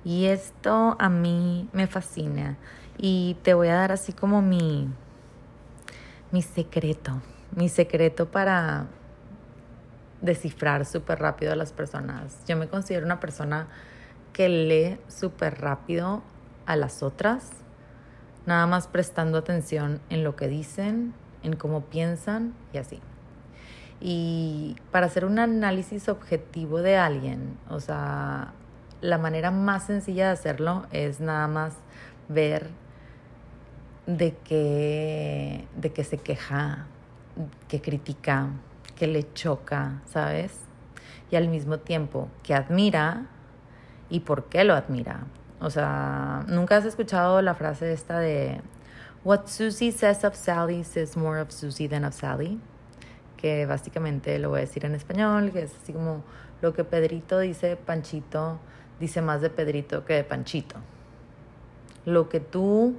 Y 0.06 0.26
esto 0.26 0.96
a 1.00 1.10
mí 1.10 1.68
me 1.74 1.88
fascina 1.88 2.56
y 3.00 3.36
te 3.42 3.56
voy 3.56 3.70
a 3.70 3.74
dar 3.78 3.92
así 3.92 4.14
como 4.14 4.44
mi, 4.44 4.88
mi 6.32 6.44
secreto, 6.44 7.20
mi 7.56 7.68
secreto 7.68 8.30
para 8.30 8.86
descifrar 10.22 10.86
súper 10.86 11.18
rápido 11.18 11.54
a 11.54 11.56
las 11.56 11.74
personas. 11.74 12.44
Yo 12.46 12.58
me 12.58 12.68
considero 12.68 13.08
una 13.08 13.20
persona 13.20 13.70
que 14.34 14.50
lee 14.50 15.00
súper 15.08 15.60
rápido 15.60 16.22
a 16.68 16.76
las 16.76 17.02
otras, 17.02 17.50
nada 18.46 18.68
más 18.68 18.88
prestando 18.88 19.40
atención 19.40 20.00
en 20.12 20.24
lo 20.24 20.36
que 20.36 20.48
dicen, 20.48 21.16
en 21.42 21.56
cómo 21.56 21.86
piensan 21.86 22.54
y 22.72 22.78
así. 22.78 23.02
Y 24.02 24.76
para 24.92 25.06
hacer 25.06 25.26
un 25.26 25.38
análisis 25.38 26.10
objetivo 26.10 26.82
de 26.82 26.98
alguien, 26.98 27.58
o 27.70 27.80
sea, 27.80 28.54
la 29.00 29.18
manera 29.20 29.52
más 29.52 29.86
sencilla 29.86 30.28
de 30.28 30.34
hacerlo 30.34 30.88
es 30.92 31.20
nada 31.20 31.48
más 31.48 31.76
ver 32.28 32.70
de 34.08 34.36
que, 34.44 35.68
de 35.76 35.94
que 35.94 36.04
se 36.04 36.18
queja, 36.18 36.88
que 37.68 37.82
critica, 37.82 38.50
que 38.96 39.08
le 39.08 39.32
choca, 39.34 40.02
¿sabes? 40.06 40.58
Y 41.30 41.36
al 41.36 41.48
mismo 41.48 41.78
tiempo 41.78 42.30
que 42.44 42.56
admira 42.56 43.28
y 44.10 44.22
por 44.22 44.46
qué 44.46 44.64
lo 44.64 44.74
admira. 44.74 45.26
O 45.60 45.70
sea, 45.70 46.44
¿nunca 46.48 46.78
has 46.78 46.86
escuchado 46.86 47.42
la 47.42 47.54
frase 47.54 47.94
esta 47.94 48.20
de 48.20 48.62
What 49.24 49.46
Susie 49.46 49.92
says 49.92 50.24
of 50.24 50.36
Sally 50.36 50.84
says 50.84 51.16
more 51.16 51.40
of 51.40 51.52
Susie 51.52 51.88
than 51.88 52.04
of 52.04 52.16
Sally? 52.16 52.60
Que 53.42 53.66
básicamente 53.66 54.38
lo 54.38 54.50
voy 54.50 54.60
a 54.60 54.62
decir 54.62 54.86
en 54.86 54.94
español, 54.94 55.52
que 55.52 55.64
es 55.64 55.76
así 55.82 55.94
como 55.94 56.24
lo 56.62 56.74
que 56.74 56.84
Pedrito 56.84 57.40
dice 57.40 57.76
Panchito, 57.76 58.60
dice 59.00 59.22
más 59.22 59.42
de 59.42 59.50
Pedrito 59.50 60.06
que 60.06 60.14
de 60.14 60.24
Panchito. 60.24 60.76
Lo 62.06 62.30
que 62.30 62.40
tú 62.40 62.96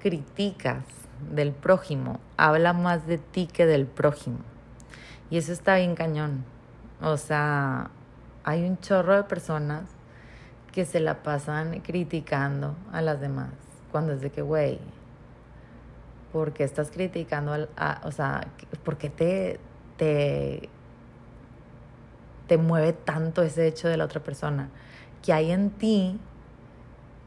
criticas 0.00 0.84
del 1.32 1.52
prójimo 1.52 2.20
habla 2.36 2.72
más 2.72 3.06
de 3.06 3.18
ti 3.18 3.46
que 3.46 3.64
del 3.64 3.86
prójimo. 3.86 4.38
Y 5.30 5.38
eso 5.38 5.52
está 5.52 5.76
bien 5.76 5.94
cañón. 5.94 6.44
O 7.00 7.16
sea, 7.16 7.90
hay 8.44 8.64
un 8.64 8.78
chorro 8.78 9.16
de 9.16 9.24
personas 9.24 9.84
que 10.72 10.84
se 10.84 11.00
la 11.00 11.22
pasan 11.22 11.80
criticando 11.80 12.74
a 12.92 13.00
las 13.00 13.20
demás. 13.20 13.50
Cuando 13.90 14.12
es 14.12 14.20
de 14.20 14.30
que, 14.30 14.42
güey, 14.42 14.78
¿por 16.32 16.52
qué 16.52 16.64
estás 16.64 16.90
criticando? 16.90 17.68
A, 17.76 18.00
o 18.04 18.12
sea, 18.12 18.46
¿por 18.84 18.96
qué 18.96 19.10
te, 19.10 19.60
te, 20.00 20.68
mueve 22.58 22.92
tanto 22.92 23.42
ese 23.42 23.66
hecho 23.66 23.88
de 23.88 23.96
la 23.96 24.04
otra 24.04 24.20
persona, 24.20 24.70
que 25.22 25.32
hay 25.32 25.52
en 25.52 25.70
ti 25.70 26.18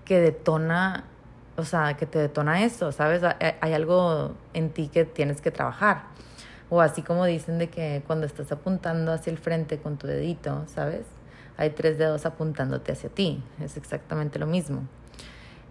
que 0.05 0.19
detona, 0.19 1.05
o 1.55 1.63
sea, 1.63 1.95
que 1.95 2.05
te 2.05 2.19
detona 2.19 2.63
eso, 2.63 2.91
¿sabes? 2.91 3.21
Hay 3.61 3.73
algo 3.73 4.33
en 4.53 4.71
ti 4.71 4.89
que 4.89 5.05
tienes 5.05 5.39
que 5.39 5.51
trabajar. 5.51 6.03
O 6.69 6.81
así 6.81 7.03
como 7.03 7.25
dicen 7.25 7.59
de 7.59 7.69
que 7.69 8.03
cuando 8.05 8.25
estás 8.25 8.51
apuntando 8.51 9.13
hacia 9.13 9.31
el 9.31 9.37
frente 9.37 9.77
con 9.77 9.97
tu 9.97 10.07
dedito, 10.07 10.65
¿sabes? 10.67 11.05
Hay 11.55 11.69
tres 11.69 11.97
dedos 11.97 12.25
apuntándote 12.25 12.91
hacia 12.91 13.09
ti. 13.09 13.41
Es 13.61 13.77
exactamente 13.77 14.39
lo 14.39 14.47
mismo. 14.47 14.81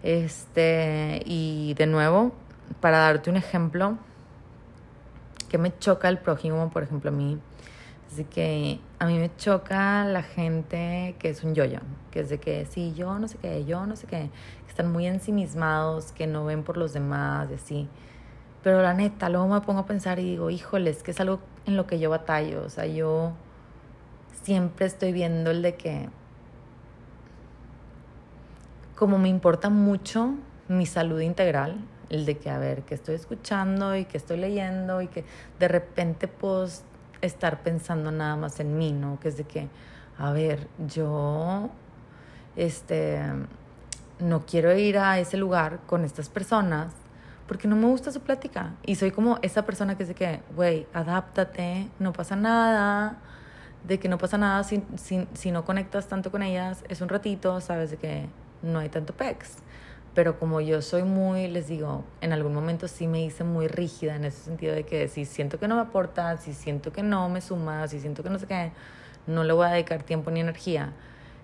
Este, 0.01 1.21
y 1.25 1.75
de 1.75 1.85
nuevo, 1.85 2.31
para 2.79 2.99
darte 2.99 3.29
un 3.29 3.35
ejemplo, 3.35 3.97
que 5.53 5.59
me 5.59 5.77
choca 5.77 6.09
el 6.09 6.17
prójimo, 6.17 6.71
por 6.71 6.81
ejemplo, 6.81 7.11
a 7.11 7.13
mí. 7.13 7.37
Así 8.11 8.23
que 8.23 8.79
a 8.97 9.05
mí 9.05 9.19
me 9.19 9.29
choca 9.37 10.03
la 10.03 10.23
gente 10.23 11.15
que 11.19 11.29
es 11.29 11.43
un 11.43 11.53
yo-yo, 11.53 11.77
que 12.09 12.21
es 12.21 12.29
de 12.29 12.39
que 12.39 12.65
sí, 12.65 12.95
yo 12.95 13.19
no 13.19 13.27
sé 13.27 13.37
qué, 13.37 13.63
yo 13.63 13.85
no 13.85 13.95
sé 13.95 14.07
qué, 14.07 14.31
que 14.63 14.67
están 14.67 14.91
muy 14.91 15.05
ensimismados, 15.05 16.11
que 16.11 16.25
no 16.25 16.43
ven 16.43 16.63
por 16.63 16.77
los 16.77 16.93
demás 16.93 17.51
y 17.51 17.53
así. 17.53 17.89
Pero 18.63 18.81
la 18.81 18.95
neta, 18.95 19.29
luego 19.29 19.47
me 19.47 19.61
pongo 19.61 19.81
a 19.81 19.85
pensar 19.85 20.17
y 20.17 20.23
digo, 20.23 20.49
híjoles, 20.49 21.03
que 21.03 21.11
es 21.11 21.19
algo 21.19 21.39
en 21.67 21.77
lo 21.77 21.85
que 21.85 21.99
yo 21.99 22.09
batallo. 22.09 22.63
O 22.63 22.69
sea, 22.69 22.87
yo 22.87 23.33
siempre 24.41 24.87
estoy 24.87 25.11
viendo 25.11 25.51
el 25.51 25.61
de 25.61 25.75
que, 25.75 26.09
como 28.95 29.19
me 29.19 29.29
importa 29.29 29.69
mucho 29.69 30.33
mi 30.67 30.87
salud 30.87 31.19
integral, 31.19 31.77
el 32.09 32.25
de 32.25 32.37
que, 32.37 32.49
a 32.49 32.57
ver, 32.57 32.83
que 32.83 32.95
estoy 32.95 33.15
escuchando 33.15 33.95
y 33.95 34.05
que 34.05 34.17
estoy 34.17 34.37
leyendo 34.37 35.01
y 35.01 35.07
que 35.07 35.25
de 35.59 35.67
repente 35.67 36.27
puedo 36.27 36.67
estar 37.21 37.61
pensando 37.63 38.11
nada 38.11 38.35
más 38.35 38.59
en 38.59 38.77
mí, 38.77 38.91
¿no? 38.91 39.19
Que 39.19 39.29
es 39.29 39.37
de 39.37 39.43
que, 39.45 39.69
a 40.17 40.31
ver, 40.31 40.67
yo, 40.87 41.69
este, 42.55 43.21
no 44.19 44.45
quiero 44.45 44.75
ir 44.77 44.97
a 44.97 45.19
ese 45.19 45.37
lugar 45.37 45.79
con 45.85 46.03
estas 46.05 46.29
personas 46.29 46.93
porque 47.47 47.67
no 47.67 47.75
me 47.75 47.87
gusta 47.87 48.11
su 48.11 48.21
plática. 48.21 48.73
Y 48.85 48.95
soy 48.95 49.11
como 49.11 49.37
esa 49.41 49.65
persona 49.65 49.97
que 49.97 50.03
dice 50.03 50.15
que, 50.15 50.41
güey, 50.55 50.87
adáptate, 50.93 51.89
no 51.99 52.13
pasa 52.13 52.35
nada, 52.35 53.17
de 53.85 53.99
que 53.99 54.07
no 54.07 54.17
pasa 54.17 54.37
nada 54.37 54.63
si, 54.63 54.81
si, 54.95 55.27
si 55.33 55.51
no 55.51 55.65
conectas 55.65 56.07
tanto 56.07 56.31
con 56.31 56.41
ellas, 56.41 56.83
es 56.87 57.01
un 57.01 57.09
ratito, 57.09 57.59
sabes 57.59 57.91
de 57.91 57.97
que 57.97 58.29
no 58.61 58.79
hay 58.79 58.89
tanto 58.89 59.13
pex 59.13 59.57
pero 60.15 60.37
como 60.37 60.61
yo 60.61 60.81
soy 60.81 61.03
muy, 61.03 61.47
les 61.47 61.67
digo, 61.67 62.03
en 62.21 62.33
algún 62.33 62.53
momento 62.53 62.87
sí 62.87 63.07
me 63.07 63.23
hice 63.23 63.43
muy 63.43 63.67
rígida 63.67 64.15
en 64.15 64.25
ese 64.25 64.43
sentido 64.43 64.75
de 64.75 64.83
que 64.83 65.07
si 65.07 65.25
siento 65.25 65.59
que 65.59 65.67
no 65.67 65.75
me 65.75 65.81
aporta, 65.81 66.37
si 66.37 66.53
siento 66.53 66.93
que 66.93 67.01
no 67.01 67.29
me 67.29 67.41
suma, 67.41 67.87
si 67.87 67.99
siento 67.99 68.21
que 68.21 68.29
no 68.29 68.37
sé 68.37 68.45
qué, 68.45 68.71
no 69.25 69.43
le 69.43 69.53
voy 69.53 69.65
a 69.65 69.69
dedicar 69.69 70.03
tiempo 70.03 70.29
ni 70.29 70.39
energía, 70.39 70.93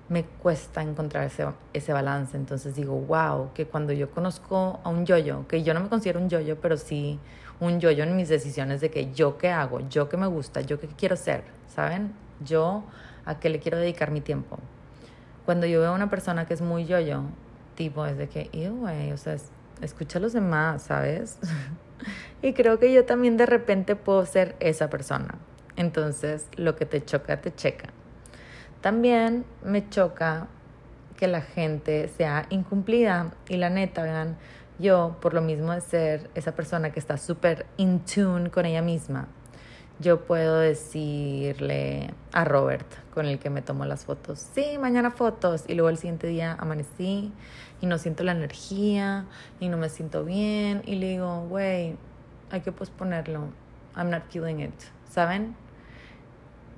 me 0.08 0.24
cuesta 0.24 0.82
encontrar 0.82 1.24
ese, 1.26 1.48
ese 1.74 1.94
balance. 1.94 2.38
Entonces 2.38 2.76
digo, 2.76 2.94
wow, 2.96 3.52
que 3.54 3.66
cuando 3.66 3.94
yo 3.94 4.12
conozco 4.12 4.80
a 4.84 4.90
un 4.90 5.06
yoyo, 5.06 5.48
que 5.48 5.64
yo 5.64 5.74
no 5.74 5.80
me 5.80 5.90
considero 5.90 6.20
un 6.20 6.30
yoyo, 6.30 6.60
pero 6.62 6.78
sí 6.78 7.20
un 7.60 7.80
yoyo 7.80 8.04
en 8.04 8.16
mis 8.16 8.30
decisiones 8.30 8.82
de 8.82 8.90
que 8.90 9.12
yo 9.14 9.38
qué 9.38 9.50
hago, 9.50 9.82
yo 9.90 10.10
qué 10.10 10.18
me 10.18 10.28
gusta, 10.28 10.62
yo 10.62 10.80
qué 10.80 10.88
quiero 10.88 11.16
ser, 11.16 11.44
¿saben? 11.68 12.14
Yo 12.44 12.84
a 13.26 13.40
qué 13.40 13.50
le 13.50 13.60
quiero 13.60 13.78
dedicar 13.78 14.12
mi 14.12 14.22
tiempo. 14.22 14.60
Cuando 15.46 15.66
yo 15.66 15.82
veo 15.82 15.92
a 15.92 15.96
una 15.96 16.10
persona 16.10 16.46
que 16.46 16.54
es 16.54 16.62
muy 16.62 16.86
yoyo, 16.86 17.24
tipo 17.80 18.06
es 18.06 18.18
de 18.18 18.28
que, 18.28 18.50
güey, 18.70 19.14
o 19.14 19.18
sea, 19.18 19.38
escucha 19.82 20.20
a 20.20 20.22
los 20.22 20.34
demás, 20.34 20.84
¿sabes? 20.84 21.40
y 22.42 22.52
creo 22.52 22.78
que 22.78 22.92
yo 22.92 23.06
también 23.06 23.38
de 23.38 23.46
repente 23.46 23.96
puedo 23.96 24.26
ser 24.26 24.58
esa 24.60 24.90
persona. 24.90 25.36
Entonces, 25.78 26.46
lo 26.58 26.76
que 26.76 26.86
te 26.86 27.06
choca, 27.06 27.40
te 27.40 27.56
checa. 27.56 27.88
También 28.82 29.46
me 29.64 29.88
choca 29.88 30.48
que 31.16 31.30
la 31.30 31.40
gente 31.40 32.10
sea 32.10 32.48
incumplida. 32.50 33.32
Y 33.48 33.56
la 33.56 33.70
neta, 33.70 34.04
vean, 34.04 34.38
yo, 34.78 35.16
por 35.22 35.34
lo 35.34 35.40
mismo 35.40 35.72
de 35.72 35.80
ser 35.80 36.30
esa 36.36 36.52
persona 36.52 36.92
que 36.92 37.00
está 37.00 37.18
súper 37.18 37.66
in 37.78 38.02
tune 38.02 38.50
con 38.50 38.66
ella 38.66 38.82
misma, 38.82 39.30
yo 40.00 40.26
puedo 40.26 40.60
decirle 40.60 42.14
a 42.32 42.44
Robert, 42.46 42.88
con 43.14 43.26
el 43.26 43.38
que 43.38 43.50
me 43.50 43.62
tomo 43.62 43.84
las 43.84 44.06
fotos, 44.06 44.40
sí, 44.54 44.78
mañana 44.80 45.12
fotos, 45.12 45.66
y 45.68 45.74
luego 45.74 45.90
el 45.90 45.98
siguiente 45.98 46.28
día 46.28 46.56
amanecí 46.58 47.34
y 47.82 47.86
no 47.86 47.98
siento 47.98 48.24
la 48.24 48.32
energía 48.32 49.26
y 49.60 49.70
no 49.70 49.78
me 49.78 49.90
siento 49.90 50.26
bien, 50.26 50.82
y 50.86 50.96
le 50.96 51.10
digo, 51.10 51.46
güey, 51.48 51.96
hay 52.52 52.62
que 52.62 52.72
posponerlo, 52.72 53.48
I'm 53.96 54.10
not 54.10 54.24
feeling 54.30 54.60
it, 54.60 54.74
¿saben? 55.10 55.56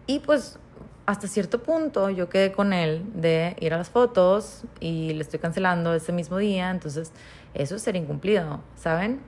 Y 0.07 0.19
pues 0.19 0.59
hasta 1.05 1.27
cierto 1.27 1.63
punto 1.63 2.09
yo 2.09 2.29
quedé 2.29 2.51
con 2.51 2.73
él 2.73 3.03
de 3.15 3.55
ir 3.59 3.73
a 3.73 3.77
las 3.77 3.89
fotos 3.89 4.63
y 4.79 5.13
le 5.13 5.21
estoy 5.21 5.39
cancelando 5.39 5.93
ese 5.93 6.11
mismo 6.11 6.37
día, 6.37 6.69
entonces 6.69 7.11
eso 7.53 7.75
es 7.75 7.81
ser 7.81 7.95
incumplido, 7.95 8.61
¿saben? 8.75 9.21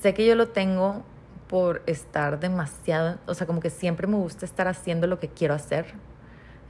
Sé 0.00 0.14
que 0.14 0.26
yo 0.26 0.34
lo 0.34 0.48
tengo 0.48 1.04
por 1.48 1.82
estar 1.86 2.40
demasiado, 2.40 3.18
o 3.26 3.34
sea, 3.34 3.46
como 3.46 3.60
que 3.60 3.70
siempre 3.70 4.06
me 4.06 4.16
gusta 4.16 4.44
estar 4.44 4.68
haciendo 4.68 5.06
lo 5.06 5.18
que 5.18 5.28
quiero 5.28 5.54
hacer. 5.54 5.86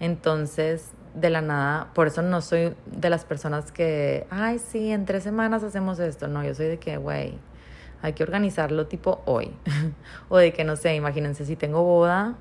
Entonces, 0.01 0.91
de 1.15 1.31
la 1.31 1.43
nada, 1.43 1.91
por 1.95 2.07
eso 2.07 2.23
no 2.23 2.41
soy 2.41 2.75
de 2.87 3.11
las 3.11 3.25
personas 3.25 3.73
que, 3.73 4.27
ay, 4.31 4.59
sí, 4.59 4.91
en 4.91 5.05
tres 5.05 5.23
semanas 5.23 5.63
hacemos 5.63 5.99
esto. 5.99 6.29
No, 6.29 6.43
yo 6.45 6.55
soy 6.55 6.67
de 6.67 6.79
que, 6.79 6.97
güey, 6.97 7.39
hay 8.01 8.13
que 8.15 8.23
organizarlo 8.23 8.87
tipo 8.87 9.23
hoy. 9.27 9.53
o 10.29 10.39
de 10.39 10.53
que, 10.53 10.65
no 10.65 10.77
sé, 10.77 10.95
imagínense, 10.95 11.45
si 11.45 11.57
tengo 11.57 11.83
boda, 11.83 12.37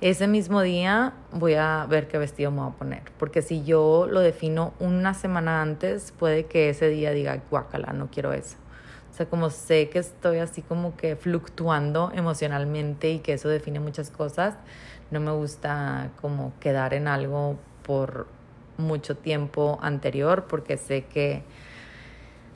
ese 0.00 0.26
mismo 0.26 0.60
día 0.62 1.14
voy 1.32 1.54
a 1.54 1.86
ver 1.88 2.06
qué 2.06 2.18
vestido 2.18 2.50
me 2.50 2.60
voy 2.60 2.70
a 2.70 2.72
poner. 2.72 3.02
Porque 3.18 3.42
si 3.42 3.64
yo 3.64 4.06
lo 4.10 4.20
defino 4.20 4.74
una 4.78 5.14
semana 5.14 5.62
antes, 5.62 6.12
puede 6.12 6.46
que 6.46 6.70
ese 6.70 6.88
día 6.88 7.10
diga, 7.12 7.40
guácala, 7.50 7.92
no 7.92 8.08
quiero 8.10 8.32
eso. 8.32 8.56
O 9.10 9.14
sea, 9.16 9.26
como 9.26 9.48
sé 9.48 9.88
que 9.88 9.98
estoy 9.98 10.38
así 10.38 10.60
como 10.60 10.94
que 10.96 11.16
fluctuando 11.16 12.12
emocionalmente 12.14 13.10
y 13.10 13.20
que 13.20 13.32
eso 13.32 13.48
define 13.48 13.80
muchas 13.80 14.10
cosas, 14.10 14.54
no 15.10 15.20
me 15.20 15.30
gusta 15.30 16.10
como 16.20 16.52
quedar 16.60 16.92
en 16.92 17.08
algo 17.08 17.58
por 17.86 18.26
mucho 18.76 19.16
tiempo 19.16 19.78
anterior 19.80 20.46
porque 20.48 20.76
sé 20.76 21.04
que, 21.04 21.44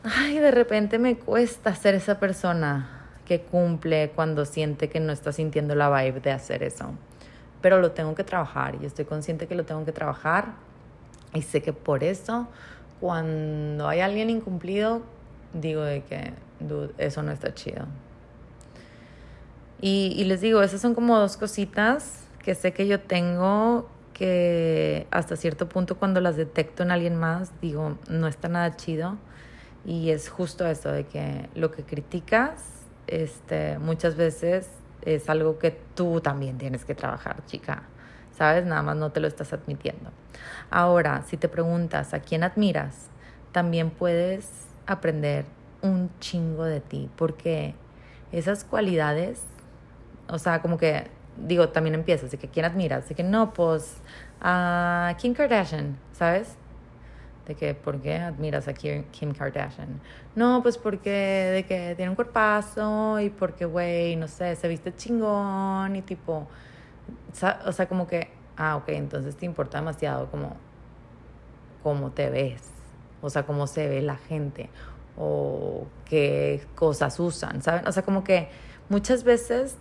ay, 0.03 0.39
de 0.39 0.51
repente 0.51 0.99
me 0.99 1.16
cuesta 1.16 1.74
ser 1.74 1.95
esa 1.95 2.18
persona 2.18 3.07
que 3.24 3.41
cumple 3.41 4.11
cuando 4.14 4.45
siente 4.45 4.89
que 4.89 4.99
no 4.99 5.12
está 5.12 5.33
sintiendo 5.33 5.74
la 5.74 5.89
vibe 5.89 6.20
de 6.20 6.33
hacer 6.33 6.62
eso. 6.62 6.91
Pero 7.62 7.81
lo 7.81 7.93
tengo 7.93 8.14
que 8.14 8.24
trabajar 8.24 8.76
y 8.83 8.87
estoy 8.87 9.05
consciente 9.05 9.47
que 9.47 9.55
lo 9.55 9.64
tengo 9.64 9.85
que 9.85 9.93
trabajar 9.93 10.55
y 11.33 11.43
sé 11.43 11.62
que 11.62 11.72
por 11.72 12.03
eso 12.03 12.49
cuando 12.99 13.89
hay 13.89 14.01
alguien 14.01 14.31
incumplido 14.31 15.03
digo 15.53 15.83
de 15.83 16.03
que 16.03 16.33
dude, 16.59 16.93
eso 16.99 17.22
no 17.22 17.31
está 17.31 17.55
chido. 17.55 17.87
Y, 19.81 20.12
y 20.16 20.24
les 20.24 20.41
digo, 20.41 20.61
esas 20.62 20.81
son 20.81 20.95
como 20.95 21.18
dos 21.18 21.37
cositas 21.37 22.24
que 22.43 22.55
sé 22.55 22.72
que 22.72 22.87
yo 22.87 23.01
tengo 23.01 23.89
que 24.21 25.07
hasta 25.11 25.35
cierto 25.35 25.66
punto 25.66 25.97
cuando 25.97 26.21
las 26.21 26.37
detecto 26.37 26.83
en 26.83 26.91
alguien 26.91 27.16
más, 27.16 27.59
digo, 27.62 27.97
no 28.11 28.27
está 28.27 28.49
nada 28.49 28.77
chido. 28.77 29.16
Y 29.87 30.11
es 30.11 30.29
justo 30.29 30.66
eso, 30.66 30.93
de 30.93 31.07
que 31.07 31.49
lo 31.55 31.71
que 31.71 31.85
criticas, 31.85 32.62
este, 33.07 33.79
muchas 33.79 34.16
veces 34.16 34.68
es 35.01 35.31
algo 35.31 35.59
que 35.59 35.71
tú 35.95 36.21
también 36.21 36.59
tienes 36.59 36.85
que 36.85 36.95
trabajar, 36.95 37.43
chica. 37.47 37.85
¿Sabes? 38.37 38.66
Nada 38.66 38.83
más 38.83 38.97
no 38.97 39.11
te 39.11 39.21
lo 39.21 39.27
estás 39.27 39.55
admitiendo. 39.55 40.11
Ahora, 40.71 41.23
si 41.27 41.39
te 41.39 41.49
preguntas 41.49 42.12
a 42.12 42.21
quién 42.21 42.45
admiras, 42.45 43.09
también 43.53 43.89
puedes 43.89 44.66
aprender 44.87 45.47
un 45.81 46.11
chingo 46.21 46.64
de 46.64 46.83
ti, 46.83 47.09
porque 47.16 47.75
esas 48.33 48.64
cualidades, 48.64 49.41
o 50.29 50.39
sea, 50.39 50.61
como 50.61 50.77
que, 50.77 51.07
digo, 51.37 51.68
también 51.70 51.95
empiezas, 51.95 52.31
de 52.31 52.39
que 52.39 52.49
quién 52.49 52.66
admiras, 52.66 53.09
de 53.09 53.14
que 53.14 53.22
no, 53.22 53.53
pues 53.53 53.97
a 54.41 55.14
Kim 55.18 55.35
Kardashian, 55.35 55.97
¿sabes? 56.12 56.57
De 57.47 57.55
que, 57.55 57.74
¿por 57.74 58.01
qué 58.01 58.16
admiras 58.16 58.68
a 58.68 58.74
Kim 58.74 59.33
Kardashian? 59.37 60.01
No, 60.37 60.62
pues 60.62 60.78
porque, 60.78 61.11
de 61.11 61.64
que 61.66 61.95
tiene 61.97 62.11
un 62.11 62.16
cuerpazo 62.16 63.18
y 63.20 63.31
porque, 63.31 63.64
güey, 63.64 64.16
no 64.16 64.28
sé, 64.28 64.55
se 64.57 64.68
viste 64.68 64.95
chingón 64.95 65.97
y 65.97 66.03
tipo, 66.03 66.47
o 67.66 67.72
sea, 67.72 67.89
como 67.89 68.07
que, 68.07 68.31
ah, 68.57 68.76
ok, 68.76 68.89
entonces 68.91 69.37
te 69.37 69.47
importa 69.47 69.78
demasiado 69.78 70.31
como 70.31 70.57
cómo 71.83 72.11
te 72.11 72.31
ves, 72.31 72.62
o 73.22 73.31
sea, 73.31 73.45
cómo 73.45 73.66
se 73.66 73.89
ve 73.89 74.03
la 74.03 74.16
gente 74.16 74.68
o 75.16 75.87
qué 76.05 76.62
cosas 76.74 77.18
usan, 77.18 77.62
¿saben? 77.62 77.87
O 77.87 77.93
sea, 77.93 78.03
como 78.03 78.22
que 78.24 78.49
muchas 78.89 79.24
veces 79.24 79.76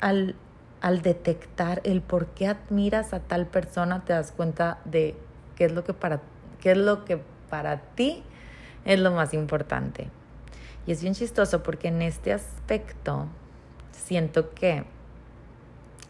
al, 0.00 0.36
al 0.80 1.02
detectar 1.02 1.80
el 1.84 2.02
por 2.02 2.26
qué 2.28 2.48
admiras 2.48 3.12
a 3.12 3.20
tal 3.20 3.46
persona 3.46 4.04
te 4.04 4.12
das 4.12 4.32
cuenta 4.32 4.78
de 4.84 5.16
qué 5.56 5.64
es 5.66 5.72
lo 5.72 5.84
que 5.84 5.94
para, 5.94 6.20
qué 6.60 6.72
es 6.72 6.78
lo 6.78 7.04
que 7.04 7.20
para 7.50 7.80
ti 7.80 8.22
es 8.84 9.00
lo 9.00 9.10
más 9.12 9.34
importante. 9.34 10.10
Y 10.86 10.92
es 10.92 11.02
bien 11.02 11.14
chistoso 11.14 11.62
porque 11.62 11.88
en 11.88 12.02
este 12.02 12.32
aspecto 12.32 13.26
siento 13.92 14.54
que 14.54 14.84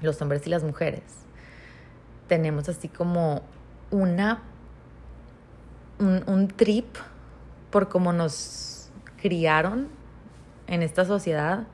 los 0.02 0.20
hombres 0.20 0.46
y 0.46 0.50
las 0.50 0.62
mujeres 0.62 1.02
tenemos 2.28 2.68
así 2.68 2.88
como 2.88 3.42
una 3.90 4.42
un, 5.98 6.22
un 6.26 6.48
trip 6.48 6.96
por 7.70 7.88
cómo 7.88 8.12
nos 8.12 8.90
criaron 9.20 9.88
en 10.66 10.82
esta 10.82 11.04
sociedad, 11.04 11.66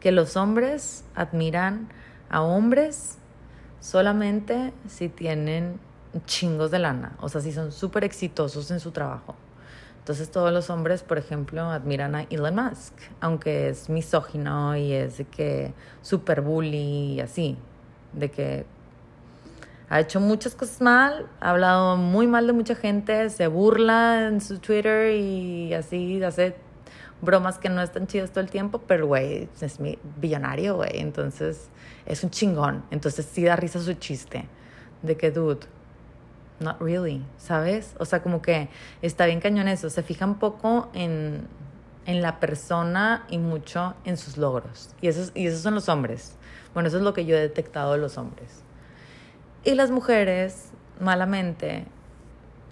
que 0.00 0.12
los 0.12 0.36
hombres 0.36 1.04
admiran 1.14 1.88
a 2.30 2.42
hombres 2.42 3.18
solamente 3.80 4.72
si 4.88 5.08
tienen 5.08 5.78
chingos 6.24 6.70
de 6.70 6.78
lana, 6.78 7.16
o 7.20 7.28
sea, 7.28 7.40
si 7.40 7.52
son 7.52 7.72
súper 7.72 8.04
exitosos 8.04 8.70
en 8.70 8.80
su 8.80 8.90
trabajo. 8.90 9.34
Entonces 9.98 10.30
todos 10.30 10.52
los 10.52 10.70
hombres, 10.70 11.02
por 11.02 11.18
ejemplo, 11.18 11.62
admiran 11.62 12.14
a 12.14 12.22
Elon 12.30 12.54
Musk, 12.54 12.94
aunque 13.20 13.68
es 13.70 13.88
misógino 13.88 14.76
y 14.76 14.92
es 14.92 15.18
de 15.18 15.24
que 15.24 15.74
super 16.00 16.42
bully 16.42 17.14
y 17.14 17.20
así, 17.20 17.58
de 18.12 18.30
que 18.30 18.66
ha 19.88 20.00
hecho 20.00 20.20
muchas 20.20 20.54
cosas 20.54 20.80
mal, 20.80 21.26
ha 21.40 21.50
hablado 21.50 21.96
muy 21.96 22.26
mal 22.26 22.46
de 22.46 22.52
mucha 22.52 22.74
gente, 22.74 23.30
se 23.30 23.46
burla 23.46 24.28
en 24.28 24.40
su 24.40 24.58
Twitter 24.58 25.14
y 25.14 25.74
así 25.74 26.22
hace 26.22 26.56
bromas 27.20 27.58
que 27.58 27.68
no 27.68 27.82
están 27.82 28.06
chidas 28.06 28.30
todo 28.30 28.40
el 28.40 28.50
tiempo, 28.50 28.82
pero 28.86 29.06
güey, 29.06 29.48
es 29.60 29.80
mi 29.80 29.98
billonario, 30.20 30.76
güey, 30.76 31.00
entonces 31.00 31.68
es 32.04 32.22
un 32.22 32.30
chingón, 32.30 32.84
entonces 32.90 33.26
sí 33.26 33.44
da 33.44 33.56
risa 33.56 33.80
su 33.80 33.94
chiste 33.94 34.46
de 35.02 35.16
que, 35.16 35.30
dude, 35.30 35.66
not 36.60 36.80
really, 36.80 37.24
¿sabes? 37.38 37.94
O 37.98 38.04
sea, 38.04 38.22
como 38.22 38.42
que 38.42 38.68
está 39.02 39.26
bien 39.26 39.40
cañón 39.40 39.68
eso, 39.68 39.90
se 39.90 40.02
fija 40.02 40.26
un 40.26 40.38
poco 40.38 40.90
en, 40.94 41.46
en 42.06 42.22
la 42.22 42.38
persona 42.40 43.26
y 43.28 43.38
mucho 43.38 43.94
en 44.04 44.16
sus 44.16 44.36
logros, 44.36 44.90
y 45.00 45.08
esos, 45.08 45.32
y 45.34 45.46
esos 45.46 45.60
son 45.60 45.74
los 45.74 45.88
hombres. 45.88 46.36
Bueno, 46.74 46.88
eso 46.88 46.98
es 46.98 47.02
lo 47.02 47.14
que 47.14 47.24
yo 47.24 47.36
he 47.36 47.40
detectado 47.40 47.92
de 47.92 47.98
los 47.98 48.18
hombres. 48.18 48.62
Y 49.64 49.74
las 49.74 49.90
mujeres, 49.90 50.70
malamente, 51.00 51.86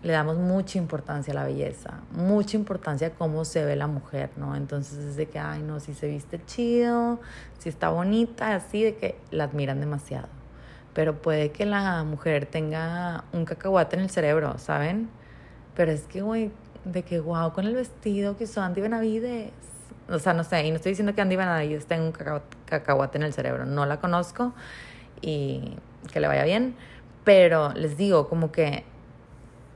le 0.05 0.12
damos 0.12 0.36
mucha 0.36 0.76
importancia 0.76 1.32
a 1.32 1.34
la 1.34 1.44
belleza, 1.44 2.02
mucha 2.12 2.59
importancia 2.59 3.09
a 3.09 3.11
cómo 3.11 3.46
se 3.46 3.64
ve 3.64 3.74
la 3.74 3.86
mujer, 3.86 4.28
¿no? 4.36 4.55
Entonces 4.55 4.98
es 4.98 5.16
de 5.16 5.26
que, 5.26 5.38
ay, 5.38 5.62
no, 5.62 5.80
si 5.80 5.94
se 5.94 6.07
viste 6.07 6.38
chido, 6.44 7.20
si 7.59 7.70
está 7.70 7.88
bonita, 7.88 8.55
así, 8.55 8.84
de 8.84 8.96
que 8.96 9.16
la 9.30 9.44
admiran 9.44 9.80
demasiado. 9.80 10.28
Pero 10.92 11.22
puede 11.22 11.52
que 11.52 11.64
la 11.64 12.05
mujer 12.05 12.44
tenga 12.44 13.24
un 13.32 13.46
cacahuate 13.46 13.96
en 13.96 14.02
el 14.02 14.11
cerebro, 14.11 14.59
¿saben? 14.59 15.09
Pero 15.74 15.90
es 15.90 16.02
que, 16.02 16.20
güey, 16.20 16.52
de 16.84 17.02
que, 17.02 17.18
wow, 17.18 17.55
con 17.55 17.64
el 17.64 17.74
vestido 17.74 18.36
que 18.36 18.44
usó 18.44 18.61
Andy 18.61 18.82
Benavides. 18.82 19.52
O 20.11 20.18
sea, 20.18 20.34
no 20.34 20.44
sé, 20.44 20.66
y 20.66 20.70
no 20.70 20.76
estoy 20.76 20.92
diciendo 20.92 21.14
que 21.14 21.22
Andy 21.22 21.36
Benavides 21.36 21.86
tenga 21.86 22.05
un 22.05 22.12
cacahuate 22.66 23.16
en 23.16 23.24
el 23.24 23.32
cerebro, 23.32 23.64
no 23.64 23.86
la 23.86 24.00
conozco 24.00 24.52
y 25.22 25.76
que 26.12 26.20
le 26.20 26.28
vaya 26.28 26.44
bien, 26.44 26.76
pero 27.24 27.72
les 27.72 27.96
digo, 27.96 28.28
como 28.28 28.52
que 28.52 28.84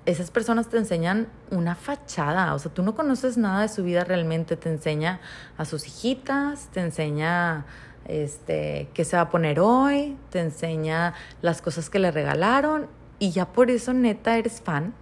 esas 0.09 0.31
personas 0.31 0.69
te 0.69 0.79
enseñan 0.79 1.29
una 1.51 1.75
fachada, 1.75 2.55
o 2.55 2.59
sea, 2.59 2.73
tú 2.73 2.83
no 2.83 2.95
conoces 2.95 3.37
nada 3.37 3.61
de 3.61 3.69
su 3.69 3.85
vida 3.85 4.05
realmente, 4.05 4.57
te 4.57 4.71
enseña 4.71 5.21
a 5.59 5.67
sus 5.67 5.87
hijitas, 5.87 6.69
te 6.73 6.81
enseña 6.81 7.67
este 8.07 8.89
qué 8.95 9.05
se 9.05 9.17
va 9.17 9.25
a 9.25 9.29
poner 9.29 9.61
hoy, 9.61 10.17
te 10.31 10.41
enseña 10.41 11.13
las 11.43 11.61
cosas 11.61 11.91
que 11.91 11.99
le 11.99 12.11
regalaron 12.11 12.89
y 13.19 13.33
ya 13.33 13.53
por 13.53 13.71
eso 13.71 13.93
neta 13.93 14.39
eres 14.39 14.63
fan. 14.63 14.95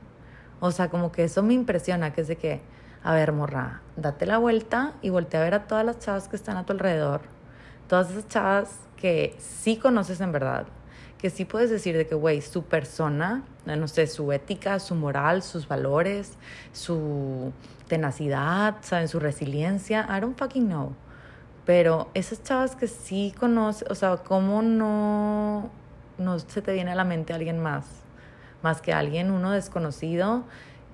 O 0.59 0.73
sea, 0.73 0.89
como 0.89 1.13
que 1.13 1.23
eso 1.23 1.41
me 1.45 1.55
impresiona, 1.55 2.13
que 2.13 2.23
es 2.23 2.29
de 2.29 2.37
que, 2.37 2.61
a 3.05 3.15
ver, 3.15 3.31
morra, 3.31 3.83
date 3.95 4.27
la 4.27 4.39
vuelta 4.39 4.95
y 5.03 5.11
voltea 5.11 5.41
a 5.41 5.45
ver 5.45 5.55
a 5.55 5.67
todas 5.69 5.87
las 5.87 6.01
chavas 6.01 6.27
que 6.27 6.35
están 6.35 6.57
a 6.57 6.67
tu 6.67 6.73
alrededor, 6.73 7.21
todas 7.87 8.11
esas 8.11 8.27
chavas 8.27 8.71
que 8.97 9.37
sí 9.39 9.77
conoces 9.77 10.21
en 10.21 10.33
verdad, 10.33 10.67
que 11.19 11.31
sí 11.31 11.45
puedes 11.45 11.71
decir 11.71 11.97
de 11.97 12.07
que, 12.07 12.15
güey, 12.15 12.43
su 12.43 12.65
persona, 12.65 13.43
no 13.65 13.89
sé, 13.89 14.07
su 14.07 14.33
ética, 14.33 14.79
su 14.79 14.95
moral, 14.95 15.43
sus 15.43 15.67
valores, 15.67 16.35
su 16.73 17.53
tenacidad, 17.89 18.77
¿saben? 18.83 19.09
Su 19.09 19.19
resiliencia, 19.19 20.07
I 20.11 20.21
don't 20.21 20.39
fucking 20.39 20.67
know. 20.67 20.95
Pero 21.65 22.11
esas 22.15 22.43
chavas 22.43 22.77
que 22.77 22.87
sí 22.87 23.35
conoces, 23.39 23.91
o 23.91 23.95
sea, 23.95 24.19
¿cómo 24.19 24.63
no, 24.63 25.71
no 26.19 26.39
se 26.39 26.63
te 26.63 26.73
viene 26.73 26.93
a 26.93 26.95
la 26.95 27.05
mente 27.05 27.33
alguien 27.33 27.59
más? 27.59 27.87
Más 28.63 28.81
que 28.81 28.93
alguien, 28.93 29.31
uno 29.31 29.51
desconocido. 29.51 30.45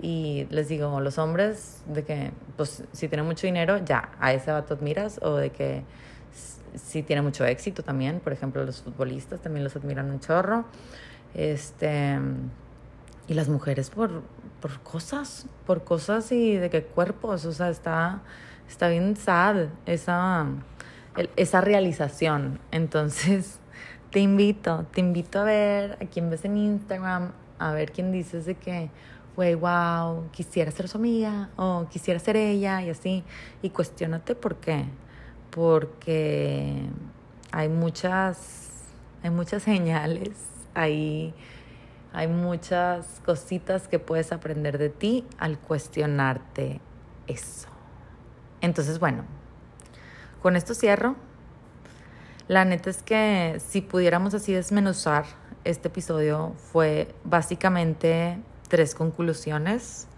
Y 0.01 0.47
les 0.51 0.69
digo, 0.69 1.01
los 1.01 1.19
hombres, 1.19 1.83
de 1.87 2.05
que, 2.05 2.33
pues, 2.57 2.85
si 2.93 3.09
tienen 3.09 3.27
mucho 3.27 3.47
dinero, 3.47 3.79
ya, 3.85 4.13
a 4.19 4.33
ese 4.33 4.51
vato 4.51 4.75
admiras, 4.75 5.21
o 5.23 5.37
de 5.37 5.51
que 5.51 5.85
sí 6.75 7.03
tiene 7.03 7.23
mucho 7.23 7.45
éxito 7.45 7.83
también. 7.83 8.21
Por 8.21 8.33
ejemplo, 8.33 8.65
los 8.65 8.83
futbolistas 8.83 9.41
también 9.41 9.65
los 9.65 9.77
admiran 9.77 10.11
un 10.11 10.21
chorro. 10.21 10.65
Este, 11.35 12.19
y 13.29 13.35
las 13.35 13.49
mujeres 13.49 13.91
por, 13.91 14.23
por 14.61 14.81
cosas, 14.81 15.47
por 15.67 15.85
cosas 15.85 16.31
y 16.33 16.57
de 16.57 16.71
qué 16.71 16.83
cuerpos. 16.83 17.45
O 17.45 17.53
sea, 17.53 17.71
está, 17.71 18.23
está 18.69 18.89
bien 18.89 19.17
sad 19.17 19.67
esa, 19.87 20.47
esa 21.37 21.61
realización. 21.61 22.61
Entonces, 22.71 23.59
te 24.11 24.21
invito, 24.21 24.87
te 24.93 25.01
invito 25.01 25.41
a 25.41 25.45
ver 25.45 25.99
a 26.01 26.07
quien 26.07 26.31
ves 26.31 26.45
en 26.45 26.57
Instagram, 26.57 27.33
a 27.59 27.73
ver 27.73 27.93
quién 27.93 28.13
dices 28.13 28.45
de 28.45 28.55
que, 28.55 28.91
güey, 29.37 29.55
wow, 29.55 30.31
quisiera 30.33 30.71
ser 30.71 30.89
su 30.89 30.99
amiga 30.99 31.51
o 31.57 31.87
quisiera 31.91 32.21
ser 32.21 32.37
ella 32.37 32.83
y 32.83 32.91
así. 32.91 33.25
Y 33.63 33.71
cuestionate 33.71 34.35
por 34.35 34.57
qué. 34.57 34.87
Porque 35.53 36.83
hay 37.53 37.69
muchas, 37.69 38.71
hay 39.23 39.31
muchas 39.31 39.63
señales, 39.63 40.33
hay, 40.75 41.35
hay 42.13 42.27
muchas 42.27 43.21
cositas 43.25 43.87
que 43.87 43.99
puedes 43.99 44.33
aprender 44.33 44.79
de 44.79 44.89
ti 44.89 45.25
al 45.39 45.59
cuestionarte 45.59 46.81
eso. 47.27 47.69
Entonces, 48.61 48.99
bueno, 48.99 49.25
con 50.43 50.57
esto 50.57 50.75
cierro. 50.75 51.15
La 52.49 52.65
neta 52.65 52.91
es 52.91 53.03
que 53.03 53.59
si 53.65 53.81
pudiéramos 53.81 54.35
así 54.35 54.53
desmenuzar 54.53 55.25
este 55.65 55.89
episodio 55.89 56.55
fue 56.57 57.15
básicamente 57.25 58.39
tres 58.69 58.95
conclusiones. 58.95 60.09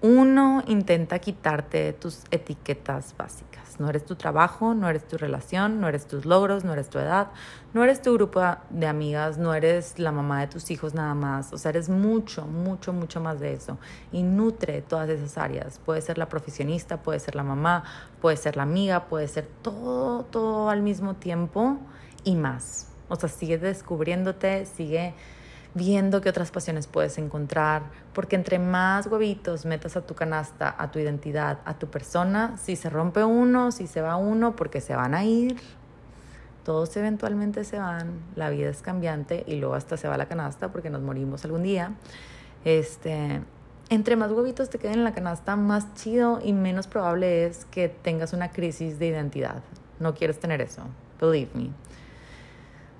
Uno, 0.00 0.62
intenta 0.66 1.18
quitarte 1.18 1.92
tus 1.92 2.22
etiquetas 2.30 3.14
básicas. 3.16 3.65
No 3.78 3.88
eres 3.90 4.04
tu 4.04 4.16
trabajo, 4.16 4.74
no 4.74 4.88
eres 4.88 5.06
tu 5.06 5.18
relación, 5.18 5.80
no 5.80 5.88
eres 5.88 6.06
tus 6.06 6.24
logros, 6.24 6.64
no 6.64 6.72
eres 6.72 6.88
tu 6.88 6.98
edad, 6.98 7.28
no 7.74 7.84
eres 7.84 8.00
tu 8.00 8.14
grupo 8.14 8.40
de 8.70 8.86
amigas, 8.86 9.36
no 9.36 9.52
eres 9.52 9.98
la 9.98 10.12
mamá 10.12 10.40
de 10.40 10.46
tus 10.46 10.70
hijos 10.70 10.94
nada 10.94 11.14
más. 11.14 11.52
O 11.52 11.58
sea, 11.58 11.70
eres 11.70 11.88
mucho, 11.88 12.46
mucho, 12.46 12.92
mucho 12.92 13.20
más 13.20 13.38
de 13.38 13.52
eso. 13.52 13.78
Y 14.12 14.22
nutre 14.22 14.80
todas 14.82 15.10
esas 15.10 15.36
áreas. 15.36 15.78
Puede 15.84 16.00
ser 16.00 16.16
la 16.16 16.28
profesionista, 16.28 17.02
puede 17.02 17.20
ser 17.20 17.34
la 17.34 17.42
mamá, 17.42 17.84
puede 18.20 18.36
ser 18.36 18.56
la 18.56 18.62
amiga, 18.62 19.06
puede 19.06 19.28
ser 19.28 19.46
todo, 19.62 20.24
todo 20.24 20.70
al 20.70 20.82
mismo 20.82 21.14
tiempo 21.14 21.78
y 22.24 22.34
más. 22.34 22.88
O 23.08 23.16
sea, 23.16 23.28
sigue 23.28 23.58
descubriéndote, 23.58 24.66
sigue 24.66 25.14
viendo 25.76 26.22
qué 26.22 26.30
otras 26.30 26.50
pasiones 26.50 26.86
puedes 26.86 27.18
encontrar, 27.18 27.82
porque 28.14 28.34
entre 28.34 28.58
más 28.58 29.06
huevitos 29.08 29.66
metas 29.66 29.94
a 29.96 30.00
tu 30.00 30.14
canasta, 30.14 30.74
a 30.76 30.90
tu 30.90 30.98
identidad, 30.98 31.58
a 31.66 31.78
tu 31.78 31.88
persona, 31.88 32.56
si 32.56 32.76
se 32.76 32.88
rompe 32.88 33.22
uno, 33.22 33.70
si 33.70 33.86
se 33.86 34.00
va 34.00 34.16
uno, 34.16 34.56
porque 34.56 34.80
se 34.80 34.96
van 34.96 35.14
a 35.14 35.24
ir, 35.24 35.56
todos 36.64 36.96
eventualmente 36.96 37.62
se 37.64 37.78
van, 37.78 38.20
la 38.36 38.48
vida 38.48 38.70
es 38.70 38.80
cambiante 38.80 39.44
y 39.46 39.56
luego 39.56 39.74
hasta 39.74 39.98
se 39.98 40.08
va 40.08 40.16
la 40.16 40.26
canasta 40.26 40.72
porque 40.72 40.88
nos 40.88 41.02
morimos 41.02 41.44
algún 41.44 41.62
día. 41.62 41.92
Este, 42.64 43.42
entre 43.90 44.16
más 44.16 44.32
huevitos 44.32 44.70
te 44.70 44.78
queden 44.78 44.94
en 44.94 45.04
la 45.04 45.12
canasta, 45.12 45.56
más 45.56 45.92
chido 45.92 46.40
y 46.42 46.54
menos 46.54 46.86
probable 46.86 47.44
es 47.44 47.66
que 47.66 47.90
tengas 47.90 48.32
una 48.32 48.50
crisis 48.50 48.98
de 48.98 49.08
identidad. 49.08 49.62
No 50.00 50.14
quieres 50.14 50.40
tener 50.40 50.62
eso, 50.62 50.84
believe 51.20 51.50
me. 51.52 51.68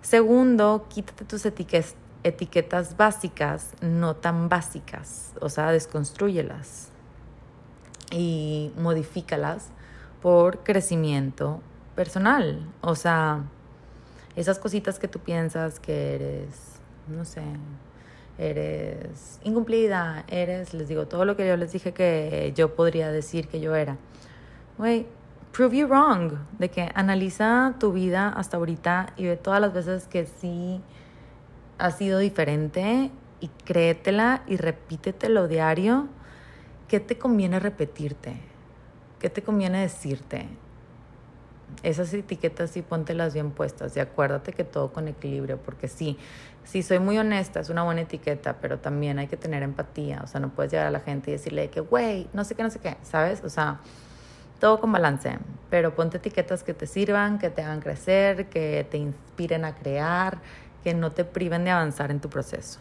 Segundo, 0.02 0.86
quítate 0.90 1.24
tus 1.24 1.44
etiquetas 1.46 1.96
etiquetas 2.26 2.96
básicas, 2.96 3.70
no 3.80 4.16
tan 4.16 4.48
básicas, 4.48 5.32
o 5.40 5.48
sea, 5.48 5.70
desconstruyelas 5.70 6.88
y 8.10 8.72
modifícalas 8.76 9.68
por 10.20 10.64
crecimiento 10.64 11.60
personal, 11.94 12.68
o 12.80 12.96
sea, 12.96 13.44
esas 14.34 14.58
cositas 14.58 14.98
que 14.98 15.06
tú 15.06 15.20
piensas 15.20 15.78
que 15.78 16.16
eres, 16.16 16.80
no 17.06 17.24
sé, 17.24 17.42
eres 18.38 19.38
incumplida, 19.44 20.24
eres, 20.26 20.74
les 20.74 20.88
digo, 20.88 21.06
todo 21.06 21.24
lo 21.24 21.36
que 21.36 21.46
yo 21.46 21.56
les 21.56 21.72
dije 21.72 21.94
que 21.94 22.52
yo 22.56 22.74
podría 22.74 23.12
decir 23.12 23.46
que 23.46 23.60
yo 23.60 23.76
era. 23.76 23.96
Güey, 24.78 25.06
prove 25.52 25.76
you 25.76 25.86
wrong, 25.86 26.32
de 26.58 26.70
que 26.70 26.90
analiza 26.94 27.74
tu 27.78 27.92
vida 27.92 28.28
hasta 28.28 28.56
ahorita 28.56 29.12
y 29.16 29.26
ve 29.26 29.36
todas 29.36 29.60
las 29.60 29.72
veces 29.72 30.08
que 30.08 30.26
sí 30.26 30.82
ha 31.78 31.90
sido 31.90 32.18
diferente 32.18 33.10
y 33.40 33.48
créetela 33.64 34.42
y 34.46 34.56
repítetelo 34.56 35.48
diario. 35.48 36.08
¿Qué 36.88 37.00
te 37.00 37.18
conviene 37.18 37.60
repetirte? 37.60 38.36
¿Qué 39.18 39.30
te 39.30 39.42
conviene 39.42 39.80
decirte? 39.80 40.46
Esas 41.82 42.12
etiquetas 42.14 42.70
sí 42.70 42.82
póntelas 42.82 43.34
bien 43.34 43.50
puestas 43.50 43.96
y 43.96 44.00
acuérdate 44.00 44.52
que 44.52 44.64
todo 44.64 44.92
con 44.92 45.08
equilibrio, 45.08 45.58
porque 45.58 45.88
sí, 45.88 46.16
sí 46.64 46.82
soy 46.82 47.00
muy 47.00 47.18
honesta, 47.18 47.60
es 47.60 47.70
una 47.70 47.82
buena 47.82 48.02
etiqueta, 48.02 48.56
pero 48.60 48.78
también 48.78 49.18
hay 49.18 49.26
que 49.26 49.36
tener 49.36 49.62
empatía, 49.62 50.20
o 50.22 50.26
sea, 50.26 50.40
no 50.40 50.50
puedes 50.50 50.72
llegar 50.72 50.86
a 50.86 50.90
la 50.90 51.00
gente 51.00 51.30
y 51.30 51.34
decirle 51.34 51.68
que, 51.68 51.80
güey, 51.80 52.28
no 52.32 52.44
sé 52.44 52.54
qué, 52.54 52.62
no 52.62 52.70
sé 52.70 52.78
qué, 52.78 52.96
¿sabes? 53.02 53.42
O 53.44 53.50
sea, 53.50 53.80
todo 54.60 54.80
con 54.80 54.92
balance, 54.92 55.38
pero 55.68 55.94
ponte 55.94 56.16
etiquetas 56.18 56.62
que 56.62 56.72
te 56.72 56.86
sirvan, 56.86 57.38
que 57.38 57.50
te 57.50 57.62
hagan 57.62 57.80
crecer, 57.80 58.48
que 58.48 58.86
te 58.88 58.98
inspiren 58.98 59.64
a 59.64 59.74
crear, 59.74 60.38
que 60.87 60.95
no 60.95 61.11
te 61.11 61.24
priven 61.24 61.64
de 61.64 61.72
avanzar 61.72 62.12
en 62.12 62.20
tu 62.20 62.30
proceso. 62.30 62.78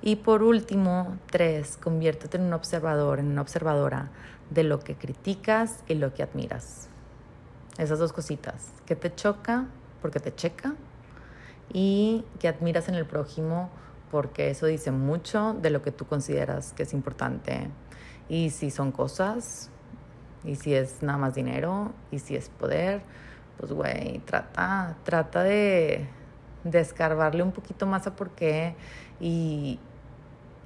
Y 0.00 0.16
por 0.16 0.42
último, 0.42 1.18
tres, 1.30 1.76
conviértete 1.76 2.38
en 2.38 2.44
un 2.44 2.54
observador, 2.54 3.18
en 3.18 3.26
una 3.26 3.42
observadora 3.42 4.08
de 4.48 4.64
lo 4.64 4.80
que 4.80 4.94
criticas 4.94 5.84
y 5.86 5.96
lo 5.96 6.14
que 6.14 6.22
admiras. 6.22 6.88
Esas 7.76 7.98
dos 7.98 8.14
cositas, 8.14 8.72
que 8.86 8.96
te 8.96 9.14
choca 9.14 9.66
porque 10.00 10.18
te 10.18 10.34
checa 10.34 10.76
y 11.70 12.24
que 12.38 12.48
admiras 12.48 12.88
en 12.88 12.94
el 12.94 13.04
prójimo 13.04 13.68
porque 14.10 14.48
eso 14.48 14.64
dice 14.64 14.90
mucho 14.90 15.52
de 15.60 15.68
lo 15.68 15.82
que 15.82 15.92
tú 15.92 16.06
consideras 16.06 16.72
que 16.72 16.84
es 16.84 16.94
importante. 16.94 17.68
Y 18.30 18.48
si 18.48 18.70
son 18.70 18.92
cosas, 18.92 19.68
y 20.42 20.56
si 20.56 20.74
es 20.74 21.02
nada 21.02 21.18
más 21.18 21.34
dinero, 21.34 21.92
y 22.10 22.20
si 22.20 22.34
es 22.34 22.48
poder, 22.48 23.02
pues 23.58 23.72
güey, 23.72 24.20
trata, 24.20 24.96
trata 25.04 25.42
de 25.42 26.08
descarbarle 26.64 27.42
un 27.42 27.52
poquito 27.52 27.86
más 27.86 28.06
a 28.06 28.16
por 28.16 28.30
qué 28.30 28.74
y, 29.20 29.78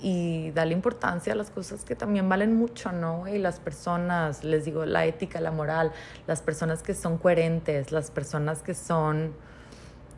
y 0.00 0.50
darle 0.50 0.74
importancia 0.74 1.32
a 1.32 1.36
las 1.36 1.50
cosas 1.50 1.84
que 1.84 1.94
también 1.94 2.28
valen 2.28 2.54
mucho, 2.56 2.92
¿no? 2.92 3.28
Y 3.28 3.38
las 3.38 3.60
personas, 3.60 4.44
les 4.44 4.64
digo, 4.64 4.84
la 4.84 5.06
ética, 5.06 5.40
la 5.40 5.50
moral, 5.50 5.92
las 6.26 6.42
personas 6.42 6.82
que 6.82 6.94
son 6.94 7.18
coherentes, 7.18 7.92
las 7.92 8.10
personas 8.10 8.62
que 8.62 8.74
son 8.74 9.34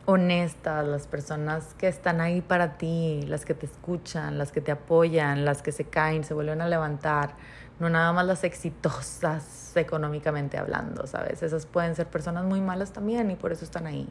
honestas, 0.05 0.87
las 0.87 1.05
personas 1.05 1.73
que 1.77 1.89
están 1.89 2.21
ahí 2.21 2.41
para 2.41 2.77
ti, 2.77 3.23
las 3.27 3.43
que 3.43 3.53
te 3.53 3.65
escuchan, 3.65 4.37
las 4.37 4.53
que 4.53 4.61
te 4.61 4.71
apoyan, 4.71 5.43
las 5.43 5.61
que 5.61 5.73
se 5.73 5.83
caen, 5.83 6.23
se 6.23 6.33
vuelven 6.33 6.61
a 6.61 6.67
levantar, 6.67 7.35
no 7.79 7.89
nada 7.89 8.13
más 8.13 8.25
las 8.25 8.45
exitosas 8.45 9.75
económicamente 9.75 10.57
hablando, 10.57 11.05
¿sabes? 11.07 11.43
Esas 11.43 11.65
pueden 11.65 11.93
ser 11.95 12.07
personas 12.07 12.45
muy 12.45 12.61
malas 12.61 12.93
también 12.93 13.29
y 13.31 13.35
por 13.35 13.51
eso 13.51 13.65
están 13.65 13.85
ahí. 13.85 14.07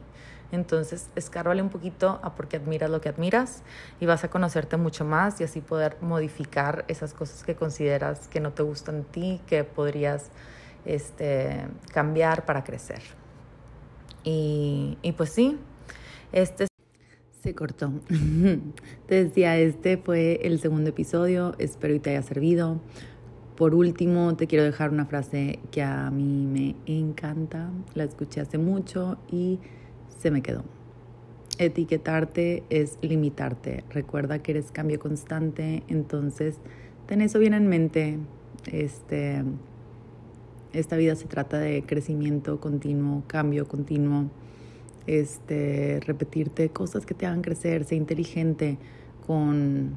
Entonces, 0.51 1.09
escárvale 1.15 1.61
un 1.61 1.69
poquito 1.69 2.19
a 2.23 2.35
por 2.35 2.47
qué 2.47 2.57
admiras 2.57 2.89
lo 2.89 3.01
que 3.01 3.09
admiras 3.09 3.63
y 3.99 4.05
vas 4.05 4.23
a 4.23 4.29
conocerte 4.29 4.77
mucho 4.77 5.03
más 5.03 5.41
y 5.41 5.43
así 5.43 5.61
poder 5.61 5.97
modificar 6.01 6.85
esas 6.87 7.13
cosas 7.13 7.43
que 7.43 7.55
consideras 7.55 8.27
que 8.27 8.39
no 8.39 8.51
te 8.51 8.63
gustan 8.63 9.01
a 9.01 9.03
ti, 9.11 9.41
que 9.45 9.63
podrías 9.63 10.29
este, 10.85 11.67
cambiar 11.93 12.45
para 12.45 12.63
crecer. 12.63 13.01
Y, 14.23 14.97
y 15.01 15.11
pues 15.11 15.31
sí, 15.31 15.57
este 16.31 16.67
se 17.41 17.53
cortó. 17.53 17.91
Te 19.07 19.23
decía, 19.23 19.57
este 19.57 19.97
fue 19.97 20.39
el 20.43 20.59
segundo 20.59 20.89
episodio, 20.89 21.55
espero 21.59 21.93
que 21.93 21.99
te 21.99 22.09
haya 22.11 22.21
servido. 22.21 22.81
Por 23.55 23.73
último, 23.73 24.35
te 24.35 24.47
quiero 24.47 24.63
dejar 24.63 24.91
una 24.91 25.05
frase 25.05 25.59
que 25.71 25.81
a 25.81 26.11
mí 26.11 26.45
me 26.45 26.75
encanta, 26.85 27.71
la 27.95 28.03
escuché 28.03 28.41
hace 28.41 28.57
mucho 28.57 29.17
y 29.31 29.59
se 30.17 30.31
me 30.31 30.41
quedó. 30.41 30.63
Etiquetarte 31.59 32.63
es 32.69 32.97
limitarte. 33.01 33.83
Recuerda 33.89 34.39
que 34.39 34.51
eres 34.51 34.71
cambio 34.71 34.99
constante, 34.99 35.83
entonces 35.87 36.55
ten 37.07 37.21
eso 37.21 37.39
bien 37.39 37.53
en 37.53 37.67
mente. 37.67 38.19
Este, 38.71 39.43
esta 40.73 40.97
vida 40.97 41.15
se 41.15 41.25
trata 41.25 41.57
de 41.57 41.83
crecimiento 41.83 42.59
continuo, 42.59 43.23
cambio 43.27 43.67
continuo, 43.67 44.29
este, 45.07 45.99
repetirte 46.01 46.69
cosas 46.69 47.05
que 47.05 47.13
te 47.13 47.25
hagan 47.25 47.41
crecer, 47.41 47.85
sé 47.85 47.95
inteligente 47.95 48.77
con, 49.25 49.95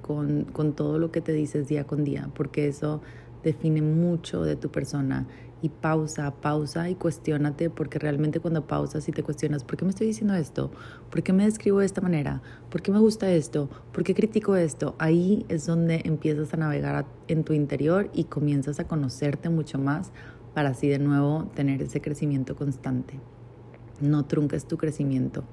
con, 0.00 0.44
con 0.44 0.72
todo 0.72 0.98
lo 0.98 1.10
que 1.10 1.20
te 1.20 1.32
dices 1.32 1.68
día 1.68 1.84
con 1.84 2.04
día, 2.04 2.30
porque 2.34 2.68
eso 2.68 3.02
define 3.44 3.82
mucho 3.82 4.42
de 4.42 4.56
tu 4.56 4.70
persona 4.70 5.26
y 5.62 5.68
pausa, 5.68 6.30
pausa 6.30 6.90
y 6.90 6.94
cuestionate 6.94 7.70
porque 7.70 7.98
realmente 7.98 8.40
cuando 8.40 8.66
pausas 8.66 9.08
y 9.08 9.12
te 9.12 9.22
cuestionas, 9.22 9.64
¿por 9.64 9.76
qué 9.76 9.84
me 9.84 9.90
estoy 9.90 10.08
diciendo 10.08 10.34
esto? 10.34 10.70
¿Por 11.10 11.22
qué 11.22 11.32
me 11.32 11.44
describo 11.44 11.78
de 11.78 11.86
esta 11.86 12.00
manera? 12.00 12.42
¿Por 12.70 12.82
qué 12.82 12.90
me 12.90 12.98
gusta 12.98 13.30
esto? 13.30 13.70
¿Por 13.92 14.04
qué 14.04 14.14
critico 14.14 14.56
esto? 14.56 14.94
Ahí 14.98 15.46
es 15.48 15.66
donde 15.66 16.02
empiezas 16.04 16.52
a 16.52 16.58
navegar 16.58 17.06
en 17.28 17.44
tu 17.44 17.52
interior 17.52 18.10
y 18.12 18.24
comienzas 18.24 18.80
a 18.80 18.86
conocerte 18.86 19.48
mucho 19.48 19.78
más 19.78 20.12
para 20.54 20.70
así 20.70 20.88
de 20.88 20.98
nuevo 20.98 21.50
tener 21.54 21.82
ese 21.82 22.00
crecimiento 22.00 22.56
constante. 22.56 23.18
No 24.00 24.26
trunques 24.26 24.66
tu 24.66 24.76
crecimiento 24.76 25.44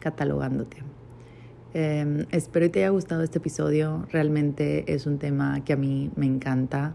catalogándote. 0.00 0.78
Em, 1.74 2.26
espero 2.30 2.66
que 2.66 2.70
te 2.70 2.78
haya 2.80 2.90
gustado 2.90 3.22
este 3.22 3.38
episodio. 3.38 4.06
Realmente 4.10 4.90
es 4.92 5.06
un 5.06 5.18
tema 5.18 5.64
que 5.64 5.72
a 5.72 5.76
mí 5.76 6.10
me 6.16 6.26
encanta. 6.26 6.94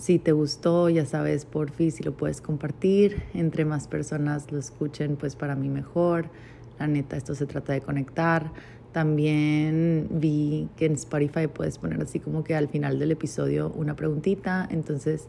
Si 0.00 0.18
te 0.18 0.32
gustó, 0.32 0.88
ya 0.88 1.04
sabes, 1.04 1.44
por 1.44 1.72
fin, 1.72 1.92
si 1.92 2.02
lo 2.02 2.16
puedes 2.16 2.40
compartir, 2.40 3.22
entre 3.34 3.66
más 3.66 3.86
personas 3.86 4.50
lo 4.50 4.58
escuchen, 4.58 5.16
pues 5.16 5.36
para 5.36 5.54
mí 5.56 5.68
mejor. 5.68 6.30
La 6.78 6.86
neta, 6.86 7.18
esto 7.18 7.34
se 7.34 7.44
trata 7.44 7.74
de 7.74 7.82
conectar. 7.82 8.50
También 8.92 10.08
vi 10.10 10.70
que 10.76 10.86
en 10.86 10.94
Spotify 10.94 11.48
puedes 11.48 11.76
poner 11.76 12.00
así 12.00 12.18
como 12.18 12.44
que 12.44 12.54
al 12.54 12.68
final 12.68 12.98
del 12.98 13.10
episodio 13.10 13.74
una 13.76 13.94
preguntita. 13.94 14.66
Entonces 14.70 15.28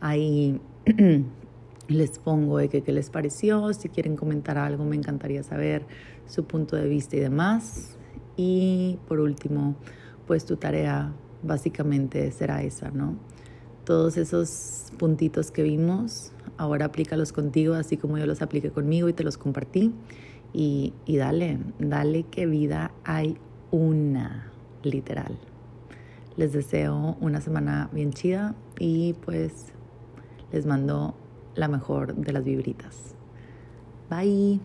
ahí 0.00 0.60
les 1.88 2.18
pongo 2.20 2.58
de 2.58 2.68
que 2.68 2.82
qué 2.82 2.92
les 2.92 3.10
pareció. 3.10 3.72
Si 3.72 3.88
quieren 3.88 4.14
comentar 4.14 4.56
algo, 4.56 4.84
me 4.84 4.94
encantaría 4.94 5.42
saber 5.42 5.84
su 6.28 6.44
punto 6.44 6.76
de 6.76 6.86
vista 6.86 7.16
y 7.16 7.18
demás. 7.18 7.96
Y 8.36 9.00
por 9.08 9.18
último, 9.18 9.74
pues 10.28 10.44
tu 10.44 10.58
tarea 10.58 11.12
básicamente 11.42 12.30
será 12.30 12.62
esa, 12.62 12.92
¿no? 12.92 13.31
Todos 13.92 14.16
esos 14.16 14.86
puntitos 14.96 15.50
que 15.50 15.62
vimos, 15.62 16.32
ahora 16.56 16.86
aplícalos 16.86 17.30
contigo, 17.30 17.74
así 17.74 17.98
como 17.98 18.16
yo 18.16 18.24
los 18.24 18.40
apliqué 18.40 18.70
conmigo 18.70 19.06
y 19.10 19.12
te 19.12 19.22
los 19.22 19.36
compartí. 19.36 19.92
Y, 20.54 20.94
y 21.04 21.18
dale, 21.18 21.58
dale 21.78 22.22
que 22.22 22.46
vida 22.46 22.90
hay 23.04 23.36
una, 23.70 24.50
literal. 24.82 25.38
Les 26.38 26.54
deseo 26.54 27.18
una 27.20 27.42
semana 27.42 27.90
bien 27.92 28.14
chida 28.14 28.54
y 28.78 29.12
pues 29.26 29.66
les 30.52 30.64
mando 30.64 31.14
la 31.54 31.68
mejor 31.68 32.14
de 32.14 32.32
las 32.32 32.44
vibritas. 32.44 33.14
Bye. 34.08 34.58